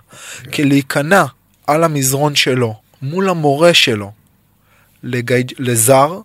כי 0.53 0.65
להיכנע 0.65 1.25
על 1.67 1.85
המזרון 1.85 2.35
שלו, 2.35 2.75
מול 3.03 3.29
המורה 3.29 3.75
שלו, 3.75 4.13
לגי... 5.03 5.43
לזר, 5.59 6.21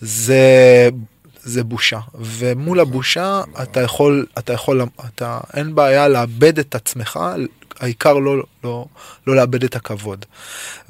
זה, 0.00 0.88
זה 1.42 1.64
בושה. 1.64 1.98
ומול 2.14 2.80
הבושה 2.80 3.42
אתה 3.62 3.80
יכול, 3.80 4.26
אתה 4.38 4.52
יכול, 4.52 4.82
אתה, 5.14 5.40
אין 5.54 5.74
בעיה 5.74 6.08
לאבד 6.08 6.58
את 6.58 6.74
עצמך, 6.74 7.20
העיקר 7.80 8.14
לא, 8.14 8.36
לא, 8.64 8.86
לא 9.26 9.36
לאבד 9.36 9.64
את 9.64 9.76
הכבוד. 9.76 10.24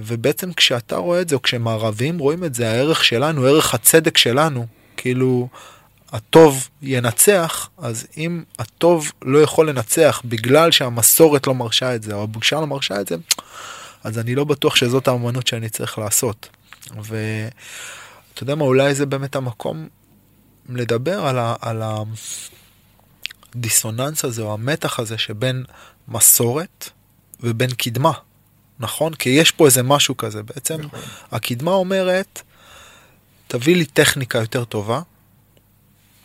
ובעצם 0.00 0.52
כשאתה 0.52 0.96
רואה 0.96 1.20
את 1.20 1.28
זה, 1.28 1.36
או 1.36 1.42
כשמערבים 1.42 2.18
רואים 2.18 2.44
את 2.44 2.54
זה, 2.54 2.70
הערך 2.70 3.04
שלנו, 3.04 3.46
ערך 3.46 3.74
הצדק 3.74 4.18
שלנו, 4.18 4.66
כאילו, 4.96 5.48
הטוב 6.12 6.68
ינצח, 6.82 7.70
אז 7.78 8.06
אם 8.16 8.42
הטוב 8.58 9.12
לא 9.22 9.38
יכול 9.38 9.68
לנצח 9.68 10.22
בגלל 10.24 10.70
שהמסורת 10.70 11.46
לא 11.46 11.54
מרשה 11.54 11.94
את 11.94 12.02
זה, 12.02 12.14
או 12.14 12.22
הבושה 12.22 12.60
לא 12.60 12.66
מרשה 12.66 13.00
את 13.00 13.08
זה, 13.08 13.16
אז 14.04 14.18
אני 14.18 14.34
לא 14.34 14.44
בטוח 14.44 14.76
שזאת 14.76 15.08
האמנות 15.08 15.46
שאני 15.46 15.68
צריך 15.68 15.98
לעשות. 15.98 16.48
ואתה 17.02 18.42
יודע 18.42 18.54
מה, 18.54 18.64
אולי 18.64 18.94
זה 18.94 19.06
באמת 19.06 19.36
המקום 19.36 19.88
לדבר 20.68 21.26
על, 21.26 21.38
ה, 21.38 21.54
על 21.60 21.82
הדיסוננס 23.54 24.24
הזה, 24.24 24.42
או 24.42 24.52
המתח 24.54 24.98
הזה 24.98 25.18
שבין 25.18 25.64
מסורת 26.08 26.90
ובין 27.40 27.70
קדמה, 27.70 28.12
נכון? 28.78 29.14
כי 29.14 29.28
יש 29.28 29.50
פה 29.50 29.66
איזה 29.66 29.82
משהו 29.82 30.16
כזה 30.16 30.42
בעצם. 30.42 30.80
נכון. 30.80 31.00
הקדמה 31.32 31.70
אומרת, 31.70 32.42
תביא 33.48 33.76
לי 33.76 33.84
טכניקה 33.84 34.38
יותר 34.38 34.64
טובה, 34.64 35.00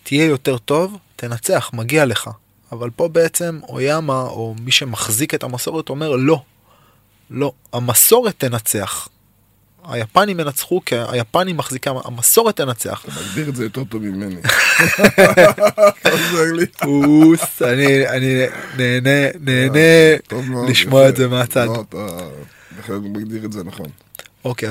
תהיה 0.03 0.25
יותר 0.25 0.57
טוב, 0.57 0.97
תנצח, 1.15 1.69
מגיע 1.73 2.05
לך. 2.05 2.29
אבל 2.71 2.89
פה 2.89 3.07
בעצם 3.07 3.59
אויאמה, 3.69 4.21
או 4.21 4.55
מי 4.61 4.71
שמחזיק 4.71 5.33
את 5.33 5.43
המסורת, 5.43 5.89
אומר 5.89 6.15
לא. 6.15 6.41
לא, 7.29 7.51
המסורת 7.73 8.35
תנצח. 8.37 9.07
היפנים 9.83 10.39
ינצחו 10.39 10.81
כי 10.85 10.95
היפנים 10.97 11.57
מחזיקה, 11.57 11.91
המסורת 12.05 12.57
תנצח. 12.57 13.05
אתה 13.05 13.11
מגדיר 13.21 13.49
את 13.49 13.55
זה 13.55 13.63
יותר 13.63 13.83
טוב 13.83 14.01
ממני. 14.01 14.35
פוס, 16.79 17.61
אני 17.61 18.03
נהנה, 18.77 20.67
לשמוע 20.67 21.09
את 21.09 21.15
זה 21.15 21.27
מהצד. 21.27 21.65
לא, 21.65 21.83
אתה 22.85 22.93
מגדיר 22.93 23.45
את 23.45 23.51
זה 23.53 23.63
נכון. 23.63 23.87
אוקיי, 24.45 24.69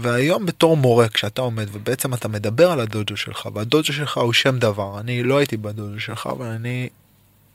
והיום 0.00 0.46
בתור 0.46 0.76
מורה, 0.76 1.08
כשאתה 1.08 1.42
עומד 1.42 1.68
ובעצם 1.72 2.14
אתה 2.14 2.28
מדבר 2.28 2.70
על 2.70 2.80
הדודו 2.80 3.16
שלך, 3.16 3.48
והדודו 3.54 3.92
שלך 3.92 4.18
הוא 4.18 4.32
שם 4.32 4.58
דבר, 4.58 5.00
אני 5.00 5.22
לא 5.22 5.38
הייתי 5.38 5.56
בדודו 5.56 6.00
שלך, 6.00 6.28
אבל 6.32 6.46
אני 6.46 6.88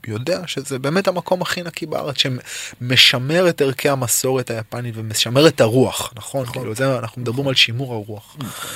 יודע 0.06 0.40
שזה 0.46 0.78
באמת 0.78 1.08
המקום 1.08 1.42
הכי 1.42 1.62
נקי 1.62 1.86
בארץ 1.86 2.16
שמשמר 2.18 3.48
את 3.48 3.60
ערכי 3.60 3.88
המסורת 3.88 4.50
היפנית 4.50 4.94
ומשמר 4.96 5.48
את 5.48 5.60
הרוח, 5.60 6.12
נכון? 6.16 6.42
נכון. 6.42 6.54
כאילו 6.54 6.74
זה, 6.74 6.98
אנחנו 6.98 7.22
מדברים 7.22 7.48
על 7.48 7.54
שימור 7.54 7.94
הרוח. 7.94 8.36
נכון. 8.38 8.70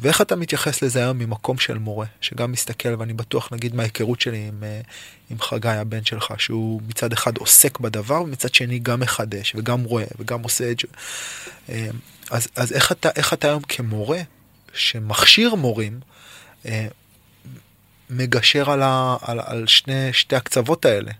ואיך 0.00 0.20
אתה 0.20 0.36
מתייחס 0.36 0.82
לזה 0.82 0.98
היום 0.98 1.18
ממקום 1.18 1.58
של 1.58 1.78
מורה, 1.78 2.06
שגם 2.20 2.52
מסתכל, 2.52 2.94
ואני 2.98 3.12
בטוח, 3.12 3.52
נגיד 3.52 3.74
מההיכרות 3.74 4.20
שלי 4.20 4.48
עם, 4.48 4.64
אה, 4.64 4.80
עם 5.30 5.40
חגי 5.40 5.68
הבן 5.68 6.04
שלך, 6.04 6.34
שהוא 6.38 6.80
מצד 6.88 7.12
אחד 7.12 7.38
עוסק 7.38 7.78
בדבר, 7.78 8.22
ומצד 8.22 8.54
שני 8.54 8.78
גם 8.78 9.00
מחדש, 9.00 9.54
וגם 9.56 9.84
רואה, 9.84 10.04
וגם 10.18 10.42
עושה 10.42 10.70
את 10.70 10.80
זה. 10.80 11.90
אה, 12.32 12.36
אז, 12.36 12.48
אז 12.56 12.72
איך, 12.72 12.92
אתה, 12.92 13.08
איך 13.16 13.32
אתה 13.32 13.48
היום 13.48 13.62
כמורה, 13.62 14.20
שמכשיר 14.74 15.54
מורים, 15.54 16.00
אה, 16.66 16.86
מגשר 18.10 18.70
על, 18.70 18.82
ה, 18.82 19.16
על, 19.22 19.40
על 19.44 19.66
שני, 19.66 20.12
שתי 20.12 20.36
הקצוות 20.36 20.84
האלה. 20.84 21.12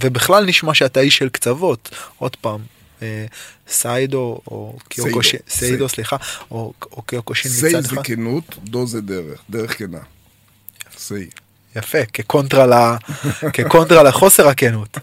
ובכלל 0.00 0.44
נשמע 0.44 0.74
שאתה 0.74 1.00
איש 1.00 1.18
של 1.18 1.28
קצוות, 1.28 1.90
עוד 2.18 2.36
פעם, 2.36 2.60
אה, 3.02 3.26
סיידו 3.68 4.40
או 4.46 4.78
קיוקושין, 4.88 5.40
סיידו, 5.48 5.88
סליחה, 5.88 6.16
או, 6.50 6.72
או 6.92 7.02
קיוקושין 7.02 7.50
מצד 7.50 7.60
סי 7.60 7.78
אחד. 7.78 7.94
זה 7.94 7.96
כנות, 8.04 8.58
דו 8.64 8.86
זה 8.86 9.00
דרך, 9.00 9.42
דרך 9.50 9.78
כנה. 9.78 9.98
סי, 10.96 11.28
יפה, 11.76 12.04
כקונטרה, 12.12 12.66
ל... 12.66 12.96
כקונטרה 13.54 14.02
לחוסר 14.02 14.48
הכנות. 14.48 14.98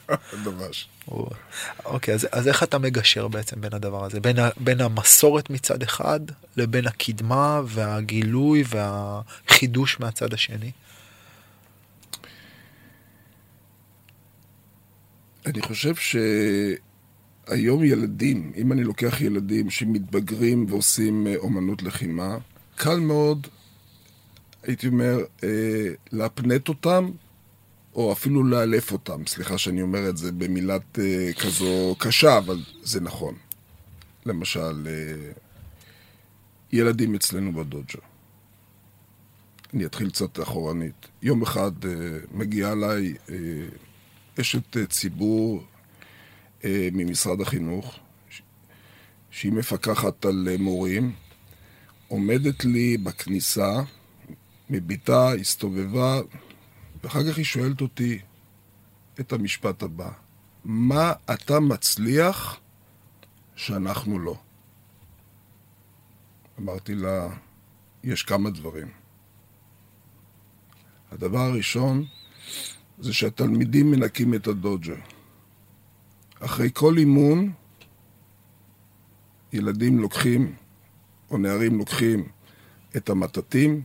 או- 1.08 1.30
אוקיי, 1.86 2.14
אז, 2.14 2.28
אז 2.32 2.48
איך 2.48 2.64
אתה 2.64 2.78
מגשר 2.78 3.28
בעצם 3.28 3.62
בין 3.62 3.74
הדבר 3.74 4.06
הזה? 4.06 4.20
בין, 4.20 4.40
ה, 4.40 4.50
בין 4.58 4.82
המסורת 4.82 5.50
מצד 5.50 5.84
אחד, 5.84 6.20
לבין 6.58 6.88
הקדמה 6.88 7.62
והגילוי 7.66 8.64
והחידוש 8.68 10.00
מהצד 10.00 10.34
השני? 10.34 10.72
אני 15.46 15.62
חושב 15.62 15.94
שהיום 17.48 17.84
ילדים, 17.84 18.52
אם 18.58 18.72
אני 18.72 18.84
לוקח 18.84 19.22
ילדים 19.22 19.70
שמתבגרים 19.70 20.66
ועושים 20.70 21.28
אה, 21.28 21.36
אומנות 21.38 21.84
לחימה, 21.84 22.38
קל 22.76 23.00
מאוד, 23.00 23.48
הייתי 24.68 24.88
אומר, 24.88 25.18
אה, 25.44 25.50
להפנט 26.12 26.70
אותם, 26.70 27.12
או 27.96 28.12
אפילו 28.14 28.44
לאלף 28.44 28.92
אותם. 28.92 29.26
סליחה 29.28 29.58
שאני 29.58 29.82
אומר 29.82 30.10
את 30.10 30.18
זה 30.18 30.32
במילת 30.32 31.00
אה, 31.00 31.32
כזו 31.40 31.96
קשה, 32.00 32.38
אבל 32.38 32.60
זה 32.84 33.02
נכון. 33.02 33.36
למשל, 34.26 34.88
אה, 34.88 35.32
ילדים 36.72 37.16
אצלנו 37.16 37.54
בדוג'ו. 37.54 38.00
אני 39.74 39.86
אתחיל 39.86 40.10
קצת 40.10 40.40
אחורנית. 40.40 41.08
יום 41.22 41.42
אחד 41.42 41.72
אה, 41.86 41.92
מגיעה 42.32 42.72
אליי 42.72 43.14
אה, 43.30 43.36
אשת 44.42 44.78
אה, 44.78 44.86
ציבור 44.86 45.64
אה, 46.66 46.90
ממשרד 46.94 47.42
החינוך, 47.42 48.00
ש- 48.30 48.42
שהיא 49.32 49.52
מפקחת 49.52 50.26
על 50.26 50.48
אה, 50.52 50.58
מורים, 50.58 51.12
עומדת 52.08 52.66
לי 52.66 52.98
בכניסה, 52.98 53.82
מביטה, 54.70 55.32
הסתובבה, 55.34 56.20
ואחר 57.04 57.32
כך 57.32 57.38
היא 57.38 57.46
שואלת 57.46 57.82
אותי 57.82 58.20
את 59.20 59.34
המשפט 59.34 59.84
הבא: 59.84 60.12
מה 60.66 61.14
אתה 61.34 61.60
מצליח 61.60 62.60
שאנחנו 63.56 64.20
לא? 64.20 64.38
אמרתי 66.60 66.96
לה, 66.96 67.28
יש 68.04 68.24
כמה 68.24 68.50
דברים. 68.50 68.88
הדבר 71.12 71.40
הראשון 71.40 72.06
זה 73.00 73.14
שהתלמידים 73.14 73.92
מנקים 73.92 74.34
את 74.34 74.48
הדוג'ו. 74.48 74.94
אחרי 76.40 76.70
כל 76.74 76.98
אימון, 76.98 77.52
ילדים 79.54 80.00
לוקחים, 80.00 80.56
או 81.32 81.38
נערים 81.38 81.78
לוקחים, 81.78 82.28
את 82.98 83.10
המטטים 83.10 83.84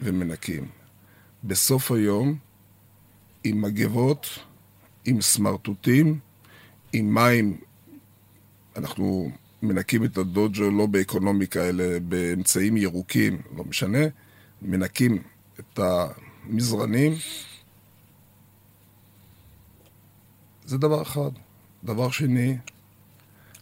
ומנקים. 0.00 0.68
בסוף 1.44 1.92
היום, 1.92 2.38
עם 3.44 3.62
מגבות, 3.62 4.26
עם 5.04 5.20
סמרטוטים, 5.20 6.18
עם 6.92 7.14
מים, 7.14 7.56
אנחנו 8.76 9.30
מנקים 9.62 10.04
את 10.04 10.18
הדוג'ו 10.18 10.70
לא 10.70 10.86
באקונומיקה, 10.86 11.68
אלא 11.68 11.84
באמצעים 11.98 12.76
ירוקים, 12.76 13.42
לא 13.56 13.64
משנה, 13.64 13.98
מנקים 14.62 15.22
את 15.60 15.78
המזרנים, 15.78 17.12
זה 20.64 20.78
דבר 20.78 21.02
אחד. 21.02 21.30
דבר 21.84 22.10
שני, 22.10 22.56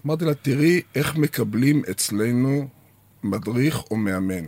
אמרתי 0.06 0.24
לה, 0.24 0.34
תראי 0.34 0.82
איך 0.94 1.16
מקבלים 1.16 1.82
אצלנו 1.90 2.68
מדריך 3.22 3.78
או 3.90 3.96
מאמן. 3.96 4.44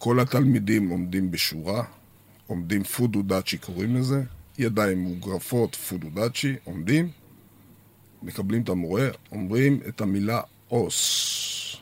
כל 0.00 0.20
התלמידים 0.20 0.88
עומדים 0.88 1.30
בשורה, 1.30 1.84
עומדים 2.46 2.84
פודודאצ'י 2.84 3.58
קוראים 3.58 3.96
לזה, 3.96 4.22
ידיים 4.58 4.98
מוגרפות 4.98 5.74
פודודאצ'י, 5.74 6.56
עומדים, 6.64 7.08
מקבלים 8.22 8.62
את 8.62 8.68
המורה, 8.68 9.08
אומרים 9.32 9.80
את 9.88 10.00
המילה 10.00 10.40
אוס. 10.70 11.76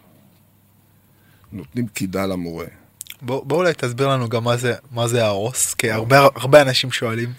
נותנים 1.52 1.88
קידה 1.88 2.26
למורה. 2.26 2.66
בוא, 3.22 3.44
בוא 3.44 3.56
אולי 3.56 3.72
תסביר 3.74 4.08
לנו 4.08 4.28
גם 4.28 4.44
מה 4.44 4.56
זה, 4.56 4.74
מה 4.90 5.08
זה 5.08 5.24
האוס, 5.24 5.74
כי 5.74 5.90
הרבה, 5.90 6.18
הרבה 6.18 6.62
אנשים 6.62 6.92
שואלים. 6.92 7.32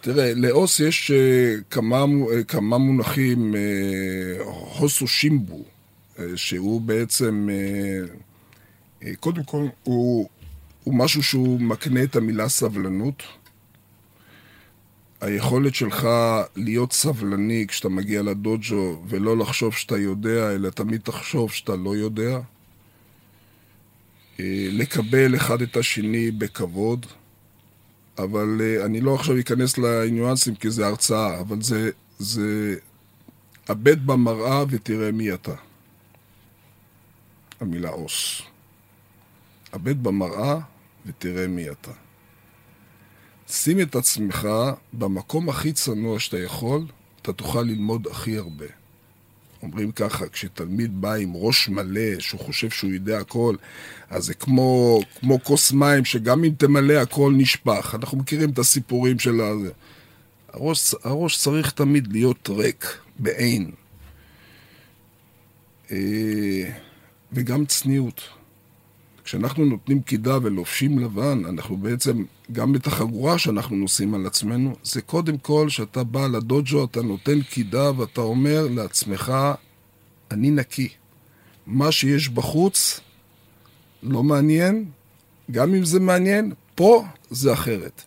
תראה, 0.00 0.34
לאוס 0.34 0.80
יש 0.80 1.10
uh, 1.10 1.62
כמה, 1.70 2.04
uh, 2.04 2.44
כמה 2.48 2.78
מונחים, 2.78 3.54
uh, 3.54 4.42
הוסו 4.78 5.08
שימבו, 5.08 5.64
uh, 6.16 6.20
שהוא 6.36 6.80
בעצם, 6.80 7.48
uh, 7.48 8.31
קודם 9.20 9.44
כל, 9.44 9.66
הוא, 9.82 10.28
הוא 10.84 10.94
משהו 10.94 11.22
שהוא 11.22 11.60
מקנה 11.60 12.02
את 12.02 12.16
המילה 12.16 12.48
סבלנות. 12.48 13.22
היכולת 15.20 15.74
שלך 15.74 16.08
להיות 16.56 16.92
סבלני 16.92 17.66
כשאתה 17.68 17.88
מגיע 17.88 18.22
לדוג'ו 18.22 19.02
ולא 19.08 19.36
לחשוב 19.36 19.74
שאתה 19.74 19.98
יודע, 19.98 20.50
אלא 20.54 20.70
תמיד 20.70 21.00
תחשוב 21.00 21.52
שאתה 21.52 21.76
לא 21.76 21.96
יודע. 21.96 22.40
אה, 24.40 24.68
לקבל 24.70 25.36
אחד 25.36 25.62
את 25.62 25.76
השני 25.76 26.30
בכבוד. 26.30 27.06
אבל 28.18 28.60
uh, 28.60 28.84
אני 28.86 29.00
לא 29.00 29.14
עכשיו 29.14 29.38
אכנס 29.38 29.78
לניואנסים 29.78 30.54
כי 30.54 30.70
זה 30.70 30.86
הרצאה, 30.86 31.40
אבל 31.40 31.62
זה, 31.62 31.90
זה 32.18 32.76
הבט 33.68 33.98
במראה 33.98 34.64
ותראה 34.68 35.12
מי 35.12 35.34
אתה. 35.34 35.54
המילה 37.60 37.88
עוס. 37.88 38.42
הבט 39.72 39.96
במראה 39.96 40.58
ותראה 41.06 41.46
מי 41.46 41.70
אתה. 41.70 41.90
שים 43.48 43.80
את 43.80 43.96
עצמך 43.96 44.48
במקום 44.92 45.48
הכי 45.48 45.72
צנוע 45.72 46.20
שאתה 46.20 46.38
יכול, 46.38 46.86
אתה 47.22 47.32
תוכל 47.32 47.62
ללמוד 47.62 48.06
הכי 48.10 48.36
הרבה. 48.38 48.66
אומרים 49.62 49.92
ככה, 49.92 50.28
כשתלמיד 50.28 51.00
בא 51.00 51.14
עם 51.14 51.32
ראש 51.34 51.68
מלא, 51.68 52.20
שהוא 52.20 52.40
חושב 52.40 52.70
שהוא 52.70 52.90
יודע 52.90 53.18
הכל, 53.18 53.56
אז 54.10 54.24
זה 54.24 54.34
כמו, 54.34 55.00
כמו 55.20 55.44
כוס 55.44 55.72
מים, 55.72 56.04
שגם 56.04 56.44
אם 56.44 56.52
תמלא 56.58 56.92
הכל 56.92 57.32
נשפך. 57.36 57.94
אנחנו 57.98 58.18
מכירים 58.18 58.50
את 58.50 58.58
הסיפורים 58.58 59.18
של 59.18 59.40
ה... 59.40 59.52
הראש, 60.52 60.94
הראש 61.04 61.38
צריך 61.38 61.70
תמיד 61.70 62.12
להיות 62.12 62.48
ריק, 62.48 62.98
בעין. 63.18 63.70
אה, 65.90 66.70
וגם 67.32 67.66
צניעות. 67.66 68.20
כשאנחנו 69.32 69.64
נותנים 69.64 70.02
קידה 70.02 70.38
ולובשים 70.42 70.98
לבן, 70.98 71.42
אנחנו 71.48 71.76
בעצם, 71.76 72.24
גם 72.52 72.76
את 72.76 72.86
החגורה 72.86 73.38
שאנחנו 73.38 73.76
נושאים 73.76 74.14
על 74.14 74.26
עצמנו, 74.26 74.76
זה 74.82 75.02
קודם 75.02 75.38
כל 75.38 75.68
שאתה 75.68 76.04
בא 76.04 76.26
לדוג'ו, 76.26 76.84
אתה 76.84 77.02
נותן 77.02 77.42
קידה 77.42 77.90
ואתה 77.98 78.20
אומר 78.20 78.66
לעצמך, 78.70 79.32
אני 80.30 80.50
נקי. 80.50 80.88
מה 81.66 81.92
שיש 81.92 82.28
בחוץ 82.28 83.00
לא 84.02 84.22
מעניין, 84.22 84.84
גם 85.50 85.74
אם 85.74 85.84
זה 85.84 86.00
מעניין, 86.00 86.52
פה 86.74 87.04
זה 87.30 87.52
אחרת. 87.52 88.02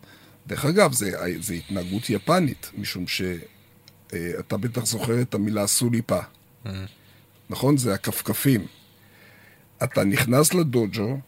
דרך 0.46 0.64
אגב, 0.64 0.92
זה, 0.92 1.10
זה 1.40 1.54
התנהגות 1.54 2.10
יפנית, 2.10 2.70
משום 2.78 3.04
שאתה 3.06 4.56
בטח 4.56 4.86
זוכר 4.86 5.22
את 5.22 5.34
המילה 5.34 5.66
סוליפה. 5.66 6.20
Mm. 6.20 6.68
נכון? 7.50 7.76
זה 7.76 7.94
הכפכפים. 7.94 8.66
אתה 9.82 10.04
נכנס 10.04 10.54
לדוג'ו, 10.54 11.18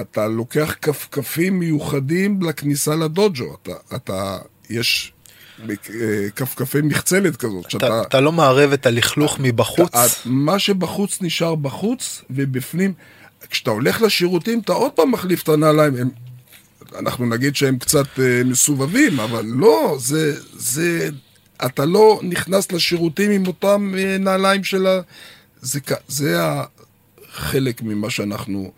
אתה 0.00 0.28
לוקח 0.28 0.74
כפכפים 0.82 1.58
מיוחדים 1.58 2.42
לכניסה 2.42 2.94
לדוג'ו. 2.94 3.56
אתה, 3.62 3.72
אתה 3.96 4.38
יש 4.70 5.12
כפכפי 6.36 6.80
מחצלת 6.82 7.36
כזאת. 7.36 7.60
אתה, 7.60 7.70
שאתה, 7.70 8.02
אתה 8.02 8.20
לא 8.20 8.32
מערב 8.32 8.72
את 8.72 8.86
הלכלוך 8.86 9.36
מבחוץ? 9.40 9.88
אתה, 9.88 10.06
מה 10.24 10.58
שבחוץ 10.58 11.18
נשאר 11.22 11.54
בחוץ, 11.54 12.22
ובפנים, 12.30 12.92
כשאתה 13.50 13.70
הולך 13.70 14.02
לשירותים, 14.02 14.60
אתה 14.60 14.72
עוד 14.72 14.92
פעם 14.92 15.12
מחליף 15.12 15.42
את 15.42 15.48
הנעליים. 15.48 15.96
הם, 15.96 16.08
אנחנו 16.98 17.26
נגיד 17.26 17.56
שהם 17.56 17.78
קצת 17.78 18.06
אה, 18.18 18.42
מסובבים, 18.44 19.20
אבל 19.20 19.44
לא, 19.46 19.96
זה, 19.98 20.34
זה, 20.52 21.08
אתה 21.66 21.84
לא 21.84 22.20
נכנס 22.22 22.72
לשירותים 22.72 23.30
עם 23.30 23.46
אותם 23.46 23.94
אה, 23.98 24.16
נעליים 24.18 24.64
של 24.64 24.86
ה... 24.86 25.00
זה, 25.62 25.80
זה 26.08 26.40
חלק 27.32 27.82
ממה 27.82 28.10
שאנחנו 28.10 28.72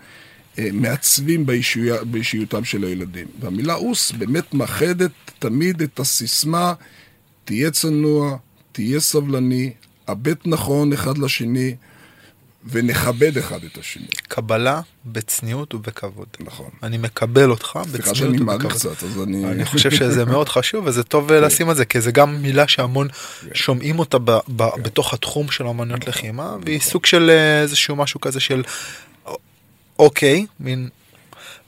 אה, 0.58 0.68
מעצבים 0.72 1.46
באישיות, 1.46 2.06
באישיותם 2.06 2.64
של 2.64 2.84
הילדים. 2.84 3.26
והמילה 3.40 3.74
אוס 3.74 4.12
באמת 4.12 4.54
מאחדת 4.54 5.10
תמיד 5.38 5.82
את 5.82 6.00
הסיסמה, 6.00 6.72
תהיה 7.44 7.70
צנוע, 7.70 8.36
תהיה 8.72 9.00
סבלני, 9.00 9.72
הבט 10.08 10.46
נכון 10.46 10.92
אחד 10.92 11.18
לשני, 11.18 11.74
ונכבד 12.66 13.38
אחד 13.38 13.64
את 13.64 13.78
השני. 13.78 14.06
קבלה 14.28 14.80
בצניעות 15.04 15.74
ובכבוד. 15.74 16.28
נכון. 16.40 16.70
אני 16.82 16.98
מקבל 16.98 17.50
אותך 17.50 17.66
סליחה 17.66 18.10
בצניעות 18.10 18.16
שאני 18.16 18.28
ובכבוד. 18.28 18.46
מעריך 18.46 18.74
קצת, 18.74 19.02
אז 19.02 19.22
אני... 19.22 19.44
אני 19.44 19.64
חושב 19.64 19.90
שזה 19.90 20.24
מאוד 20.24 20.48
חשוב 20.48 20.86
וזה 20.86 21.02
טוב 21.02 21.32
לשים 21.32 21.70
את 21.70 21.76
זה 21.76 21.84
כי 21.84 22.00
זה 22.00 22.12
גם 22.12 22.42
מילה 22.42 22.68
שהמון 22.68 23.08
שומעים 23.54 23.98
אותה 23.98 24.18
ב, 24.18 24.30
ב, 24.30 24.62
בתוך 24.82 25.14
התחום 25.14 25.50
של 25.50 25.66
אמנויות 25.66 26.06
לחימה 26.08 26.56
והיא 26.64 26.80
סוג 26.80 27.06
של 27.06 27.30
אה, 27.30 27.60
איזשהו 27.62 27.96
משהו 27.96 28.20
כזה 28.20 28.40
של 28.40 28.62
אוקיי 29.98 30.46
מין. 30.60 30.88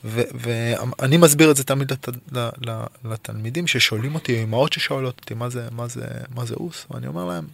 ואני 0.05 1.17
מסביר 1.17 1.51
את 1.51 1.57
זה 1.57 1.65
תמיד 1.65 1.93
לת, 1.93 2.09
ל, 2.33 2.39
ל, 2.39 2.83
לתלמידים 3.05 3.67
ששואלים 3.67 4.15
אותי 4.15 4.43
אמהות 4.43 4.73
ששואלות 4.73 5.21
אותי 5.21 5.35
מה 5.35 5.51
זה 5.51 5.69
מה 5.73 5.89
זה 5.89 6.05
מה 6.35 6.45
זה 6.45 6.55
אוס 6.55 6.87
ואני 6.91 7.07
אומר 7.07 7.25
להם 7.25 7.45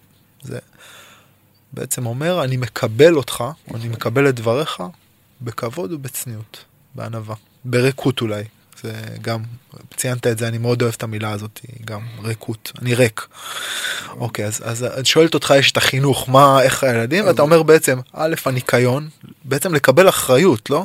זה 0.43 0.59
בעצם 1.73 2.07
אומר 2.07 2.45
אני 2.45 2.57
מקבל 2.57 3.16
אותך 3.16 3.45
אני 3.75 3.89
מקבל 3.89 4.29
את 4.29 4.35
דבריך 4.35 4.83
בכבוד 5.41 5.93
ובצניעות 5.93 6.64
בענווה 6.95 7.35
בריקות 7.64 8.21
אולי 8.21 8.45
זה 8.83 8.93
גם, 9.23 9.43
ציינת 9.97 10.27
את 10.27 10.39
זה, 10.39 10.49
אני 10.49 10.59
מאוד 10.59 10.83
אוהב 10.83 10.95
את 10.97 11.03
המילה 11.03 11.31
הזאת, 11.31 11.61
גם 11.85 12.01
ריקות, 12.25 12.73
אני 12.83 12.95
ריק. 12.95 13.27
אוקיי, 14.11 14.47
אז, 14.47 14.62
אז 14.64 14.85
את 14.85 15.07
שואלת 15.07 15.35
אותך, 15.35 15.55
יש 15.59 15.73
את 15.73 15.77
החינוך, 15.77 16.29
מה, 16.29 16.62
איך 16.62 16.85
הילדים, 16.85 17.27
ואתה 17.27 17.43
אומר 17.43 17.62
בעצם, 17.62 17.99
א', 18.12 18.35
הניקיון, 18.45 19.09
בעצם 19.45 19.75
לקבל 19.75 20.09
אחריות, 20.09 20.71
לא? 20.71 20.85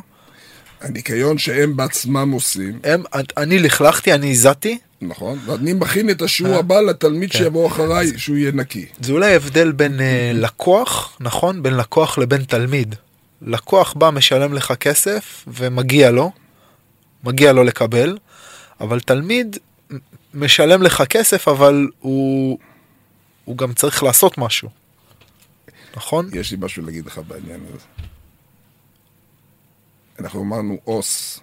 הניקיון 0.82 1.38
שהם 1.38 1.78
בעצמם 1.78 2.32
עושים, 2.32 2.80
הם, 2.84 3.04
אני 3.38 3.60
לכלכתי, 3.60 4.14
אני 4.14 4.32
הזעתי, 4.32 4.78
נכון? 5.02 5.40
ואני 5.46 5.74
מכין 5.74 6.10
את 6.10 6.22
השיעור 6.22 6.54
אה? 6.54 6.60
הבא 6.60 6.82
לתלמיד 6.82 7.32
כן. 7.32 7.38
שיבוא 7.38 7.68
אחריי, 7.68 8.18
שהוא 8.18 8.38
יהיה 8.38 8.52
נקי. 8.52 8.86
זה 9.02 9.12
אולי 9.12 9.36
הבדל 9.36 9.72
בין 9.72 10.02
אה, 10.02 10.32
לקוח, 10.34 11.18
נכון? 11.20 11.64
בין 11.64 11.74
לקוח 11.74 12.18
לבין 12.18 12.44
תלמיד. 12.44 12.96
לקוח 13.42 13.94
בא, 13.94 14.10
משלם 14.10 14.54
לך 14.54 14.74
כסף, 14.80 15.44
ומגיע 15.48 16.12
לו, 16.12 16.32
מגיע 17.24 17.54
לו 17.54 17.64
לקבל, 17.64 18.18
אבל 18.82 19.00
תלמיד 19.00 19.58
משלם 20.34 20.84
לך 20.84 21.04
כסף, 21.10 21.48
אבל 21.48 21.88
הוא, 22.00 22.60
הוא 23.46 23.58
גם 23.58 23.74
צריך 23.74 24.04
לעשות 24.04 24.38
משהו. 24.38 24.70
נכון? 25.96 26.30
יש 26.34 26.52
לי 26.52 26.58
משהו 26.62 26.86
להגיד 26.86 27.06
לך 27.06 27.22
בעניין 27.28 27.60
הזה. 27.70 28.08
אנחנו 30.20 30.42
אמרנו 30.42 30.78
אוס. 30.88 31.40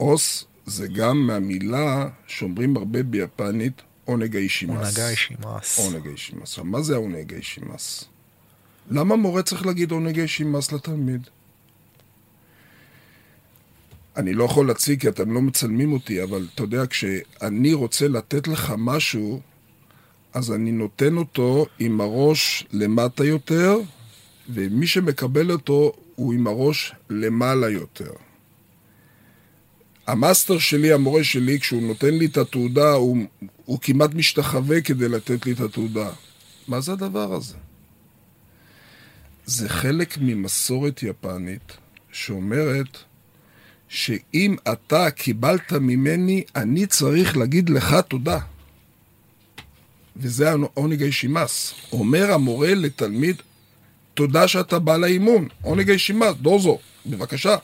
אוס 0.00 0.44
זה 0.66 0.88
גם 0.88 1.26
מהמילה 1.26 2.08
שאומרים 2.26 2.76
הרבה 2.76 3.02
ביפנית, 3.02 3.82
עונג 4.04 4.36
האישימאס. 4.36 4.98
הנהגה 4.98 5.10
אישימאס. 5.10 5.78
עונג 5.78 6.06
האישימאס. 6.06 6.42
עכשיו, 6.42 6.64
מה 6.64 6.82
זה 6.82 6.94
העונג 6.94 7.34
האישימאס? 7.34 8.04
למה 8.90 9.16
מורה 9.16 9.42
צריך 9.42 9.66
להגיד 9.66 9.90
עונג 9.90 10.18
האישימאס 10.18 10.72
לתלמיד? 10.72 11.26
אני 14.16 14.34
לא 14.34 14.44
יכול 14.44 14.66
להציג 14.66 15.00
כי 15.00 15.08
אתם 15.08 15.32
לא 15.32 15.42
מצלמים 15.42 15.92
אותי, 15.92 16.22
אבל 16.22 16.48
אתה 16.54 16.62
יודע, 16.62 16.86
כשאני 16.86 17.74
רוצה 17.74 18.08
לתת 18.08 18.48
לך 18.48 18.74
משהו, 18.78 19.40
אז 20.34 20.52
אני 20.52 20.72
נותן 20.72 21.16
אותו 21.16 21.66
עם 21.78 22.00
הראש 22.00 22.66
למטה 22.72 23.24
יותר, 23.24 23.76
ומי 24.48 24.86
שמקבל 24.86 25.52
אותו 25.52 25.92
הוא 26.18 26.32
עם 26.34 26.46
הראש 26.46 26.92
למעלה 27.10 27.68
יותר. 27.68 28.12
המאסטר 30.06 30.58
שלי, 30.58 30.92
המורה 30.92 31.24
שלי, 31.24 31.60
כשהוא 31.60 31.82
נותן 31.82 32.14
לי 32.14 32.26
את 32.26 32.36
התעודה, 32.36 32.92
הוא, 32.92 33.18
הוא 33.64 33.78
כמעט 33.82 34.14
משתחווה 34.14 34.80
כדי 34.80 35.08
לתת 35.08 35.46
לי 35.46 35.52
את 35.52 35.60
התעודה. 35.60 36.10
מה 36.68 36.80
זה 36.80 36.92
הדבר 36.92 37.34
הזה? 37.34 37.54
זה 39.46 39.68
חלק 39.68 40.18
ממסורת 40.20 41.02
יפנית 41.02 41.72
שאומרת 42.12 42.98
שאם 43.88 44.56
אתה 44.72 45.10
קיבלת 45.10 45.72
ממני, 45.72 46.44
אני 46.56 46.86
צריך 46.86 47.36
להגיד 47.36 47.70
לך 47.70 47.96
תודה. 48.08 48.38
וזה 50.16 50.52
עונג 50.74 51.02
הישימאס. 51.02 51.74
אומר 51.92 52.32
המורה 52.32 52.74
לתלמיד, 52.74 53.42
תודה 54.18 54.48
שאתה 54.48 54.78
בא 54.78 54.96
לאימון, 54.96 55.48
עונג 55.62 55.90
הישימאס, 55.90 56.34
דוזו, 56.34 56.78
בבקשה. 57.06 57.56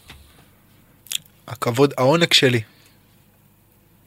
הכבוד, 1.47 1.95
העונג 1.99 2.33
שלי. 2.33 2.61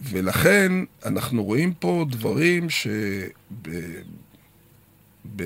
ולכן 0.02 0.72
אנחנו 1.06 1.43
רואים 1.43 1.74
פה 1.74 2.06
דברים 2.10 2.70
ש... 2.70 2.88
ב... 3.62 3.70
ב... 5.36 5.43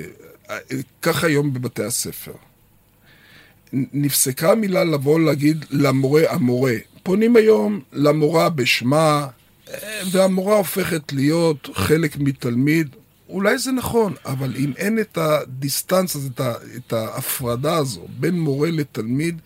כך 1.02 1.24
היום 1.24 1.54
בבתי 1.54 1.84
הספר. 1.84 2.34
נפסקה 3.74 4.52
המילה 4.52 4.84
לבוא 4.84 5.20
להגיד 5.20 5.66
למורה 5.72 6.22
המורה. 6.30 6.76
פונים 7.04 7.36
היום 7.36 7.80
למורה 7.94 8.50
בשמה, 8.50 9.28
והמורה 10.12 10.56
הופכת 10.58 11.14
להיות 11.14 11.70
חלק 11.74 12.18
מתלמיד. 12.18 12.96
אולי 13.32 13.58
זה 13.58 13.72
נכון, 13.72 14.14
אבל 14.26 14.56
אם 14.56 14.74
אין 14.78 15.00
את 15.00 15.18
הדיסטנס 15.18 16.16
הזה, 16.16 16.30
את, 16.36 16.40
ה... 16.40 16.54
את 16.76 16.94
ההפרדה 16.94 17.78
הזו 17.78 18.08
בין 18.20 18.40
מורה 18.40 18.72
לתלמיד, 18.72 19.42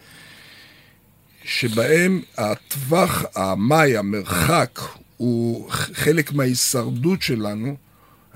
שבהם 1.43 2.21
הטווח, 2.37 3.23
המאי, 3.35 3.97
המרחק, 3.97 4.79
הוא 5.17 5.71
חלק 5.71 6.31
מההישרדות 6.33 7.21
שלנו, 7.21 7.75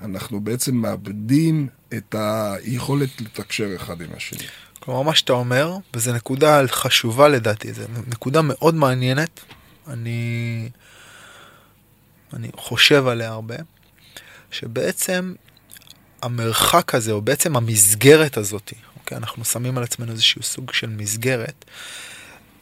אנחנו 0.02 0.40
בעצם 0.40 0.76
מאבדים 0.76 1.68
את 1.96 2.14
היכולת 2.18 3.20
לתקשר 3.20 3.76
אחד 3.76 4.00
עם 4.00 4.08
השני. 4.16 4.46
כלומר, 4.80 5.02
מה 5.02 5.14
שאתה 5.14 5.32
אומר, 5.32 5.76
וזו 5.94 6.12
נקודה 6.12 6.62
חשובה 6.66 7.28
לדעתי, 7.28 7.72
זו 7.72 7.82
נקודה 8.06 8.42
מאוד 8.42 8.74
מעניינת, 8.74 9.40
אני, 9.88 10.68
אני 12.32 12.48
חושב 12.56 13.06
עליה 13.06 13.30
הרבה, 13.30 13.56
שבעצם 14.50 15.34
המרחק 16.22 16.94
הזה, 16.94 17.12
או 17.12 17.20
בעצם 17.20 17.56
המסגרת 17.56 18.36
הזאת, 18.36 18.72
אוקיי, 19.00 19.18
אנחנו 19.18 19.44
שמים 19.44 19.78
על 19.78 19.84
עצמנו 19.84 20.12
איזשהו 20.12 20.42
סוג 20.42 20.72
של 20.72 20.88
מסגרת, 20.88 21.64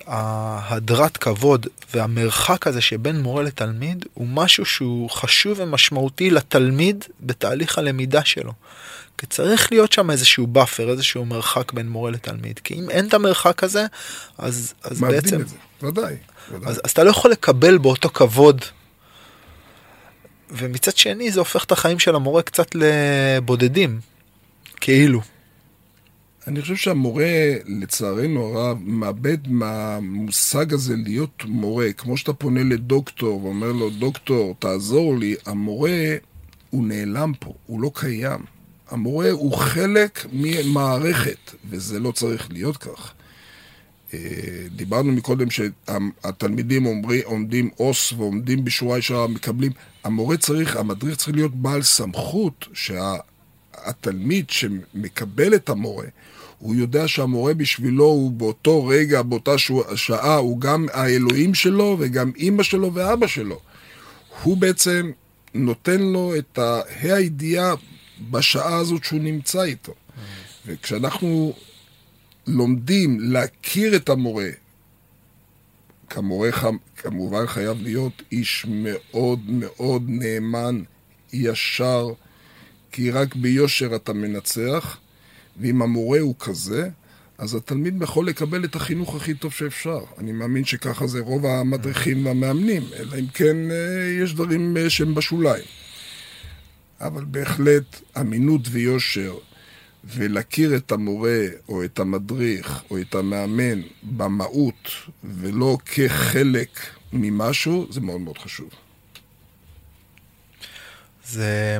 ההדרת 0.06 1.16
כבוד 1.16 1.66
והמרחק 1.94 2.66
הזה 2.66 2.80
שבין 2.80 3.20
מורה 3.20 3.42
לתלמיד 3.42 4.04
הוא 4.14 4.26
משהו 4.28 4.64
שהוא 4.64 5.10
חשוב 5.10 5.60
ומשמעותי 5.60 6.30
לתלמיד 6.30 7.04
בתהליך 7.20 7.78
הלמידה 7.78 8.24
שלו. 8.24 8.52
כי 9.18 9.26
צריך 9.26 9.72
להיות 9.72 9.92
שם 9.92 10.10
איזשהו 10.10 10.46
buffer, 10.46 10.90
איזשהו 10.90 11.24
מרחק 11.24 11.72
בין 11.72 11.88
מורה 11.88 12.10
לתלמיד. 12.10 12.60
כי 12.64 12.74
אם 12.74 12.90
אין 12.90 13.08
את 13.08 13.14
המרחק 13.14 13.64
הזה, 13.64 13.86
אז, 14.38 14.74
אז 14.82 15.00
מאבדים 15.00 15.20
בעצם... 15.20 15.40
את 15.40 15.48
זה, 15.48 15.56
ודאי. 15.82 16.16
ודאי. 16.50 16.70
אז, 16.70 16.80
אז 16.84 16.90
אתה 16.90 17.04
לא 17.04 17.10
יכול 17.10 17.30
לקבל 17.30 17.78
באותו 17.78 18.08
כבוד. 18.08 18.64
ומצד 20.50 20.96
שני 20.96 21.30
זה 21.30 21.40
הופך 21.40 21.64
את 21.64 21.72
החיים 21.72 21.98
של 21.98 22.14
המורה 22.14 22.42
קצת 22.42 22.74
לבודדים, 22.74 24.00
כאילו. 24.80 25.20
אני 26.46 26.62
חושב 26.62 26.76
שהמורה, 26.76 27.26
לצערנו 27.66 28.44
הרב, 28.44 28.78
מאבד 28.80 29.48
מהמושג 29.48 30.74
הזה 30.74 30.94
להיות 30.96 31.42
מורה. 31.44 31.92
כמו 31.92 32.16
שאתה 32.16 32.32
פונה 32.32 32.62
לדוקטור 32.62 33.44
ואומר 33.44 33.72
לו, 33.72 33.90
דוקטור, 33.90 34.54
תעזור 34.58 35.16
לי, 35.18 35.34
המורה, 35.46 36.16
הוא 36.70 36.84
נעלם 36.84 37.32
פה, 37.40 37.52
הוא 37.66 37.80
לא 37.80 37.90
קיים. 37.94 38.40
המורה 38.90 39.30
הוא 39.30 39.52
חלק 39.52 40.26
ממערכת, 40.32 41.54
וזה 41.70 42.00
לא 42.00 42.12
צריך 42.12 42.48
להיות 42.52 42.76
כך. 42.76 43.12
דיברנו 44.76 45.12
מקודם 45.12 45.50
שהתלמידים 45.50 46.84
עומרי, 46.84 47.22
עומדים 47.22 47.70
עוס 47.76 48.12
ועומדים 48.12 48.64
בשורה 48.64 48.98
ישרה, 48.98 49.26
מקבלים. 49.26 49.72
המורה 50.04 50.36
צריך, 50.36 50.76
המדריך 50.76 51.16
צריך 51.16 51.36
להיות 51.36 51.54
בעל 51.54 51.82
סמכות 51.82 52.66
שהתלמיד 52.72 54.50
שמקבל 54.50 55.54
את 55.54 55.68
המורה, 55.68 56.06
הוא 56.58 56.74
יודע 56.74 57.08
שהמורה 57.08 57.54
בשבילו 57.54 58.04
הוא 58.04 58.32
באותו 58.32 58.86
רגע, 58.86 59.22
באותה 59.22 59.54
שעה, 59.94 60.36
הוא 60.36 60.60
גם 60.60 60.86
האלוהים 60.92 61.54
שלו 61.54 61.96
וגם 61.98 62.32
אימא 62.36 62.62
שלו 62.62 62.94
ואבא 62.94 63.26
שלו. 63.26 63.60
הוא 64.42 64.56
בעצם 64.56 65.10
נותן 65.54 66.00
לו 66.00 66.32
את 66.38 66.58
הידיעה 67.02 67.74
בשעה 68.30 68.76
הזאת 68.76 69.04
שהוא 69.04 69.20
נמצא 69.20 69.62
איתו. 69.62 69.94
וכשאנחנו 70.66 71.54
לומדים 72.48 73.20
להכיר 73.20 73.96
את 73.96 74.08
המורה, 74.08 74.50
כמורה 76.10 76.50
כמובן 76.96 77.46
חייב 77.46 77.82
להיות 77.82 78.22
איש 78.32 78.66
מאוד 78.68 79.40
מאוד 79.48 80.04
נאמן, 80.08 80.82
ישר, 81.32 82.06
כי 82.92 83.10
רק 83.10 83.34
ביושר 83.34 83.96
אתה 83.96 84.12
מנצח, 84.12 84.96
ואם 85.60 85.82
המורה 85.82 86.20
הוא 86.20 86.34
כזה, 86.38 86.88
אז 87.38 87.54
התלמיד 87.54 88.02
יכול 88.02 88.26
לקבל 88.26 88.64
את 88.64 88.76
החינוך 88.76 89.16
הכי 89.16 89.34
טוב 89.34 89.52
שאפשר. 89.52 90.00
אני 90.18 90.32
מאמין 90.32 90.64
שככה 90.64 91.06
זה 91.06 91.20
רוב 91.20 91.46
המדריכים 91.46 92.26
והמאמנים, 92.26 92.82
אלא 92.96 93.18
אם 93.18 93.26
כן 93.26 93.56
יש 94.22 94.34
דברים 94.34 94.76
שהם 94.88 95.14
בשוליים. 95.14 95.64
אבל 97.00 97.24
בהחלט 97.24 98.00
אמינות 98.20 98.60
ויושר 98.70 99.34
ולהכיר 100.04 100.76
את 100.76 100.92
המורה 100.92 101.40
או 101.68 101.84
את 101.84 101.98
המדריך 101.98 102.82
או 102.90 103.00
את 103.00 103.14
המאמן 103.14 103.80
במהות 104.02 104.90
ולא 105.24 105.78
כחלק 105.84 106.80
ממשהו, 107.12 107.86
זה 107.90 108.00
מאוד 108.00 108.20
מאוד 108.20 108.38
חשוב. 108.38 108.68
זה, 111.26 111.78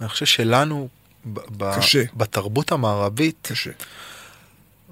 אני 0.00 0.08
חושב 0.08 0.26
שלנו, 0.26 0.88
ב- 1.32 1.76
קשה. 1.76 2.04
בתרבות 2.16 2.72
המערבית, 2.72 3.48
קשה. 3.52 3.70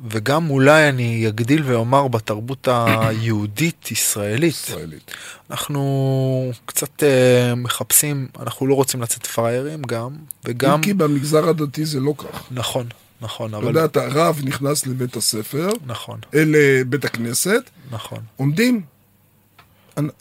וגם 0.04 0.50
אולי 0.50 0.88
אני 0.88 1.28
אגדיל 1.28 1.62
ואומר 1.66 2.08
בתרבות 2.08 2.68
היהודית-ישראלית, 2.68 4.54
ישראלית. 4.54 5.10
אנחנו 5.50 6.52
קצת 6.66 7.02
אה, 7.02 7.54
מחפשים, 7.54 8.28
אנחנו 8.38 8.66
לא 8.66 8.74
רוצים 8.74 9.02
לצאת 9.02 9.26
פראיירים 9.26 9.82
גם, 9.82 10.10
וגם, 10.44 10.72
אם 10.72 10.82
כי 10.82 10.94
במגזר 10.94 11.48
הדתי 11.48 11.84
זה 11.84 12.00
לא 12.00 12.14
כך. 12.18 12.44
נכון, 12.50 12.86
נכון, 13.20 13.50
אתה 13.50 13.56
אבל, 13.56 13.66
יודע, 13.66 13.84
אתה 13.84 14.06
רב 14.10 14.40
נכנס 14.44 14.86
לבית 14.86 15.16
הספר, 15.16 15.68
נכון, 15.86 16.20
אל 16.34 16.54
בית 16.86 17.04
הכנסת, 17.04 17.70
נכון, 17.90 18.18
עומדים. 18.36 18.82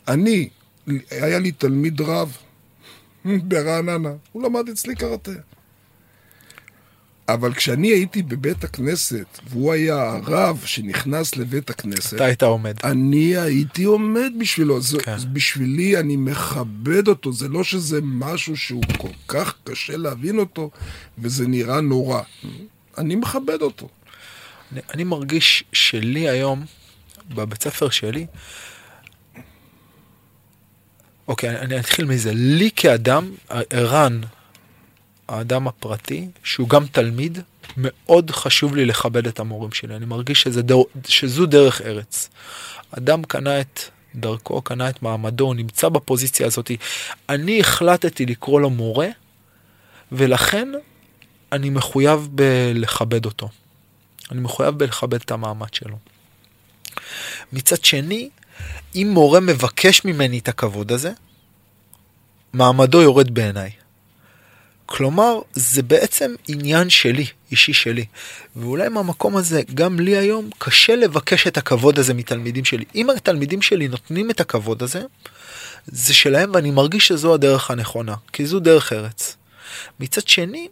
אני, 0.07 0.49
היה 1.11 1.39
לי 1.39 1.51
תלמיד 1.51 2.01
רב 2.01 2.37
ברעננה, 3.25 4.11
הוא 4.31 4.43
למד 4.43 4.69
אצלי 4.69 4.95
קראטה. 4.95 5.31
אבל 7.29 7.53
כשאני 7.53 7.87
הייתי 7.87 8.21
בבית 8.21 8.63
הכנסת, 8.63 9.25
והוא 9.49 9.73
היה 9.73 9.95
הרב 9.95 10.63
שנכנס 10.65 11.35
לבית 11.35 11.69
הכנסת, 11.69 12.13
אתה 12.13 12.25
היית 12.25 12.43
עומד, 12.43 12.75
אני 12.83 13.37
הייתי 13.37 13.83
עומד 13.83 14.31
בשבילו. 14.39 14.81
זה, 14.81 14.97
כן. 14.99 15.17
בשבילי 15.33 15.97
אני 15.97 16.15
מכבד 16.15 17.07
אותו, 17.07 17.33
זה 17.33 17.47
לא 17.47 17.63
שזה 17.63 17.99
משהו 18.03 18.57
שהוא 18.57 18.83
כל 18.97 19.11
כך 19.27 19.55
קשה 19.63 19.97
להבין 19.97 20.39
אותו, 20.39 20.69
וזה 21.17 21.47
נראה 21.47 21.81
נורא. 21.81 22.21
אני 22.97 23.15
מכבד 23.15 23.61
אותו. 23.61 23.89
אני, 24.71 24.81
אני 24.93 25.03
מרגיש 25.03 25.63
שלי 25.73 26.29
היום, 26.29 26.65
בבית 27.29 27.63
ספר 27.63 27.89
שלי, 27.89 28.25
אוקיי, 31.27 31.49
אני, 31.49 31.59
אני 31.59 31.79
אתחיל 31.79 32.05
מזה. 32.05 32.31
לי 32.33 32.69
כאדם, 32.75 33.31
ערן, 33.69 34.21
האדם 35.27 35.67
הפרטי, 35.67 36.27
שהוא 36.43 36.69
גם 36.69 36.85
תלמיד, 36.87 37.39
מאוד 37.77 38.31
חשוב 38.31 38.75
לי 38.75 38.85
לכבד 38.85 39.27
את 39.27 39.39
המורים 39.39 39.71
שלי. 39.71 39.95
אני 39.95 40.05
מרגיש 40.05 40.41
שזה 40.41 40.61
דר, 40.61 40.77
שזו 41.07 41.45
דרך 41.45 41.81
ארץ. 41.81 42.29
אדם 42.91 43.23
קנה 43.23 43.61
את 43.61 43.79
דרכו, 44.15 44.61
קנה 44.61 44.89
את 44.89 45.01
מעמדו, 45.01 45.53
נמצא 45.53 45.89
בפוזיציה 45.89 46.47
הזאת. 46.47 46.71
אני 47.29 47.59
החלטתי 47.59 48.25
לקרוא 48.25 48.61
לו 48.61 48.69
מורה, 48.69 49.07
ולכן 50.11 50.67
אני 51.51 51.69
מחויב 51.69 52.27
בלכבד 52.31 53.25
אותו. 53.25 53.49
אני 54.31 54.39
מחויב 54.39 54.75
בלכבד 54.75 55.21
את 55.21 55.31
המעמד 55.31 55.73
שלו. 55.73 55.97
מצד 57.53 57.85
שני, 57.85 58.29
אם 58.95 59.09
מורה 59.13 59.39
מבקש 59.39 60.05
ממני 60.05 60.39
את 60.39 60.47
הכבוד 60.47 60.91
הזה, 60.91 61.11
מעמדו 62.53 63.01
יורד 63.01 63.33
בעיניי. 63.33 63.71
כלומר, 64.85 65.39
זה 65.53 65.83
בעצם 65.83 66.35
עניין 66.47 66.89
שלי, 66.89 67.25
אישי 67.51 67.73
שלי. 67.73 68.05
ואולי 68.55 68.89
מהמקום 68.89 69.37
הזה, 69.37 69.61
גם 69.73 69.99
לי 69.99 70.17
היום, 70.17 70.49
קשה 70.57 70.95
לבקש 70.95 71.47
את 71.47 71.57
הכבוד 71.57 71.99
הזה 71.99 72.13
מתלמידים 72.13 72.65
שלי. 72.65 72.85
אם 72.95 73.09
התלמידים 73.09 73.61
שלי 73.61 73.87
נותנים 73.87 74.31
את 74.31 74.39
הכבוד 74.39 74.83
הזה, 74.83 75.01
זה 75.85 76.13
שלהם, 76.13 76.51
ואני 76.53 76.71
מרגיש 76.71 77.07
שזו 77.07 77.33
הדרך 77.33 77.71
הנכונה, 77.71 78.15
כי 78.33 78.45
זו 78.45 78.59
דרך 78.59 78.93
ארץ. 78.93 79.37
מצד 79.99 80.27
שני, 80.27 80.67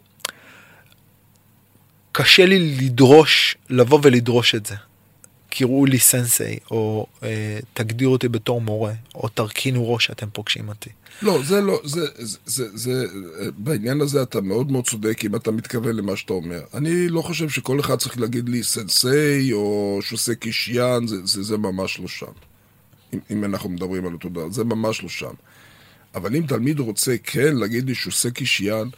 קשה 2.12 2.46
לי 2.46 2.76
לדרוש, 2.76 3.56
לבוא 3.70 3.98
ולדרוש 4.02 4.54
את 4.54 4.66
זה. 4.66 4.74
קראו 5.50 5.86
לי 5.86 5.98
סנסei, 5.98 6.70
או 6.70 7.06
אה, 7.22 7.58
תגדירו 7.74 8.12
אותי 8.12 8.28
בתור 8.28 8.60
מורה, 8.60 8.92
או 9.14 9.28
תרכינו 9.28 9.92
ראש 9.92 10.06
שאתם 10.06 10.30
פוגשים 10.32 10.68
אותי. 10.68 10.90
לא, 11.22 11.40
זה 11.44 11.60
לא, 11.60 11.80
זה, 11.84 12.06
זה, 12.18 12.38
זה, 12.44 12.76
זה, 12.76 13.06
בעניין 13.58 14.00
הזה 14.00 14.22
אתה 14.22 14.40
מאוד 14.40 14.72
מאוד 14.72 14.84
צודק 14.84 15.24
אם 15.24 15.36
אתה 15.36 15.50
מתכוון 15.50 15.96
למה 15.96 16.16
שאתה 16.16 16.32
אומר. 16.32 16.60
אני 16.74 17.08
לא 17.08 17.22
חושב 17.22 17.48
שכל 17.48 17.80
אחד 17.80 17.96
צריך 17.96 18.20
להגיד 18.20 18.48
לי 18.48 18.60
סנסei 18.62 19.52
או 19.52 19.98
שוסה 20.02 20.34
קישיאן, 20.34 21.06
זה, 21.06 21.16
זה, 21.24 21.42
זה 21.42 21.56
ממש 21.56 22.00
לא 22.00 22.08
שם. 22.08 22.26
אם, 23.14 23.18
אם 23.30 23.44
אנחנו 23.44 23.68
מדברים 23.68 24.06
על 24.06 24.12
אותו 24.12 24.28
דבר, 24.28 24.50
זה 24.50 24.64
ממש 24.64 25.02
לא 25.02 25.08
שם. 25.08 25.34
אבל 26.14 26.36
אם 26.36 26.44
תלמיד 26.48 26.80
רוצה 26.80 27.16
כן 27.24 27.56
להגיד 27.56 27.86
לי 27.86 27.94
שוסה 27.94 28.30
קישיאן, 28.30 28.88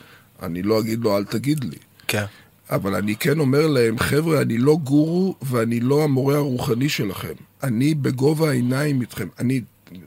אני 0.42 0.62
לא 0.62 0.80
אגיד 0.80 1.00
לו 1.00 1.16
אל 1.16 1.24
תגיד 1.24 1.64
לי. 1.64 1.76
כן. 2.08 2.24
אבל 2.70 2.94
אני 2.94 3.16
כן 3.16 3.38
אומר 3.38 3.66
להם, 3.66 3.98
חבר'ה, 3.98 4.42
אני 4.42 4.58
לא 4.58 4.76
גורו 4.76 5.36
ואני 5.42 5.80
לא 5.80 6.04
המורה 6.04 6.36
הרוחני 6.36 6.88
שלכם. 6.88 7.32
אני 7.62 7.94
בגובה 7.94 8.48
העיניים 8.50 9.00
איתכם. 9.00 9.28
אני, 9.38 9.60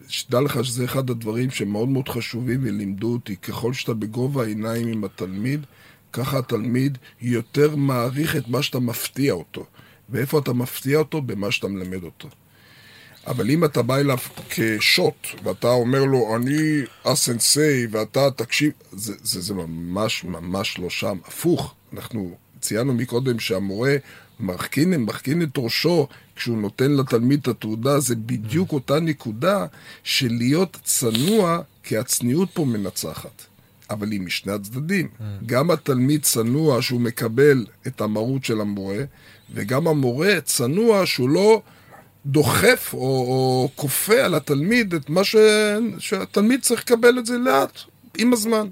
שתדע 0.08 0.42
לך 0.42 0.66
שזה 0.66 0.86
אחד 0.86 1.10
הדברים 1.10 1.52
שמאוד 1.52 1.90
מאוד 1.90 2.10
חשובים 2.10 2.60
ולימדו 2.64 3.14
אותי. 3.14 3.36
ככל 3.36 3.74
שאתה 3.74 3.94
בגובה 3.94 4.44
העיניים 4.44 4.88
עם 4.88 5.04
התלמיד, 5.04 5.66
ככה 6.14 6.38
התלמיד 6.38 6.98
יותר 7.22 7.76
מעריך 7.76 8.36
את 8.36 8.48
מה 8.48 8.62
שאתה 8.64 8.80
מפתיע 8.80 9.34
אותו. 9.34 9.66
ואיפה 10.10 10.40
אתה 10.40 10.54
מפתיע 10.54 10.98
אותו? 10.98 11.22
במה 11.22 11.52
שאתה 11.52 11.68
מלמד 11.68 12.04
אותו. 12.04 12.30
אבל 13.28 13.50
אם 13.50 13.66
אתה 13.66 13.82
בא 13.82 13.98
אליו 13.98 14.18
כשוט, 14.50 15.28
ואתה 15.44 15.68
אומר 15.68 16.04
לו, 16.04 16.36
אני 16.36 16.82
הסנסei, 17.06 17.88
ואתה 17.92 18.32
תקשיב, 18.32 18.72
זה, 18.92 19.14
זה, 19.24 19.42
זה 19.42 19.54
ממש 19.54 20.24
ממש 20.24 20.80
לא 20.80 20.90
שם. 20.90 21.18
הפוך, 21.26 21.76
אנחנו 21.94 22.36
ציינו 22.60 22.94
מקודם 22.94 23.40
שהמורה 23.40 23.96
מרכין, 24.40 25.04
מרכין 25.04 25.42
את 25.42 25.58
ראשו 25.58 26.08
כשהוא 26.40 26.58
נותן 26.58 26.92
לתלמיד 26.92 27.40
את 27.42 27.48
התעודה, 27.48 28.00
זה 28.00 28.16
בדיוק 28.16 28.72
אותה 28.72 29.00
נקודה 29.00 29.66
של 30.04 30.28
להיות 30.32 30.78
צנוע, 30.84 31.62
כי 31.84 31.98
הצניעות 31.98 32.50
פה 32.54 32.66
מנצחת. 32.66 33.46
אבל 33.90 34.12
היא 34.12 34.22
משני 34.22 34.52
הצדדים. 34.54 35.08
גם 35.46 35.72
התלמיד 35.72 36.24
צנוע 36.24 36.82
שהוא 36.82 37.02
מקבל 37.02 37.66
את 37.88 38.02
המרות 38.02 38.46
של 38.46 38.62
המורה, 38.62 39.04
וגם 39.54 39.88
המורה 39.88 40.42
צנוע 40.42 41.06
שהוא 41.06 41.30
לא 41.30 41.62
דוחף 42.26 42.90
או, 42.94 43.00
או 43.00 43.70
כופה 43.76 44.26
על 44.26 44.36
התלמיד 44.36 44.94
את 44.94 45.10
מה 45.10 45.24
ש... 45.24 45.36
שהתלמיד 45.98 46.62
צריך 46.62 46.82
לקבל 46.82 47.20
את 47.20 47.26
זה 47.26 47.38
לאט, 47.38 47.80
עם 48.18 48.34
הזמן. 48.34 48.68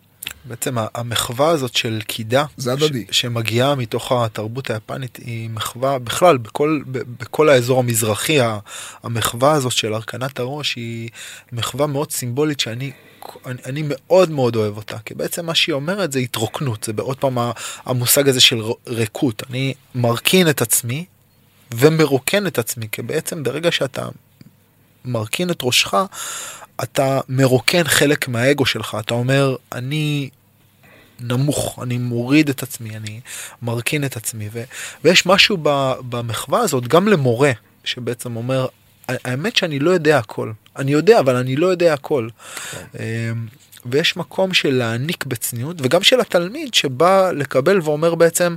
בעצם 0.47 0.75
המחווה 0.95 1.49
הזאת 1.49 1.75
של 1.75 2.01
קידה, 2.07 2.45
זה 2.57 2.73
הדדי. 2.73 3.05
ש- 3.11 3.21
שמגיעה 3.21 3.75
מתוך 3.75 4.11
התרבות 4.11 4.69
היפנית, 4.69 5.17
היא 5.17 5.49
מחווה 5.49 5.99
בכלל, 5.99 6.37
בכל, 6.37 6.81
ב- 6.91 7.23
בכל 7.23 7.49
האזור 7.49 7.79
המזרחי, 7.79 8.37
המחווה 9.03 9.51
הזאת 9.51 9.71
של 9.71 9.93
הרכנת 9.93 10.39
הראש 10.39 10.75
היא 10.75 11.09
מחווה 11.51 11.87
מאוד 11.87 12.11
סימבולית 12.11 12.59
שאני 12.59 12.91
אני, 13.45 13.61
אני 13.65 13.83
מאוד 13.85 14.31
מאוד 14.31 14.55
אוהב 14.55 14.77
אותה, 14.77 14.97
כי 15.05 15.13
בעצם 15.13 15.45
מה 15.45 15.55
שהיא 15.55 15.73
אומרת 15.73 16.11
זה 16.11 16.19
התרוקנות, 16.19 16.83
זה 16.83 16.93
בעוד 16.93 17.17
פעם 17.17 17.37
המושג 17.85 18.29
הזה 18.29 18.41
של 18.41 18.61
ריקות, 18.87 19.43
אני 19.49 19.73
מרכין 19.95 20.49
את 20.49 20.61
עצמי 20.61 21.05
ומרוקן 21.73 22.47
את 22.47 22.59
עצמי, 22.59 22.87
כי 22.91 23.01
בעצם 23.01 23.43
ברגע 23.43 23.71
שאתה 23.71 24.07
מרכין 25.05 25.49
את 25.51 25.59
ראשך, 25.63 25.93
אתה 26.83 27.19
מרוקן 27.29 27.83
חלק 27.83 28.27
מהאגו 28.27 28.65
שלך, 28.65 28.97
אתה 28.99 29.13
אומר, 29.13 29.55
אני 29.71 30.29
נמוך, 31.19 31.79
אני 31.83 31.97
מוריד 31.97 32.49
את 32.49 32.63
עצמי, 32.63 32.97
אני 32.97 33.19
מרכין 33.61 34.05
את 34.05 34.17
עצמי, 34.17 34.49
ו, 34.53 34.63
ויש 35.03 35.25
משהו 35.25 35.57
ב, 35.61 35.93
במחווה 36.09 36.59
הזאת, 36.59 36.87
גם 36.87 37.07
למורה, 37.07 37.51
שבעצם 37.83 38.35
אומר, 38.35 38.67
האמת 39.07 39.55
שאני 39.55 39.79
לא 39.79 39.91
יודע 39.91 40.17
הכל, 40.17 40.51
אני 40.75 40.91
יודע, 40.91 41.19
אבל 41.19 41.35
אני 41.35 41.55
לא 41.55 41.67
יודע 41.67 41.93
הכל. 41.93 42.29
אמ, 42.99 42.99
ויש 43.85 44.17
מקום 44.17 44.53
של 44.53 44.73
להעניק 44.73 45.25
בצניעות, 45.25 45.75
וגם 45.79 46.03
של 46.03 46.19
התלמיד 46.19 46.73
שבא 46.73 47.31
לקבל 47.31 47.79
ואומר 47.83 48.15
בעצם, 48.15 48.55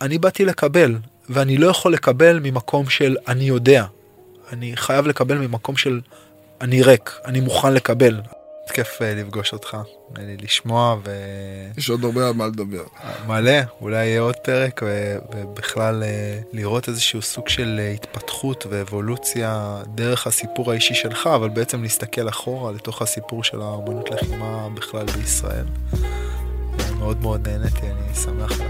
אני 0.00 0.18
באתי 0.18 0.44
לקבל, 0.44 0.96
ואני 1.28 1.58
לא 1.58 1.66
יכול 1.66 1.92
לקבל 1.92 2.40
ממקום 2.42 2.88
של 2.88 3.16
אני 3.28 3.44
יודע. 3.44 3.84
אני 4.52 4.76
חייב 4.76 5.06
לקבל 5.06 5.38
ממקום 5.38 5.76
של 5.76 6.00
אני 6.60 6.82
ריק, 6.82 7.10
אני 7.24 7.40
מוכן 7.40 7.72
לקבל. 7.72 8.20
כיף 8.72 9.02
אה, 9.02 9.14
לפגוש 9.14 9.52
אותך, 9.52 9.76
אה, 10.18 10.34
לשמוע 10.42 10.96
יש 11.76 11.90
עוד 11.90 12.04
הרבה 12.04 12.28
על 12.28 12.34
מה 12.34 12.46
לדבר. 12.46 12.84
ומלא, 13.24 13.52
אולי 13.80 14.06
יהיה 14.06 14.20
עוד 14.20 14.36
פרק 14.36 14.80
ו- 14.84 15.18
ובכלל 15.34 16.02
אה, 16.02 16.38
לראות 16.52 16.88
איזשהו 16.88 17.22
סוג 17.22 17.48
של 17.48 17.80
התפתחות 17.94 18.66
ואבולוציה 18.70 19.82
דרך 19.94 20.26
הסיפור 20.26 20.70
האישי 20.70 20.94
שלך, 20.94 21.26
אבל 21.34 21.48
בעצם 21.48 21.82
להסתכל 21.82 22.28
אחורה 22.28 22.72
לתוך 22.72 23.02
הסיפור 23.02 23.44
של 23.44 23.60
האמנות 23.60 24.10
לחימה 24.10 24.68
בכלל 24.74 25.06
בישראל. 25.06 25.66
מאוד 26.98 27.20
מאוד 27.22 27.48
נהניתי, 27.48 27.86
אני 27.86 28.14
שמח 28.14 28.60